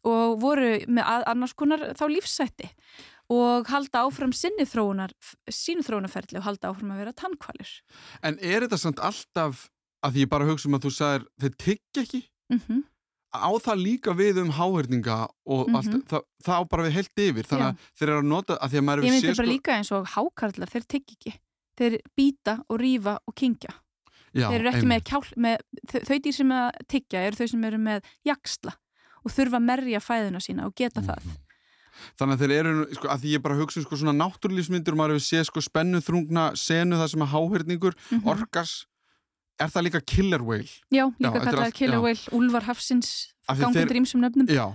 og 0.07 0.37
voru 0.41 0.69
með 0.87 1.03
að, 1.05 1.25
annars 1.33 1.53
konar 1.53 1.83
þá 1.97 2.05
lífsætti 2.09 2.69
og 3.31 3.67
halda 3.71 4.05
áfram 4.05 4.33
sinni 4.35 4.65
þróunar 4.67 5.13
sínu 5.49 5.85
þróunarferli 5.87 6.39
og 6.39 6.47
halda 6.47 6.71
áfram 6.71 6.93
að 6.95 7.03
vera 7.03 7.13
tannkvalir 7.13 7.73
En 8.21 8.39
er 8.39 8.65
þetta 8.65 8.77
samt 8.81 8.99
alltaf 8.99 9.69
að 10.01 10.15
því 10.15 10.25
ég 10.25 10.31
bara 10.31 10.47
hugsa 10.49 10.69
um 10.69 10.77
að 10.77 10.87
þú 10.87 10.93
sagðir 10.97 11.27
þeir 11.43 11.57
tyggja 11.65 12.05
ekki? 12.05 12.23
mm 12.51 12.83
Á 13.31 13.47
það 13.63 13.77
líka 13.79 14.11
við 14.17 14.41
um 14.41 14.49
háhörninga 14.51 15.29
og 15.47 15.67
Mhm. 15.69 15.75
allt, 15.75 16.07
það, 16.09 16.21
það 16.43 16.55
á 16.59 16.63
bara 16.69 16.83
við 16.83 16.91
heilt 16.91 17.15
yfir 17.15 17.45
þannig 17.47 17.67
að 17.69 17.77
þeir 17.97 18.09
eru 18.09 18.19
að 18.21 18.27
nota, 18.27 18.57
að 18.59 18.69
að 18.99 19.03
Ég 19.05 19.11
myndi 19.11 19.27
bara 19.27 19.47
sko- 19.47 19.53
líka 19.53 19.71
eins 19.77 19.91
og 19.91 20.05
hákarlar, 20.07 20.67
þeir 20.69 20.85
tygg 20.87 21.05
ekki. 21.15 21.33
Þeir 21.77 21.99
býta 22.17 22.63
og 22.69 22.79
rífa 22.79 23.17
og 23.27 23.33
kingja. 23.35 23.71
Já, 24.33 24.47
þeir 24.49 24.59
eru 24.59 24.69
ekki 24.69 24.81
einmitt. 24.83 25.03
með 25.03 25.03
kjál, 25.03 25.23
með, 25.37 25.57
þau, 25.87 26.19
dýr 26.19 26.33
sem 26.33 26.49
að 26.49 26.71
tyggja 26.87 27.19
eru 27.27 27.35
þau 27.35 27.49
sem 27.49 27.63
eru 27.63 27.77
með 27.77 28.01
jaksla 28.25 28.73
og 29.25 29.31
þurfa 29.31 29.57
að 29.59 29.65
merja 29.65 29.99
fæðuna 29.99 30.39
sína 30.41 30.65
og 30.65 30.75
geta 30.75 31.01
það. 31.01 31.23
Mhm. 31.23 31.37
Þannig 32.17 32.33
að 32.35 32.39
þeir 32.41 32.51
eru, 32.59 32.85
sko, 32.95 33.07
að 33.07 33.19
því 33.21 33.29
ég 33.37 33.41
bara 33.43 33.55
hugsa 33.55 33.81
sko 33.83 33.95
svona 33.95 34.15
náttúrlífsmyndir 34.17 34.91
og 34.91 34.97
maður 34.97 35.15
hefur 35.19 35.27
séð 35.31 35.45
sko 35.45 35.59
spennu 35.61 35.99
þrungna 36.01 36.51
senu 36.57 36.95
það 36.97 37.09
sem 37.09 37.21
að 37.21 37.31
háhörningur, 37.31 37.93
Mhm. 38.11 38.23
orkas, 38.25 38.85
er 39.63 39.69
það 39.73 39.85
líka 39.87 40.01
killer 40.05 40.41
whale? 40.45 40.69
Já, 40.91 41.05
líka 41.19 41.41
allt- 41.41 41.73
killer 41.77 41.97
já. 41.99 42.01
whale, 42.05 42.23
úlfar 42.39 42.63
hafsins, 42.69 43.11
gangundur 43.47 43.95
ímsum 44.01 44.21
nöfnum. 44.23 44.47
Já, 44.49 44.67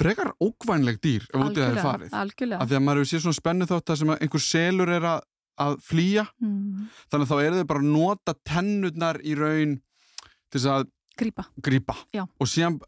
frekar 0.00 0.32
ókvænleg 0.40 1.00
dýr 1.04 1.26
ef 1.28 1.40
út 1.42 1.56
í 1.56 1.60
það 1.60 1.74
er 1.76 1.82
farið. 1.84 2.12
algjörlega. 2.16 2.60
Af 2.62 2.68
því 2.70 2.76
að 2.78 2.84
maður 2.86 3.02
hefur 3.02 3.10
séð 3.12 3.24
svona 3.26 3.38
spennu 3.40 3.66
þátt 3.68 3.92
að 3.92 3.98
sem 4.00 4.08
að 4.14 4.22
einhver 4.24 4.44
selur 4.44 4.88
er 4.96 5.02
að, 5.14 5.20
að 5.58 5.74
flýja 5.84 6.24
Mm, 6.40 6.88
þannig 7.10 7.26
að 7.26 7.32
þá 7.32 7.42
eru 7.44 7.58
þau 7.58 7.66
bara 7.72 7.80
að 7.82 7.90
nota 7.92 8.34
tennurnar 8.48 9.20
í 9.24 9.34
raun 9.36 9.74
til 10.50 10.60
þess 10.60 10.70
að 10.72 10.88
grípa. 11.18 11.44
grípa 11.60 11.96
Já. 12.14 12.22
og 12.40 12.46
síðan 12.46 12.80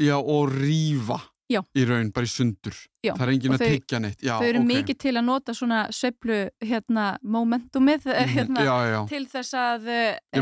já, 0.00 0.16
og 0.18 0.50
rífa 0.56 1.20
Já. 1.48 1.60
í 1.78 1.84
raun 1.86 2.08
bara 2.10 2.26
í 2.26 2.30
sundur. 2.30 2.74
Já, 3.06 3.12
það 3.14 3.22
er 3.22 3.30
engin 3.36 3.52
að 3.54 3.60
tyggja 3.70 3.98
neitt. 4.02 4.18
Já, 4.24 4.32
þau 4.40 4.46
eru 4.48 4.58
ok. 4.64 4.66
mikið 4.66 4.96
til 4.98 5.12
að 5.14 5.24
nota 5.28 5.54
svona 5.54 5.82
sveiflu 5.94 6.38
hérna, 6.66 7.04
momentumið 7.22 8.06
Mhm, 8.10 8.32
hérna, 8.34 8.64
til 9.08 9.26
þess 9.30 9.54
að 9.54 9.86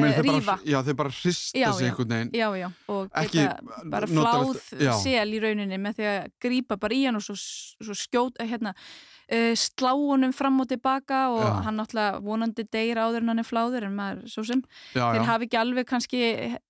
meina, 0.00 0.14
þau 0.16 0.22
rífa. 0.24 0.46
bara, 0.46 0.58
já, 0.64 0.78
þau 0.86 0.94
bara 0.96 1.10
hrista 1.10 1.72
sig 1.76 1.90
einhvern 1.90 2.08
veginn. 2.08 2.70
Og 2.88 3.10
Ekki 3.20 3.44
bara 3.90 4.06
fláð 4.06 4.54
sel 5.02 5.28
í 5.36 5.40
rauninni 5.44 5.76
með 5.78 5.94
því 6.00 6.08
að 6.14 6.30
grípa 6.40 6.80
bara 6.80 6.94
í 6.94 7.04
hann 7.04 7.16
og 7.20 7.22
svo, 7.22 7.36
svo 7.36 7.92
skjót, 7.94 8.40
hérna, 8.40 8.72
uh, 9.32 9.54
slá 9.56 9.92
honum 9.94 10.32
fram 10.36 10.60
og 10.60 10.68
tilbaka 10.68 11.22
og 11.32 11.40
Já. 11.44 11.62
hann 11.68 11.78
náttúrulega 11.80 12.20
vonandi 12.24 12.64
deyr 12.72 13.00
áður 13.00 13.22
en 13.22 13.28
hann 13.32 13.38
er 13.44 13.48
fláður 13.48 13.86
en 13.88 13.96
maður 13.96 14.28
svo 14.34 14.44
sem, 14.44 14.62
já, 14.94 15.04
þeir 15.14 15.20
já. 15.22 15.26
hafi 15.30 15.48
ekki 15.48 15.60
alveg 15.60 15.86
kannski 15.88 16.20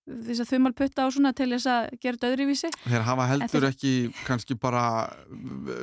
þess 0.05 0.43
að 0.45 0.51
þumalputta 0.53 1.07
og 1.09 1.13
svona 1.17 1.33
til 1.33 1.49
þess 1.55 1.67
að 1.67 1.87
gera 2.03 2.17
þetta 2.19 2.31
öðruvísi. 2.35 2.71
þeir 2.85 3.05
hafa 3.09 3.27
heldur 3.31 3.49
þeir- 3.65 3.69
ekki 3.73 3.93
kannski 4.27 4.55
bara 4.61 4.85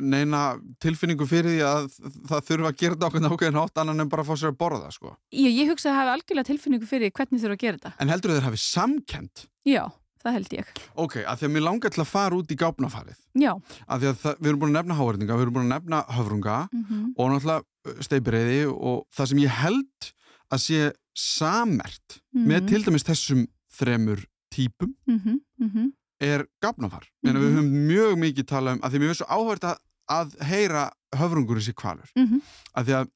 neina 0.02 0.42
tilfinningu 0.84 1.26
fyrir 1.30 1.56
því 1.58 1.64
að 1.66 1.88
það 2.30 2.46
þurfa 2.50 2.70
að 2.72 2.78
gera 2.82 2.96
þetta 2.96 3.10
okkur 3.10 3.26
nákvæðin 3.26 3.60
hátt 3.62 3.82
annan 3.82 4.04
en 4.06 4.10
bara 4.12 4.24
að 4.26 4.30
fá 4.32 4.36
sér 4.42 4.52
að 4.54 4.60
borða 4.62 4.92
sko. 4.94 5.16
Ég, 5.34 5.50
ég 5.62 5.72
hugsa 5.72 5.90
að 5.92 5.98
hafi 6.02 6.14
algjörlega 6.16 6.50
tilfinningu 6.52 6.90
fyrir 6.90 7.12
hvernig 7.12 7.42
þurfa 7.42 7.58
að 7.58 7.64
gera 7.66 7.78
þetta. 7.82 7.94
en 8.00 8.14
heldur 8.14 8.36
þeir 8.36 8.48
hafi 8.50 8.62
samkend 8.62 9.46
Já, 9.66 9.84
það 10.24 10.34
held 10.38 10.54
ég. 10.58 10.66
ok, 10.96 11.16
að 11.26 11.38
því 11.42 11.46
að 11.48 11.52
mér 11.56 11.66
langar 11.68 11.90
til 11.96 12.02
að 12.04 12.08
fara 12.12 12.36
út 12.36 12.52
í 12.52 12.56
gáfnafarið 12.62 13.20
Já. 13.42 13.52
að 13.88 14.00
því 14.02 14.08
að 14.12 14.18
það, 14.24 14.36
við 14.42 14.48
erum 14.52 14.60
búin 14.62 14.72
að 14.76 14.80
nefna 14.82 14.98
háverðinga 15.00 15.36
við 15.38 15.42
erum 15.46 15.54
búin 15.54 15.68
að 15.68 15.74
nefna 15.76 16.02
höfrunga 16.18 16.58
Mm 16.72 17.14
og 17.18 17.32
náttúrulega 17.32 18.04
steipireiði 18.06 18.60
og 18.72 19.06
það 19.16 19.26
sem 19.32 19.38
ég 19.42 19.50
held 19.62 20.12
að 20.52 20.60
sé 20.68 20.92
samert 21.18 22.20
með 22.34 22.62
Mhm. 22.62 22.68
til 22.68 22.84
dæmis 22.84 23.04
þessum 23.08 23.48
þremur 23.74 24.26
típum 24.54 24.94
Mm 25.08 25.20
-hmm. 25.20 25.92
er. 26.20 26.46
Mm 26.46 26.92
Mhm. 27.24 27.42
Við 27.42 27.56
höfum 27.56 27.88
mjög 27.88 28.14
mikið 28.20 28.46
talað 28.46 28.74
um, 28.74 28.80
að 28.82 28.92
því 28.92 29.00
mér 29.00 29.08
finnst 29.10 29.22
svo 29.24 29.28
áhverð 29.30 29.64
að, 29.72 29.78
að 30.10 30.36
heyra 30.46 30.92
höfrungurinn 31.16 31.62
sé 31.64 31.74
kvalur. 31.74 32.10
Mm 32.16 32.42
Að 32.76 32.86
því 32.86 32.94
að 33.00 33.08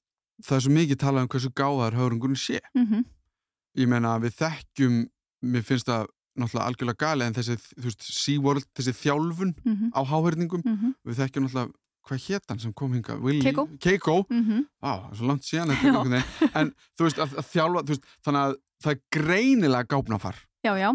það 0.43 0.55
er 0.55 0.61
svo 0.61 0.71
mikið 0.71 0.97
talað 0.97 1.21
um 1.21 1.27
hversu 1.27 1.49
gáðar 1.53 1.93
höfrungurinn 1.95 2.35
sé. 2.37 2.59
-hmm. 2.75 3.05
Ég 3.77 3.87
meina 3.87 4.15
að 4.17 4.21
við 4.23 4.33
þekkjum, 4.41 5.09
mér 5.43 5.61
finnst 5.63 5.85
það 5.87 6.07
náttúrulega 6.35 6.67
algjörlega 6.69 7.01
gali 7.05 7.25
en 7.25 7.33
þessi, 7.33 7.57
þú 7.75 7.87
veist, 7.89 8.05
SeaWorld, 8.19 8.67
þessi 8.75 8.93
þjálfun 9.01 9.55
Mm 9.63 9.91
á 9.95 10.01
háhörningum, 10.03 10.61
-hmm. 10.63 10.93
við 11.05 11.19
þekkjum 11.21 11.45
náttúrulega 11.45 11.71
hvað 12.05 12.25
hétt 12.27 12.49
hann 12.49 12.59
sem 12.59 12.73
kom 12.73 12.93
hinga? 12.93 13.17
Willy, 13.17 13.41
Keiko. 13.41 13.67
Keiko. 13.81 14.25
Mm 14.29 14.43
-hmm. 14.45 14.65
Á, 14.85 14.91
það 15.01 15.11
er 15.11 15.15
svo 15.17 15.25
langt 15.27 15.43
síðan. 15.43 16.23
En 16.59 16.73
þú 16.97 17.07
veist, 17.07 17.17
að, 17.17 17.37
að 17.39 17.45
þjálfa, 17.53 17.87
veist, 17.87 18.03
þannig 18.25 18.41
að 18.41 18.55
það 18.83 18.91
er 18.91 18.99
greinilega 19.11 19.87
gáfnafar 19.89 20.35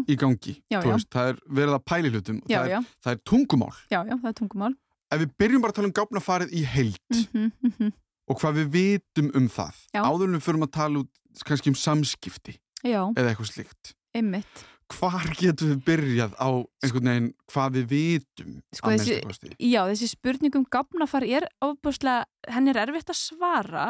í 0.07 0.15
gangi. 0.19 0.53
Já, 0.69 0.79
já. 0.83 0.91
Veist, 0.91 1.09
það 1.11 1.27
er 1.31 1.37
verið 1.47 1.73
að 1.75 1.83
pæli 1.85 2.09
hlutum. 2.11 2.41
já, 2.47 2.59
það, 2.59 2.71
er, 2.71 2.87
það 3.03 3.11
er 3.11 3.19
tungumál. 3.25 3.75
já, 3.89 3.99
það 4.03 4.29
er 4.31 4.33
tungumál. 4.33 4.75
Ef 5.11 5.19
við 5.19 5.31
byrjum 5.37 5.61
bara 5.61 5.71
að 5.71 5.75
tala 5.75 5.89
um 5.89 5.95
gáfnafarið 5.99 6.53
í 6.55 6.63
heild 6.63 7.15
Mm 7.33 7.51
-hmm. 7.61 7.91
og 8.27 8.39
hvað 8.39 8.53
við 8.59 8.67
vitum 8.71 9.31
um 9.35 9.47
það, 9.49 9.75
Já. 9.93 10.01
áður 10.07 10.27
en 10.27 10.35
við 10.35 10.45
förum 10.47 10.63
að 10.63 10.71
tala 10.71 10.99
út 10.99 11.11
kannski 11.45 11.69
um 11.69 11.75
samskipti 11.75 12.59
eða 12.83 13.29
eitthvað 13.29 13.51
slíkt. 13.51 13.93
einmitt. 14.15 14.65
Hvar 14.91 15.25
getum 15.39 15.71
við 15.71 15.79
byrjað 15.87 16.33
á 16.37 16.49
einhvern 16.83 17.09
veginn 17.11 17.29
hvað 17.51 17.77
við 17.77 17.85
vitum 17.93 18.53
Sko, 18.75 18.91
þessi-? 18.91 19.55
Já, 19.71 19.81
þessi 19.91 20.09
spurningum 20.11 20.65
gafnafar 20.71 21.23
er 21.27 21.47
ofbúslega, 21.63 22.25
henni 22.51 22.73
er 22.73 22.81
erfitt 22.85 23.09
að 23.13 23.19
svara 23.21 23.87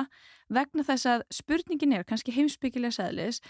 vegna 0.51 0.83
þess 0.87 1.05
að 1.07 1.21
spurningin 1.33 1.93
er 1.99 2.03
kannski 2.07 2.33
heimsbyggilega 2.35 2.91
sæðlis 2.99 3.41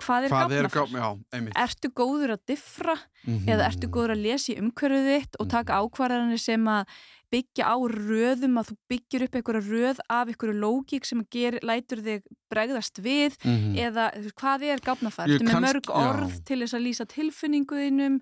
hvað 0.00 0.24
er 0.26 0.32
Hvað 0.32 0.52
er 0.56 0.68
gafnafar? 0.68 0.76
gáfnafar? 0.80 1.00
Já, 1.00 1.36
einmitt. 1.36 1.56
Ertu 1.60 1.88
góður 1.92 2.30
að 2.36 2.44
diffra 2.48 2.94
Mhm. 3.26 3.48
eða 3.52 3.66
ertu 3.68 3.88
góður 3.92 4.14
að 4.16 4.22
lesa 4.24 4.52
í 4.52 4.58
umhverfið 4.62 5.08
þitt 5.12 5.34
og 5.40 5.48
taka 5.52 5.80
ákvarðanir 5.82 6.40
sem 6.40 6.64
að 6.64 6.86
byggja 7.30 7.64
á 7.70 7.76
röðum 7.78 8.58
að 8.60 8.70
þú 8.70 8.76
byggir 8.90 9.22
upp 9.26 9.34
einhverja 9.38 9.62
röð 9.70 9.98
af 10.10 10.28
einhverju 10.32 10.56
lógík 10.60 11.04
sem 11.06 11.20
að 11.22 11.28
ger, 11.30 11.58
lætur 11.62 12.02
þig 12.02 12.22
bregðast 12.50 12.98
við 13.02 13.36
Mhm. 13.44 13.76
eða 13.78 14.04
þú 14.14 14.22
veist, 14.24 14.36
hvað 14.40 14.62
er 14.62 14.80
Ertu 14.80 15.44
með 15.44 15.50
kannski- 15.50 15.66
mörg 15.66 15.86
orð 15.94 16.32
já. 16.34 16.44
til 16.44 16.58
þess 16.60 16.74
að 16.74 16.84
lýsa 16.86 17.06
tilfinninguðinum? 17.06 18.20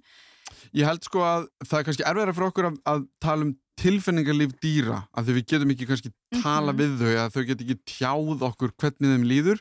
Ég 0.75 0.85
held 0.87 1.03
sko 1.05 1.19
að 1.21 1.49
það 1.65 1.79
er 1.79 1.85
kannski 1.85 2.05
erfiðara 2.09 2.35
fyrir 2.35 2.51
okkur 2.53 2.69
að, 2.71 2.77
að 2.87 3.09
tala 3.21 3.43
um 3.49 3.57
tilfinningarlíf 3.79 4.53
dýra 4.61 5.07
að 5.17 5.25
því 5.29 5.35
við 5.39 5.47
getum 5.53 5.71
ekki 5.75 5.87
kannski 5.89 6.13
tala 6.43 6.73
Mhm. 6.73 6.79
við 6.79 6.97
þau 6.99 7.13
eða 7.15 7.33
þau 7.33 7.47
get 7.47 7.59
ekki 7.65 7.77
tjáð 7.87 8.41
okkur 8.49 8.73
hvernig 8.77 9.13
þeim 9.13 9.25
líður. 9.29 9.61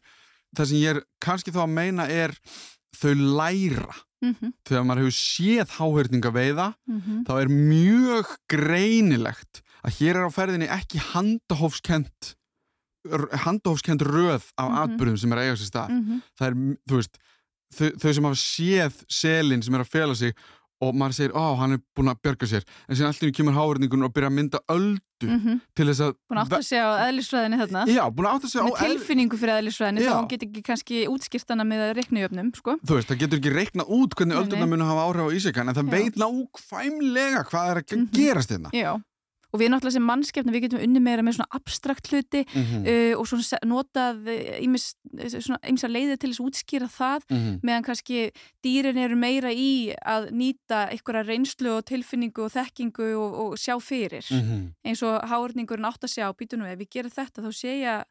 Það 0.56 0.66
sem 0.68 0.78
ég 0.78 0.96
er 0.96 1.04
kannski 1.22 1.52
þá 1.52 1.62
að 1.68 1.70
meina 1.76 2.08
er 2.10 2.32
þau 2.98 3.14
læra. 3.14 3.94
Mm 4.22 4.34
-hmm, 4.34 4.52
Þegar 4.66 4.84
maður 4.84 5.02
hefur 5.04 5.18
séð 5.18 5.70
háhörninga 5.78 6.32
veiða 6.34 6.74
mm 6.88 7.24
þá 7.28 7.34
er 7.42 7.48
mjög 7.54 8.26
greinilegt 8.50 9.62
að 9.86 9.96
hér 10.00 10.16
er 10.18 10.26
á 10.26 10.32
ferðinni 10.34 10.68
ekki 10.68 10.98
handahófskent 11.14 12.34
handófskend 13.46 14.02
röð 14.04 14.44
af 14.58 14.68
Mhm. 14.70 14.78
atbyrðum 14.84 15.18
sem 15.18 15.32
er 15.32 15.38
að 15.38 15.46
eiga 15.48 15.56
sér 15.58 15.70
stað. 15.72 15.90
Mm 15.90 16.22
það 16.40 16.48
er, 16.48 16.54
þú 16.90 16.96
veist 16.98 17.18
þau, 17.74 17.90
þau 18.00 18.14
sem 18.14 18.24
hafa 18.24 18.36
séð 18.42 18.94
selin 19.10 19.62
sem 19.64 19.76
er 19.76 19.80
að 19.84 19.92
fela 19.92 20.16
sig 20.16 20.34
og 20.82 20.94
maður 20.94 21.16
segir, 21.18 21.32
ó, 21.34 21.56
hann 21.58 21.74
er 21.74 21.80
búin 21.98 22.12
að 22.12 22.20
bjarga 22.22 22.48
sér 22.52 22.64
en 22.88 22.96
síðan 22.96 23.14
allir 23.14 23.32
kemur 23.34 23.56
háverningun 23.58 24.04
og 24.06 24.14
byrja 24.14 24.30
að 24.30 24.36
mynda 24.38 24.60
öldu 24.70 25.02
til 25.74 25.86
þess 25.90 26.02
að 26.06 26.12
Búin 26.30 26.38
að 26.38 26.44
átta 26.46 26.60
sig 26.68 26.78
á 26.78 26.90
eðlisfræðinni 27.08 27.58
þarna 27.64 27.86
Já, 27.90 28.04
búin 28.14 28.28
að 28.30 28.36
átta 28.38 28.52
sig 28.52 28.62
á 28.62 28.66
með 28.68 28.78
tilfinningu 28.84 29.40
fyrir 29.42 29.56
eðlisfræðinni 29.64 30.06
þá 30.06 30.14
hún 30.20 30.30
get 30.30 30.46
ekki 30.46 30.62
kannski 30.68 31.00
útskýrt 31.10 31.50
hana 31.56 31.66
með 31.66 31.86
reiknujöfnum 31.98 32.52
sko. 32.54 32.78
Þú 32.86 33.00
veist, 33.00 33.10
það 33.10 33.22
getur 33.24 33.42
ekki 33.42 33.56
reiknað 33.58 33.90
út 33.98 34.14
hvernig 34.20 34.54
nei. 34.54 34.68
munu 34.70 34.86
hafa 34.86 35.08
áhrif 35.10 35.26
á 35.26 35.30
ísækan 35.40 35.70
en 35.74 35.78
það 35.80 35.90
Já. 35.90 35.94
veit 35.98 36.22
nákvæmlega 36.22 37.44
hvað 37.50 37.72
er 37.72 37.78
að 37.82 37.98
Mhm. 37.98 38.10
gerast 38.14 38.50
hérna 38.54 38.70
Já, 38.74 38.94
og 39.58 39.62
við 39.64 39.72
náttúrulega 39.74 39.98
sem 39.98 40.06
mannskefna 40.06 40.54
við 40.54 40.68
getum 40.68 40.84
unni 40.86 41.02
meira 41.04 41.26
með 41.26 41.40
svona 41.40 41.58
abstrakt 41.58 42.12
hluti 42.12 42.44
Mhm, 42.48 42.86
uh, 42.86 43.14
og 43.18 43.26
svona 43.28 43.60
notað 43.68 44.30
ymsa 44.62 45.90
leiðir 45.90 46.20
til 46.22 46.32
þess 46.32 46.42
að 46.42 46.50
útskýra 46.52 46.90
það 46.92 47.26
mhm, 47.32 47.56
meðan 47.66 47.88
kannski 47.88 48.20
dýrin 48.66 49.00
eru 49.02 49.18
meira 49.20 49.52
í 49.52 49.94
að 49.98 50.30
nýta 50.38 50.86
einhverja 50.94 51.26
reynslu 51.28 51.74
og 51.78 51.88
tilfinningu 51.90 52.46
og 52.46 52.54
þekkingu 52.54 53.10
og, 53.18 53.40
og 53.44 53.58
sjá 53.62 53.76
fyrir. 53.84 54.26
Mhm, 54.32 54.70
eins 54.86 55.04
og 55.06 55.18
háurningurinn 55.32 55.90
átt 55.90 56.06
að 56.06 56.14
sjá 56.18 56.30
býtu 56.38 56.60
nú, 56.60 56.70
ef 56.70 56.80
við 56.80 56.94
gerum 56.98 57.18
þetta 57.18 57.46
þá 57.46 57.52
ég 57.68 58.06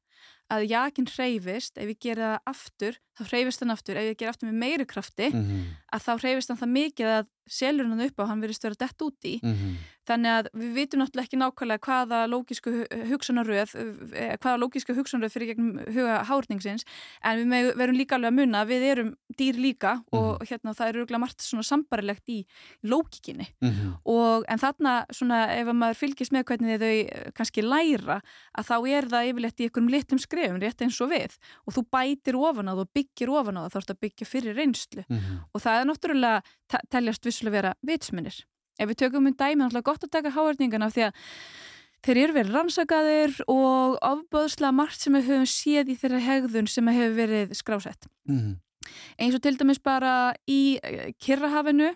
að 0.52 0.66
jakin 0.70 1.08
hreyfist 1.10 1.78
ef 1.78 1.88
við 1.90 1.98
gerum 2.06 2.28
það 2.28 2.50
aftur, 2.52 2.98
þá 3.18 3.22
hreyfist 3.30 3.62
hann 3.64 3.74
aftur. 3.74 3.98
Ef 3.98 4.10
við 4.10 4.18
gerum 4.20 4.34
aftur 4.34 4.50
með 4.50 4.60
meiri 4.62 4.86
krafti 4.88 5.30
mhm, 5.32 5.64
að 5.92 6.04
þá 6.06 6.12
hreyfist 6.22 6.52
hann 6.52 6.60
það 6.60 6.72
mikið 6.76 7.14
að 7.16 7.32
selur 7.48 7.86
hann 7.88 8.00
upp 8.06 8.16
á 8.20 8.24
hann 8.30 8.40
verðist 8.42 8.62
vera 8.66 8.74
dett 8.86 9.02
út 9.02 9.24
í. 9.24 9.38
Mhm, 9.42 9.76
Þannig 10.06 10.30
að 10.30 10.46
við 10.54 10.68
vitum 10.76 11.00
náttúrulega 11.02 11.26
ekki 11.26 11.38
nákvæmlega 11.40 11.82
hvaða 11.82 12.18
lógísku 12.30 12.70
hugsanaröð, 13.10 13.72
eh, 14.14 14.36
hvaða 14.38 14.60
lógísku 14.62 14.94
hugsanaröð 14.94 15.32
fyrir 15.34 15.48
gegnum 15.50 15.80
huga 15.96 16.20
hárningsins, 16.28 16.84
en 17.24 17.50
við 17.50 17.72
verum 17.74 17.98
líka 17.98 18.14
alveg 18.14 18.30
að 18.30 18.36
munna 18.38 18.60
að 18.62 18.68
við 18.70 18.84
erum 18.92 19.08
dýr 19.36 19.58
líka 19.58 20.04
og 20.14 20.38
hérna 20.46 20.76
það 20.78 20.88
eru 20.92 21.02
örgulega 21.02 21.18
margt 21.24 21.42
svona 21.42 21.66
sambarilegt 21.66 22.28
í 22.30 22.44
lógíkinni. 22.84 23.48
mhm, 23.60 23.96
Og, 24.06 24.44
en 24.48 24.58
þarna 24.62 24.92
svona 25.10 25.40
ef 25.56 25.66
að 25.66 25.74
maður 25.80 25.98
fylgist 25.98 26.30
með 26.32 26.44
hvernig 26.44 26.78
þau 26.78 26.94
eh, 27.10 27.30
kannski 27.34 27.62
læra 27.66 28.20
að 28.56 28.64
þá 28.70 28.76
er 28.88 29.08
það 29.10 29.28
yfirleitt 29.32 29.58
í 29.60 29.66
einhverjum 29.66 29.90
litlum 29.90 30.20
skrefum 30.22 30.60
rétt 30.62 30.82
eins 30.86 31.00
og 31.02 31.10
við. 31.10 31.34
Og 31.66 31.74
þú 31.74 31.82
bætir 31.90 32.38
ofan 32.38 32.70
á 32.70 32.74
það 32.78 32.84
og 32.86 32.92
byggir 32.94 33.28
ofan 33.34 33.58
á 33.58 33.66
það 33.66 33.72
þá 33.74 33.78
ertu 33.82 33.96
að 33.96 34.02
byggja 34.06 34.26
fyrir 34.30 34.54
reynslu. 34.54 35.04
Mhm, 35.10 35.42
og 35.52 35.60
það 35.66 35.80
er 35.80 35.90
náttúrulega 35.90 36.42
te- 36.68 36.84
teljast 36.90 37.26
vissulega 37.36 37.56
vera 37.60 37.74
vitsmunir. 37.84 38.44
Ef 38.76 38.90
við 38.90 39.00
tökum 39.04 39.28
um 39.28 39.36
dæmi, 39.36 39.62
náttúrulega 39.62 39.88
gott 39.88 40.04
að 40.04 40.12
taka 40.12 40.34
háverðningana 40.34 40.90
því 40.92 41.06
að 41.06 41.24
þeir 42.06 42.20
eru 42.22 42.36
verið 42.36 42.54
rannsakaðir 42.54 43.36
og 43.50 43.96
ofböðslega 44.04 44.76
margt 44.76 45.00
sem 45.00 45.16
við 45.16 45.30
höfum 45.30 45.50
séð 45.50 45.92
í 45.92 45.98
þeirra 46.00 46.22
hegðun 46.22 46.70
sem 46.70 46.92
hefur 46.92 47.16
verið 47.16 47.54
skrásett. 47.56 48.08
mhm, 48.28 48.56
Eins 49.18 49.34
og 49.34 49.42
til 49.42 49.56
dæmis 49.58 49.80
bara 49.82 50.34
í 50.46 50.78
eh, 50.78 51.12
Kirrahafinu, 51.18 51.88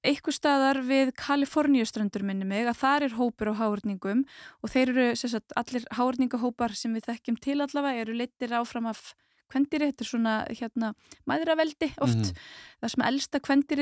eitthvað 0.00 0.36
staðar 0.38 0.80
við 0.86 1.10
Kaliforníuströndur 1.20 2.22
minni 2.24 2.46
mig 2.48 2.64
að 2.64 2.78
þar 2.80 3.04
er 3.04 3.16
hópur 3.18 3.50
á 3.52 3.60
háverðningum 3.60 4.22
og 4.62 4.72
þeir 4.72 4.94
eru 4.94 5.08
sagt, 5.20 5.52
allir 5.52 5.84
háverðningahópar 5.92 6.72
sem 6.72 6.94
við 6.96 7.10
þekkjum 7.10 7.36
til 7.44 7.58
allavega 7.60 8.06
eru 8.06 8.16
leittir 8.16 8.54
áfram 8.56 8.88
af 8.88 9.12
kvendýri, 9.50 9.90
þetta 9.90 10.04
er 10.06 10.10
svona 10.10 10.34
hérna 10.48 10.92
mæðraveldi 11.28 11.90
oft 12.00 12.16
Mhm. 12.30 12.40
það 12.82 12.94
sem 12.94 13.04
elsta 13.10 13.40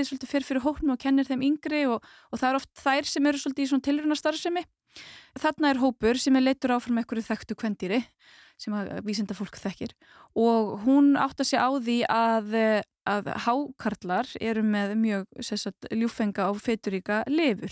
svolítið 0.09 0.33
fyrir 0.33 0.49
fyrir 0.49 0.65
hóknum 0.67 0.93
og 0.97 0.99
kennir 0.99 1.29
þeim 1.29 1.45
yngri 1.45 1.85
og, 1.89 2.03
og 2.33 2.39
það 2.41 2.49
er 2.49 2.59
oft 2.61 2.73
þær 2.75 3.05
sem 3.05 3.27
eru 3.27 3.39
í 3.63 3.69
tilruna 3.85 4.17
starfsemi. 4.19 4.65
Þarna 5.39 5.71
er 5.71 5.79
hópur 5.83 6.19
sem 6.19 6.35
er 6.37 6.43
leittur 6.43 6.73
áfram 6.75 6.99
einhverju 6.99 7.23
þekktu 7.29 7.55
kvendýri 7.55 8.05
sem 8.59 8.75
að 8.75 9.05
vísinda 9.07 9.37
fólk 9.39 9.55
þekkir 9.61 9.93
og 10.35 10.81
hún 10.83 11.13
átt 11.21 11.39
að 11.39 11.47
sé 11.53 11.61
á 11.61 11.71
því 11.79 11.99
að, 12.11 12.57
að 13.07 13.29
hákarlar 13.47 14.27
eru 14.41 14.65
með 14.67 14.97
mjög 14.99 15.27
sagt, 15.47 15.87
ljúfenga 15.95 16.49
og 16.51 16.59
feituríka 16.59 17.23
lifur. 17.31 17.71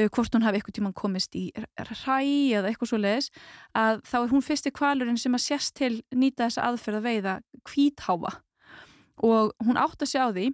Uh, 0.00 0.08
hvort 0.08 0.32
hún 0.32 0.46
hafi 0.46 0.60
eitthvað 0.60 0.76
tíman 0.78 0.96
komist 0.96 1.34
í 1.36 1.50
hræ 1.76 2.20
eða 2.56 2.70
eitthvað 2.70 2.92
svo 2.92 3.00
leiðis 3.00 3.30
að 3.76 4.00
þá 4.08 4.16
er 4.22 4.30
hún 4.32 4.44
fyrsti 4.46 4.72
kvalurinn 4.72 5.20
sem 5.20 5.36
að 5.36 5.44
sérst 5.44 5.74
til 5.76 5.92
nýta 6.16 6.46
þessa 6.46 6.68
aðferð 6.70 7.00
að 7.00 7.08
veiða 7.08 7.34
kvítháfa 7.68 8.32
og 9.26 9.52
hún 9.66 9.80
átt 9.80 10.00
að 10.00 10.12
sjá 10.14 10.24
því 10.32 10.46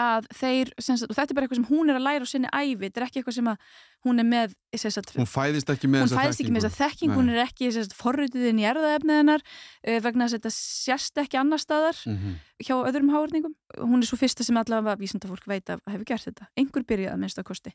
að 0.00 0.26
þeir, 0.36 0.70
sagt, 0.78 1.08
og 1.08 1.16
þetta 1.16 1.32
er 1.32 1.36
bara 1.36 1.46
eitthvað 1.46 1.58
sem 1.60 1.68
hún 1.70 1.90
er 1.90 1.98
að 1.98 2.04
læra 2.06 2.26
á 2.26 2.28
sinni 2.30 2.50
æfi, 2.52 2.76
þetta 2.84 3.00
er 3.00 3.06
ekki 3.06 3.20
eitthvað 3.20 3.36
sem 3.36 3.48
að 3.50 3.64
hún 4.06 4.22
er 4.22 4.26
með 4.28 4.52
sagt, 4.80 5.12
Hún 5.16 5.28
fæðist 5.28 5.72
ekki 5.72 5.90
með 5.90 6.04
þessa 6.06 6.26
ekki 6.30 6.52
með 6.54 6.66
þekking, 6.76 7.10
Nei. 7.10 7.16
hún 7.18 7.32
er 7.32 7.40
ekki 7.44 7.70
sagt, 7.74 7.96
forrutið 7.98 8.46
inn 8.52 8.60
í 8.62 8.66
erðaefnið 8.70 9.18
hennar 9.20 9.42
uh, 9.44 9.98
vegna 10.04 10.28
að 10.28 10.36
þetta 10.36 10.52
sérst 10.54 11.20
ekki 11.24 11.40
annar 11.40 11.62
staðar 11.62 11.98
Mhm, 12.10 12.38
hjá 12.64 12.74
öðrum 12.78 13.10
háurningum 13.12 13.54
hún 13.80 14.00
er 14.00 14.08
svo 14.08 14.18
fyrsta 14.20 14.46
sem 14.46 14.56
allavega 14.60 14.98
vísindafólk 15.00 15.46
veit 15.50 15.68
að 15.72 15.82
hefur 15.90 16.06
gert 16.08 16.28
þetta, 16.28 16.48
einhver 16.56 16.86
byrjað 16.86 17.14
að 17.16 17.20
minnsta 17.24 17.44
kosti. 17.46 17.74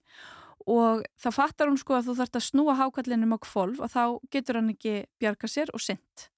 Og 0.66 1.04
þá 1.22 1.30
fattar 1.36 1.70
hún 1.70 1.78
sko 1.78 1.98
að 2.00 2.08
þú 2.10 2.16
þarft 2.22 2.40
að 2.40 2.48
snúa 2.48 2.78
hákallinum 2.80 3.36
á 3.36 3.40
kvolf 3.44 3.84
og 3.86 3.92
þá 3.92 4.04
getur 4.34 4.62
hann 4.62 4.72
ekki 4.74 5.04
bjarga 5.22 5.50
sér 5.52 5.70
og 5.74 5.84
synd 5.84 6.30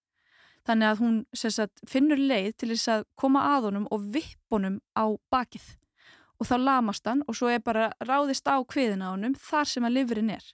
þannig 0.67 0.91
að 0.91 1.01
hún 1.03 1.17
sagt, 1.33 1.81
finnur 1.87 2.19
leið 2.19 2.53
til 2.59 2.71
þess 2.73 2.93
að 2.97 3.07
koma 3.19 3.45
að 3.55 3.69
honum 3.69 3.89
og 3.93 4.07
vipp 4.13 4.53
honum 4.53 4.79
á 4.97 5.05
bakið. 5.31 5.73
Og 6.37 6.45
þá 6.45 6.55
lamast 6.61 7.07
hann 7.09 7.23
og 7.25 7.37
svo 7.37 7.49
er 7.49 7.63
bara 7.65 7.89
ráðist 8.03 8.45
á 8.45 8.59
kviðin 8.61 9.01
á 9.01 9.15
honum 9.15 9.33
þar 9.41 9.71
sem 9.71 9.87
að 9.87 9.95
livurinn 9.97 10.35
er. 10.35 10.45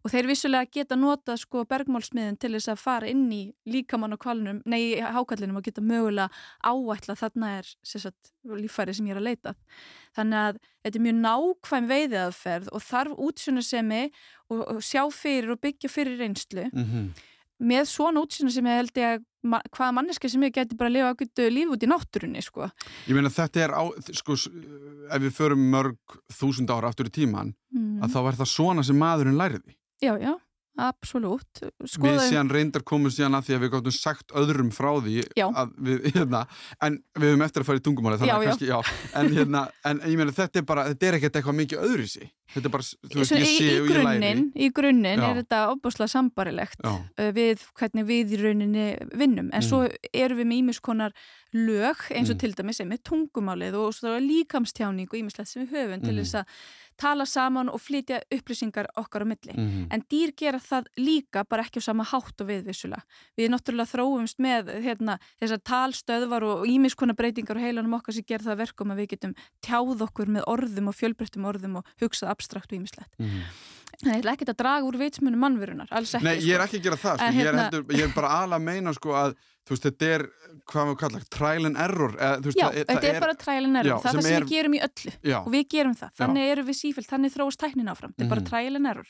Og 0.00 0.08
þeir 0.08 0.30
vissulega 0.30 0.68
geta 0.72 0.96
notað 0.96 1.42
sko 1.42 1.66
bergmálsmiðin 1.68 2.38
til 2.40 2.54
þess 2.54 2.70
að 2.72 2.80
fara 2.80 3.08
inn 3.10 3.26
í 3.36 3.40
líkamann 3.68 4.16
og 4.16 4.20
kvalnum, 4.22 4.62
nei, 4.64 4.94
í 4.96 5.00
hákallinum 5.04 5.58
og 5.60 5.66
geta 5.66 5.84
mögulega 5.84 6.30
áætla 6.64 7.18
þarna 7.20 7.50
er 7.58 7.68
sagt, 7.84 8.32
líffæri 8.48 8.94
sem 8.96 9.10
ég 9.10 9.16
er 9.16 9.20
að 9.20 9.28
leita. 9.28 9.54
Þannig 10.16 10.40
að 10.46 10.60
þetta 10.86 11.00
er 11.00 11.04
mjög 11.04 11.18
nákvæm 11.26 11.90
veiðaðferð 11.90 12.70
og 12.72 12.86
þarf 12.86 13.20
útsjónasemi 13.28 14.02
og, 14.08 14.62
og 14.64 14.80
sjá 14.88 15.02
fyrir 15.12 15.52
og 15.52 15.60
byggja 15.66 15.92
fyrir 15.92 16.22
reynslu. 16.24 16.70
Mhm. 16.72 17.10
með 17.60 17.90
svona 17.92 18.22
útsjónasemi 18.24 18.72
held 18.72 18.96
ég 18.96 19.18
að 19.18 19.24
ma 19.42 19.60
hvaða 19.72 19.94
manneska 19.96 20.28
sem 20.28 20.42
ég 20.44 20.54
geti 20.56 20.76
bara 20.78 20.90
að 20.90 20.96
lifa 20.98 21.12
ágættu 21.14 21.48
líf 21.52 21.72
út 21.74 21.84
í 21.84 21.88
náttúrunni 21.90 22.42
sko. 22.44 22.68
Ég 23.08 23.16
meina 23.16 23.32
þetta 23.32 23.64
er 23.64 23.74
á, 23.76 23.82
sko, 24.20 24.36
ef 24.36 25.24
við 25.24 25.36
förum 25.36 25.66
mörg 25.72 26.18
þúsund 26.36 26.72
ára 26.72 26.90
aftur 26.92 27.10
í 27.10 27.14
tíman 27.20 27.54
mm. 27.72 28.00
að 28.04 28.16
þá 28.16 28.20
var 28.28 28.40
það 28.40 28.52
svona 28.54 28.86
sem 28.86 29.00
maðurinn 29.00 29.40
læriði 29.40 29.76
Já, 30.00 30.14
já, 30.16 30.32
absolutt. 30.88 31.60
Við 31.62 31.90
Skoðum, 31.94 32.20
síðan 32.30 32.50
reyndar 32.54 32.82
komum 32.88 33.12
síðan 33.12 33.36
að 33.38 33.46
því 33.48 33.56
að 33.56 33.62
við 33.64 33.72
gáttum 33.74 33.96
sagt 33.96 34.32
öðrum 34.40 34.70
frá 34.74 34.90
því 35.04 35.16
við, 35.78 36.10
hérna, 36.16 36.42
en 36.82 36.98
við 37.20 37.32
höfum 37.34 37.44
eftir 37.46 37.62
að 37.62 37.66
fara 37.70 37.80
í 37.82 37.84
tungumáli 37.86 38.18
þannig 38.20 38.34
að 38.36 38.46
kannski, 38.50 38.68
já, 38.70 38.78
en 39.20 39.32
hérna, 39.36 39.64
en 39.90 40.00
ég 40.06 40.16
meina 40.20 40.32
þetta 40.36 40.62
er 40.62 40.68
bara, 40.72 40.84
þetta 40.92 41.06
er 41.10 41.18
ekkert 41.20 41.40
eitthvað 41.40 41.58
mikið 41.62 41.84
öðru 41.88 42.06
í 42.06 42.12
sig 42.16 42.30
þetta 42.50 42.66
er 42.66 42.72
bara, 42.74 42.82
þú 42.82 43.18
veist, 43.20 43.32
ég 43.38 43.46
sé 43.46 43.66
í 43.70 43.74
og 43.78 43.90
ég 43.92 44.06
læri. 44.06 44.30
í 44.58 44.68
grunninn 44.74 45.20
er 45.22 45.36
þetta 45.38 45.58
ofbúslega 45.70 46.10
sambarilegt 46.10 46.80
Já, 46.82 46.90
uh, 46.98 47.28
við 47.36 47.62
hvernig 47.78 48.08
við 48.08 48.32
í 48.34 48.40
rauninni 48.42 48.86
vinnum. 49.14 49.50
En 49.54 49.60
Mm. 49.60 49.68
svo 49.68 49.84
erum 50.12 50.38
við 50.40 50.48
með 50.50 50.58
ímiskonar 50.64 51.12
lög 51.54 52.02
eins 52.10 52.30
og 52.30 52.34
Mm. 52.36 52.40
til 52.40 52.52
dæmis 52.58 52.76
sem 52.80 52.90
er 52.92 52.98
tungumálið 53.06 53.74
og 53.78 53.94
líkamstjáning 54.26 55.06
og 55.06 55.18
ímislegt 55.20 55.46
sem 55.48 55.66
við 55.66 55.70
höfum 55.78 56.02
til 56.02 56.14
Mm. 56.14 56.24
þess 56.24 56.34
að 56.34 56.46
tala 57.00 57.26
saman 57.26 57.70
og 57.72 57.80
flytja 57.80 58.20
upplýsingar 58.34 58.90
okkar 59.00 59.24
á 59.24 59.26
milli. 59.26 59.54
mhm, 59.56 59.88
En 59.90 60.04
dýr 60.10 60.34
gera 60.36 60.58
það 60.58 60.86
líka 60.98 61.44
bara 61.48 61.64
ekki 61.64 61.80
á 61.80 61.88
sama 61.88 62.04
hátt 62.04 62.40
og 62.40 62.46
við 62.46 62.68
vissulega. 62.68 63.02
Við 63.36 63.50
náttúrulega 63.50 63.92
þróumst 63.94 64.38
með 64.38 64.70
hérna, 64.84 65.18
þessar 65.40 65.60
talstöðvar 65.64 66.42
og 66.42 66.66
ímiskonar 66.66 67.16
breytingar 67.16 67.56
á 67.56 67.64
heilanum 67.64 67.98
okkar 67.98 68.14
sem 68.14 68.24
gera 68.24 68.44
það 68.44 68.52
að 68.52 68.62
verkum 68.64 68.90
að 68.90 69.00
við 69.00 69.10
getum 69.16 69.34
tjáð 69.62 70.06
okkur 70.06 70.26
með 70.28 70.44
orðum 70.46 70.88
og 70.88 70.94
fjölbreyttum 70.94 71.44
orðum 71.44 71.76
og 71.80 71.84
hugsað 72.00 72.30
abstrakt 72.30 72.72
og 72.72 72.78
ímislegt. 72.78 73.12
mhm. 73.18 73.42
En 73.89 73.89
ég 74.08 74.22
ætla 74.22 74.32
ekkert 74.32 74.48
að 74.54 74.56
draga 74.62 74.86
úr 74.88 74.96
vitsmunum 74.98 75.38
mannverunar, 75.44 75.88
alls 75.92 76.14
ekki. 76.14 76.24
Nei, 76.24 76.36
ég 76.40 76.54
er 76.56 76.62
sko. 76.62 76.66
ekki 76.66 76.78
að 76.80 76.84
gera 76.88 76.96
það, 76.96 77.16
sko. 77.18 77.26
En 77.26 77.34
ég, 77.34 77.40
er 77.40 77.46
hérna- 77.52 77.64
heldur, 77.70 77.84
ég 77.98 78.04
er 78.08 78.14
bara 78.14 78.28
alveg 78.40 78.56
að 78.60 78.62
meina 78.70 78.92
sko 78.96 79.10
að 79.12 79.34
þú 79.66 79.74
veist, 79.76 79.82
þetta 79.86 80.06
er, 80.14 80.22
hvað 80.70 80.86
maður 80.88 80.98
kalla 81.04 81.20
trial 81.30 81.66
and 81.66 81.76
error 81.76 82.12
eða, 82.16 82.40
veist, 82.46 82.56
Já, 82.58 82.64
það, 82.70 82.78
þetta 82.90 83.10
er, 83.12 83.20
bara 83.20 83.34
trial 83.44 83.64
and 83.68 83.76
error, 83.76 83.90
Já, 83.90 83.96
það 84.00 84.10
er 84.10 84.16
það 84.16 84.22
sem 84.22 84.32
er- 84.36 84.44
við 84.46 84.54
gerum 84.56 84.74
í 84.74 84.80
öllu 84.88 85.12
já, 85.30 85.38
og 85.44 85.50
við 85.52 85.68
gerum 85.76 85.94
það, 86.00 86.10
þannig 86.20 86.50
erum 86.56 86.66
við 86.70 86.78
sífælt, 86.80 87.10
þannig 87.12 87.34
þróast 87.36 87.60
tæknin 87.60 87.90
áfram, 87.92 88.14
þetta 88.16 88.24
er 88.24 88.32
bara 88.34 88.40
Mhm. 88.40 88.48
trial 88.50 88.76
and 88.76 88.86
error. 88.86 89.06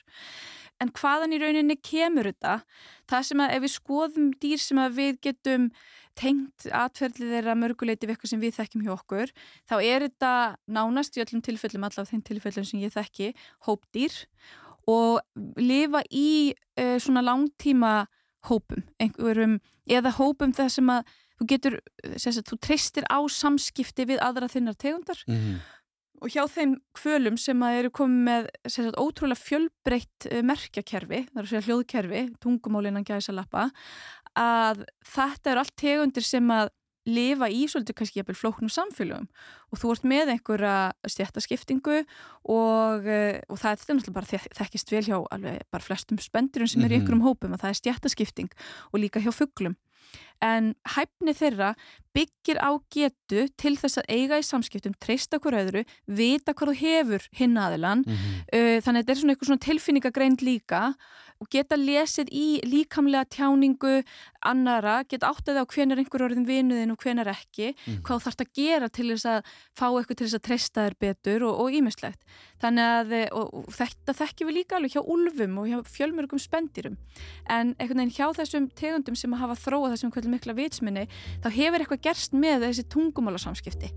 En 0.81 0.89
hvaðan 0.97 1.33
í 1.37 1.39
rauninni 1.41 1.77
kemur 1.83 2.25
þetta? 2.25 2.63
Það 3.07 3.25
sem 3.25 3.39
að 3.39 3.51
ef 3.53 3.63
við 3.63 3.73
skoðum 3.79 4.31
dýr 4.41 4.59
sem 4.59 4.79
að 4.79 4.95
við 4.97 5.21
getum 5.21 5.71
tengt 6.17 6.67
atferðlið 6.73 7.31
þeirra 7.33 7.55
mörguleiti 7.57 8.05
við 8.09 8.17
eitthvað 8.17 8.29
sem 8.33 8.41
við 8.41 8.55
þekkjum 8.57 8.83
hjá 8.85 8.93
okkur, 8.97 9.31
þá 9.71 9.75
er 9.85 10.01
þetta 10.09 10.57
nánast 10.69 11.17
í 11.17 11.23
öllum 11.25 11.41
tilfellum, 11.45 11.85
allavega 11.87 12.11
þeim 12.11 12.23
tilfellum 12.25 12.67
sem 12.67 12.81
ég 12.81 12.93
þekki, 12.93 13.35
hópdýr 13.69 14.27
og 14.91 15.61
lifa 15.61 16.03
í 16.11 16.53
uh, 16.53 16.97
svona 17.03 17.25
langtíma 17.27 17.95
hópum, 18.49 18.85
einhverjum, 19.03 19.59
eða 19.91 20.15
hópum 20.17 20.55
þar 20.57 20.71
sem 20.73 20.93
að 20.93 21.11
þú 21.41 21.49
getur, 21.51 21.77
sagt, 22.21 22.49
þú 22.49 22.57
treystir 22.61 23.05
á 23.09 23.21
samskipti 23.33 24.07
við 24.09 24.23
aðra 24.25 24.49
þinnar 24.53 24.79
tegundar 24.81 25.21
mhm, 25.29 25.61
og 26.21 26.33
hjá 26.33 26.43
þeim 26.53 26.75
kvölum 26.97 27.37
sem 27.41 27.63
að 27.65 27.79
eru 27.79 27.93
komið 27.97 28.25
með 28.27 28.49
sagt, 28.69 28.99
ótrúlega 29.01 29.41
fjölbreytt 29.41 30.29
uh, 30.31 30.41
merkjakerfi, 30.47 31.23
það 31.29 31.41
er 31.43 31.47
að 31.47 31.53
segja 31.53 31.67
hljóðkerfi, 31.69 32.25
tungumálinan 32.45 33.07
gæsa 33.09 33.37
lappa, 33.37 33.71
að 34.39 34.85
þetta 35.11 35.53
eru 35.53 35.65
allt 35.65 35.79
tegundir 35.81 36.27
sem 36.27 36.53
að 36.55 36.71
lifa 37.09 37.49
í 37.49 37.65
svolítið 37.71 37.97
kannski 37.97 38.21
jafnvel 38.21 38.37
flóknum 38.37 38.73
samfélögum 38.73 39.29
og 39.71 39.81
þú 39.81 39.93
ert 39.95 40.09
með 40.13 40.33
einhverja 40.35 40.75
stjættaskiptingu 41.09 42.01
og, 42.01 43.07
eh, 43.07 43.41
og 43.49 43.61
það 43.61 43.71
er 43.71 43.81
þetta 43.83 43.97
náttúrulega 43.97 44.19
bara 44.19 44.43
þekkist 44.61 44.93
vel 44.93 45.05
hjá 45.07 45.19
alveg 45.21 45.63
bara 45.73 45.87
flestum 45.87 46.21
spendurum 46.21 46.69
sem 46.69 46.83
er 46.85 46.91
í 46.91 46.99
mhm. 46.99 47.01
einhverjum 47.01 47.25
hópum 47.25 47.55
að 47.57 47.65
það 47.65 47.71
er 47.71 47.81
stjættaskipting 47.81 48.51
og 48.93 49.01
líka 49.01 49.23
hjá 49.23 49.33
fugglum 49.33 49.79
en 50.43 50.73
hæfni 50.97 51.35
þeirra 51.37 51.75
byggir 52.17 52.59
á 52.59 52.71
getu 52.91 53.45
til 53.61 53.75
þess 53.79 54.01
að 54.01 54.09
eiga 54.09 54.39
í 54.41 54.47
samskiptum, 54.47 54.97
treysta 54.99 55.39
hver 55.39 55.59
öðru, 55.61 55.83
vita 56.09 56.55
hvað 56.57 56.73
þú 56.73 56.77
hefur 56.81 57.27
hinn 57.37 57.59
aðilan 57.61 58.03
mm 58.07 58.17
-hmm. 58.17 58.81
þannig 58.83 58.99
að 58.99 59.03
þetta 59.03 59.13
er 59.13 59.21
svona 59.21 59.33
eitthvað 59.35 59.51
svona 59.51 59.67
tilfinningagreind 59.69 60.43
líka 60.43 60.83
og 61.41 61.49
geta 61.53 61.79
lesið 61.79 62.29
í 62.37 62.47
líkamlega 62.69 63.25
tjáningu 63.33 64.01
annara, 64.47 65.01
geta 65.09 65.31
áttið 65.33 65.61
á 65.61 65.65
hvenar 65.65 66.01
einhver 66.01 66.25
orðin 66.27 66.47
vinuðin 66.49 66.93
og 66.93 67.01
hvenar 67.01 67.31
ekki 67.33 67.73
mm. 67.73 68.01
hvað 68.05 68.25
þarf 68.27 68.37
þetta 68.37 68.47
að 68.47 68.61
gera 68.61 68.91
til 68.93 69.09
þess 69.11 69.29
að 69.33 69.51
fá 69.81 69.87
eitthvað 69.89 70.21
til 70.21 70.27
þess 70.27 70.39
að 70.39 70.45
treysta 70.49 70.87
þér 70.87 70.99
betur 71.07 71.47
og 71.49 71.77
ímislegt. 71.81 72.39
Þannig 72.61 72.93
að 73.01 73.17
og, 73.41 73.53
og 73.57 73.75
þetta 73.77 74.17
þekkjum 74.21 74.51
við 74.51 74.59
líka 74.61 74.79
alveg 74.79 74.97
hjá 74.97 75.03
ulfum 75.17 75.59
og 75.63 75.71
hjá 75.71 75.79
fjölmörgum 75.97 76.43
spendirum 76.43 76.99
en 77.49 77.75
einhvern 77.79 78.05
veginn 78.05 78.17
hjá 78.17 78.27
þessum 78.41 78.71
tegundum 78.77 79.17
sem 79.17 79.41
hafa 79.41 79.57
þróað 79.65 79.97
þessum 79.97 80.33
mikla 80.37 80.57
vitsminni 80.59 81.07
þá 81.41 81.53
hefur 81.57 81.81
eitthvað 81.81 82.09
gerst 82.11 82.37
með 82.37 82.69
þessi 82.69 82.89
tungumálasamskipti. 82.93 83.95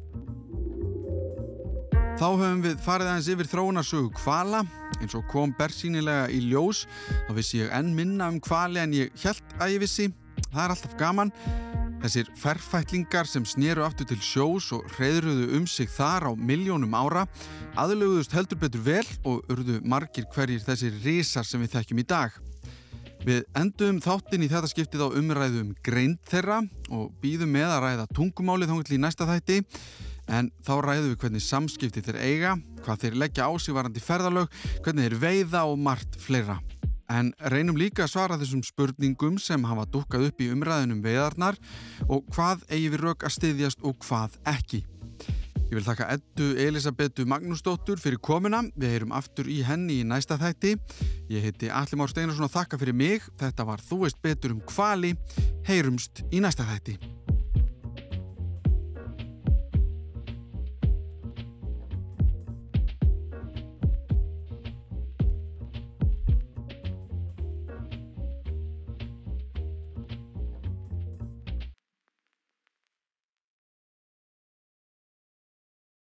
Þá 2.23 2.37
höfum 2.39 2.59
við 2.63 2.75
farið 2.79 3.09
aðeins 3.11 3.25
yfir 3.33 3.47
þróunarsögu 3.51 4.09
kvala 4.15 4.61
eins 5.01 5.11
og 5.17 5.25
kom 5.27 5.51
bersýnilega 5.57 6.29
í 6.31 6.37
ljós 6.45 6.85
þá 7.27 7.31
vissi 7.35 7.57
ég 7.59 7.73
enn 7.75 7.89
minna 7.97 8.29
um 8.31 8.37
kvali 8.39 8.79
en 8.79 8.93
ég 8.95 9.09
held 9.25 9.41
að 9.57 9.73
ég 9.73 9.81
vissi. 9.83 10.05
Það 10.45 10.61
er 10.63 10.73
alltaf 10.77 10.93
gaman. 11.01 11.33
Þessir 12.05 12.29
ferfætlingar 12.39 13.27
sem 13.27 13.43
snýru 13.43 13.83
aftur 13.83 14.07
til 14.07 14.21
sjós 14.23 14.69
og 14.77 14.87
reyðruðu 14.95 15.49
um 15.57 15.65
sig 15.67 15.91
þar 15.91 16.29
á 16.29 16.39
miljónum 16.39 16.95
ára 16.95 17.25
aðlöguðust 17.75 18.37
heldur 18.39 18.61
betur 18.61 18.85
vel 18.87 19.03
og 19.27 19.43
urðu 19.51 19.81
margir 19.83 20.29
hverjir 20.31 20.63
þessir 20.63 20.95
risar 21.03 21.43
sem 21.43 21.59
við 21.59 21.75
þekkjum 21.75 22.03
í 22.05 22.07
dag. 22.13 22.39
Við 23.27 23.43
endum 23.59 23.99
þáttinn 24.03 24.47
í 24.47 24.51
þetta 24.51 24.71
skiptið 24.71 25.03
á 25.11 25.15
umræðum 25.19 25.73
um 25.73 25.75
greind 25.83 26.23
þeirra 26.31 26.63
og 26.87 27.11
býðum 27.19 27.51
með 27.51 27.75
að 27.75 27.85
ræða 27.89 28.09
tungumálið 28.15 28.71
þángill 28.71 28.95
í 28.95 29.03
næsta 29.03 29.27
þætti 29.27 29.59
en 30.27 30.51
þá 30.63 30.73
ræðum 30.85 31.09
við 31.11 31.19
hvernig 31.23 31.43
samskipti 31.45 32.03
þeir 32.05 32.19
eiga, 32.21 32.53
hvað 32.83 33.03
þeir 33.05 33.19
leggja 33.23 33.49
á 33.49 33.51
sig 33.59 33.75
varandi 33.75 34.03
ferðalög, 34.03 34.61
hvernig 34.85 35.09
þeir 35.09 35.19
veiða 35.23 35.65
og 35.69 35.77
margt 35.81 36.17
fleira. 36.21 36.59
En 37.11 37.33
reynum 37.51 37.77
líka 37.77 38.05
að 38.05 38.13
svara 38.15 38.39
þessum 38.39 38.63
spurningum 38.65 39.37
sem 39.41 39.67
hafa 39.67 39.85
dukkað 39.91 40.29
upp 40.29 40.41
í 40.41 40.49
umræðinum 40.53 41.03
veiðarnar 41.03 41.59
og 42.07 42.23
hvað 42.33 42.63
eigi 42.71 42.89
við 42.93 43.03
rauk 43.03 43.27
að 43.27 43.35
styðjast 43.37 43.83
og 43.85 43.99
hvað 44.07 44.39
ekki. 44.49 44.85
Ég 45.73 45.79
vil 45.79 45.87
þakka 45.87 46.05
Eddu 46.13 46.47
Elisabetu 46.61 47.23
Magnúsdóttur 47.25 47.97
fyrir 47.97 48.19
komuna. 48.21 48.59
Við 48.77 48.93
heyrum 48.93 49.15
aftur 49.17 49.49
í 49.49 49.63
henni 49.65 50.03
í 50.03 50.05
næsta 50.05 50.37
þætti. 50.37 50.75
Ég 51.33 51.47
heiti 51.47 51.71
Alli 51.73 51.97
Már 51.97 52.13
Steinarsson 52.13 52.45
og 52.45 52.53
þakka 52.53 52.77
fyrir 52.77 52.93
mig. 52.93 53.25
Þetta 53.41 53.65
var 53.65 53.81
Þú 53.81 54.03
veist 54.03 54.21
betur 54.21 54.53
um 54.53 54.61
kvali. 54.69 55.15
Heyrumst 55.65 56.21
í 56.29 56.45
næsta 56.45 56.67
þætti. 56.69 57.22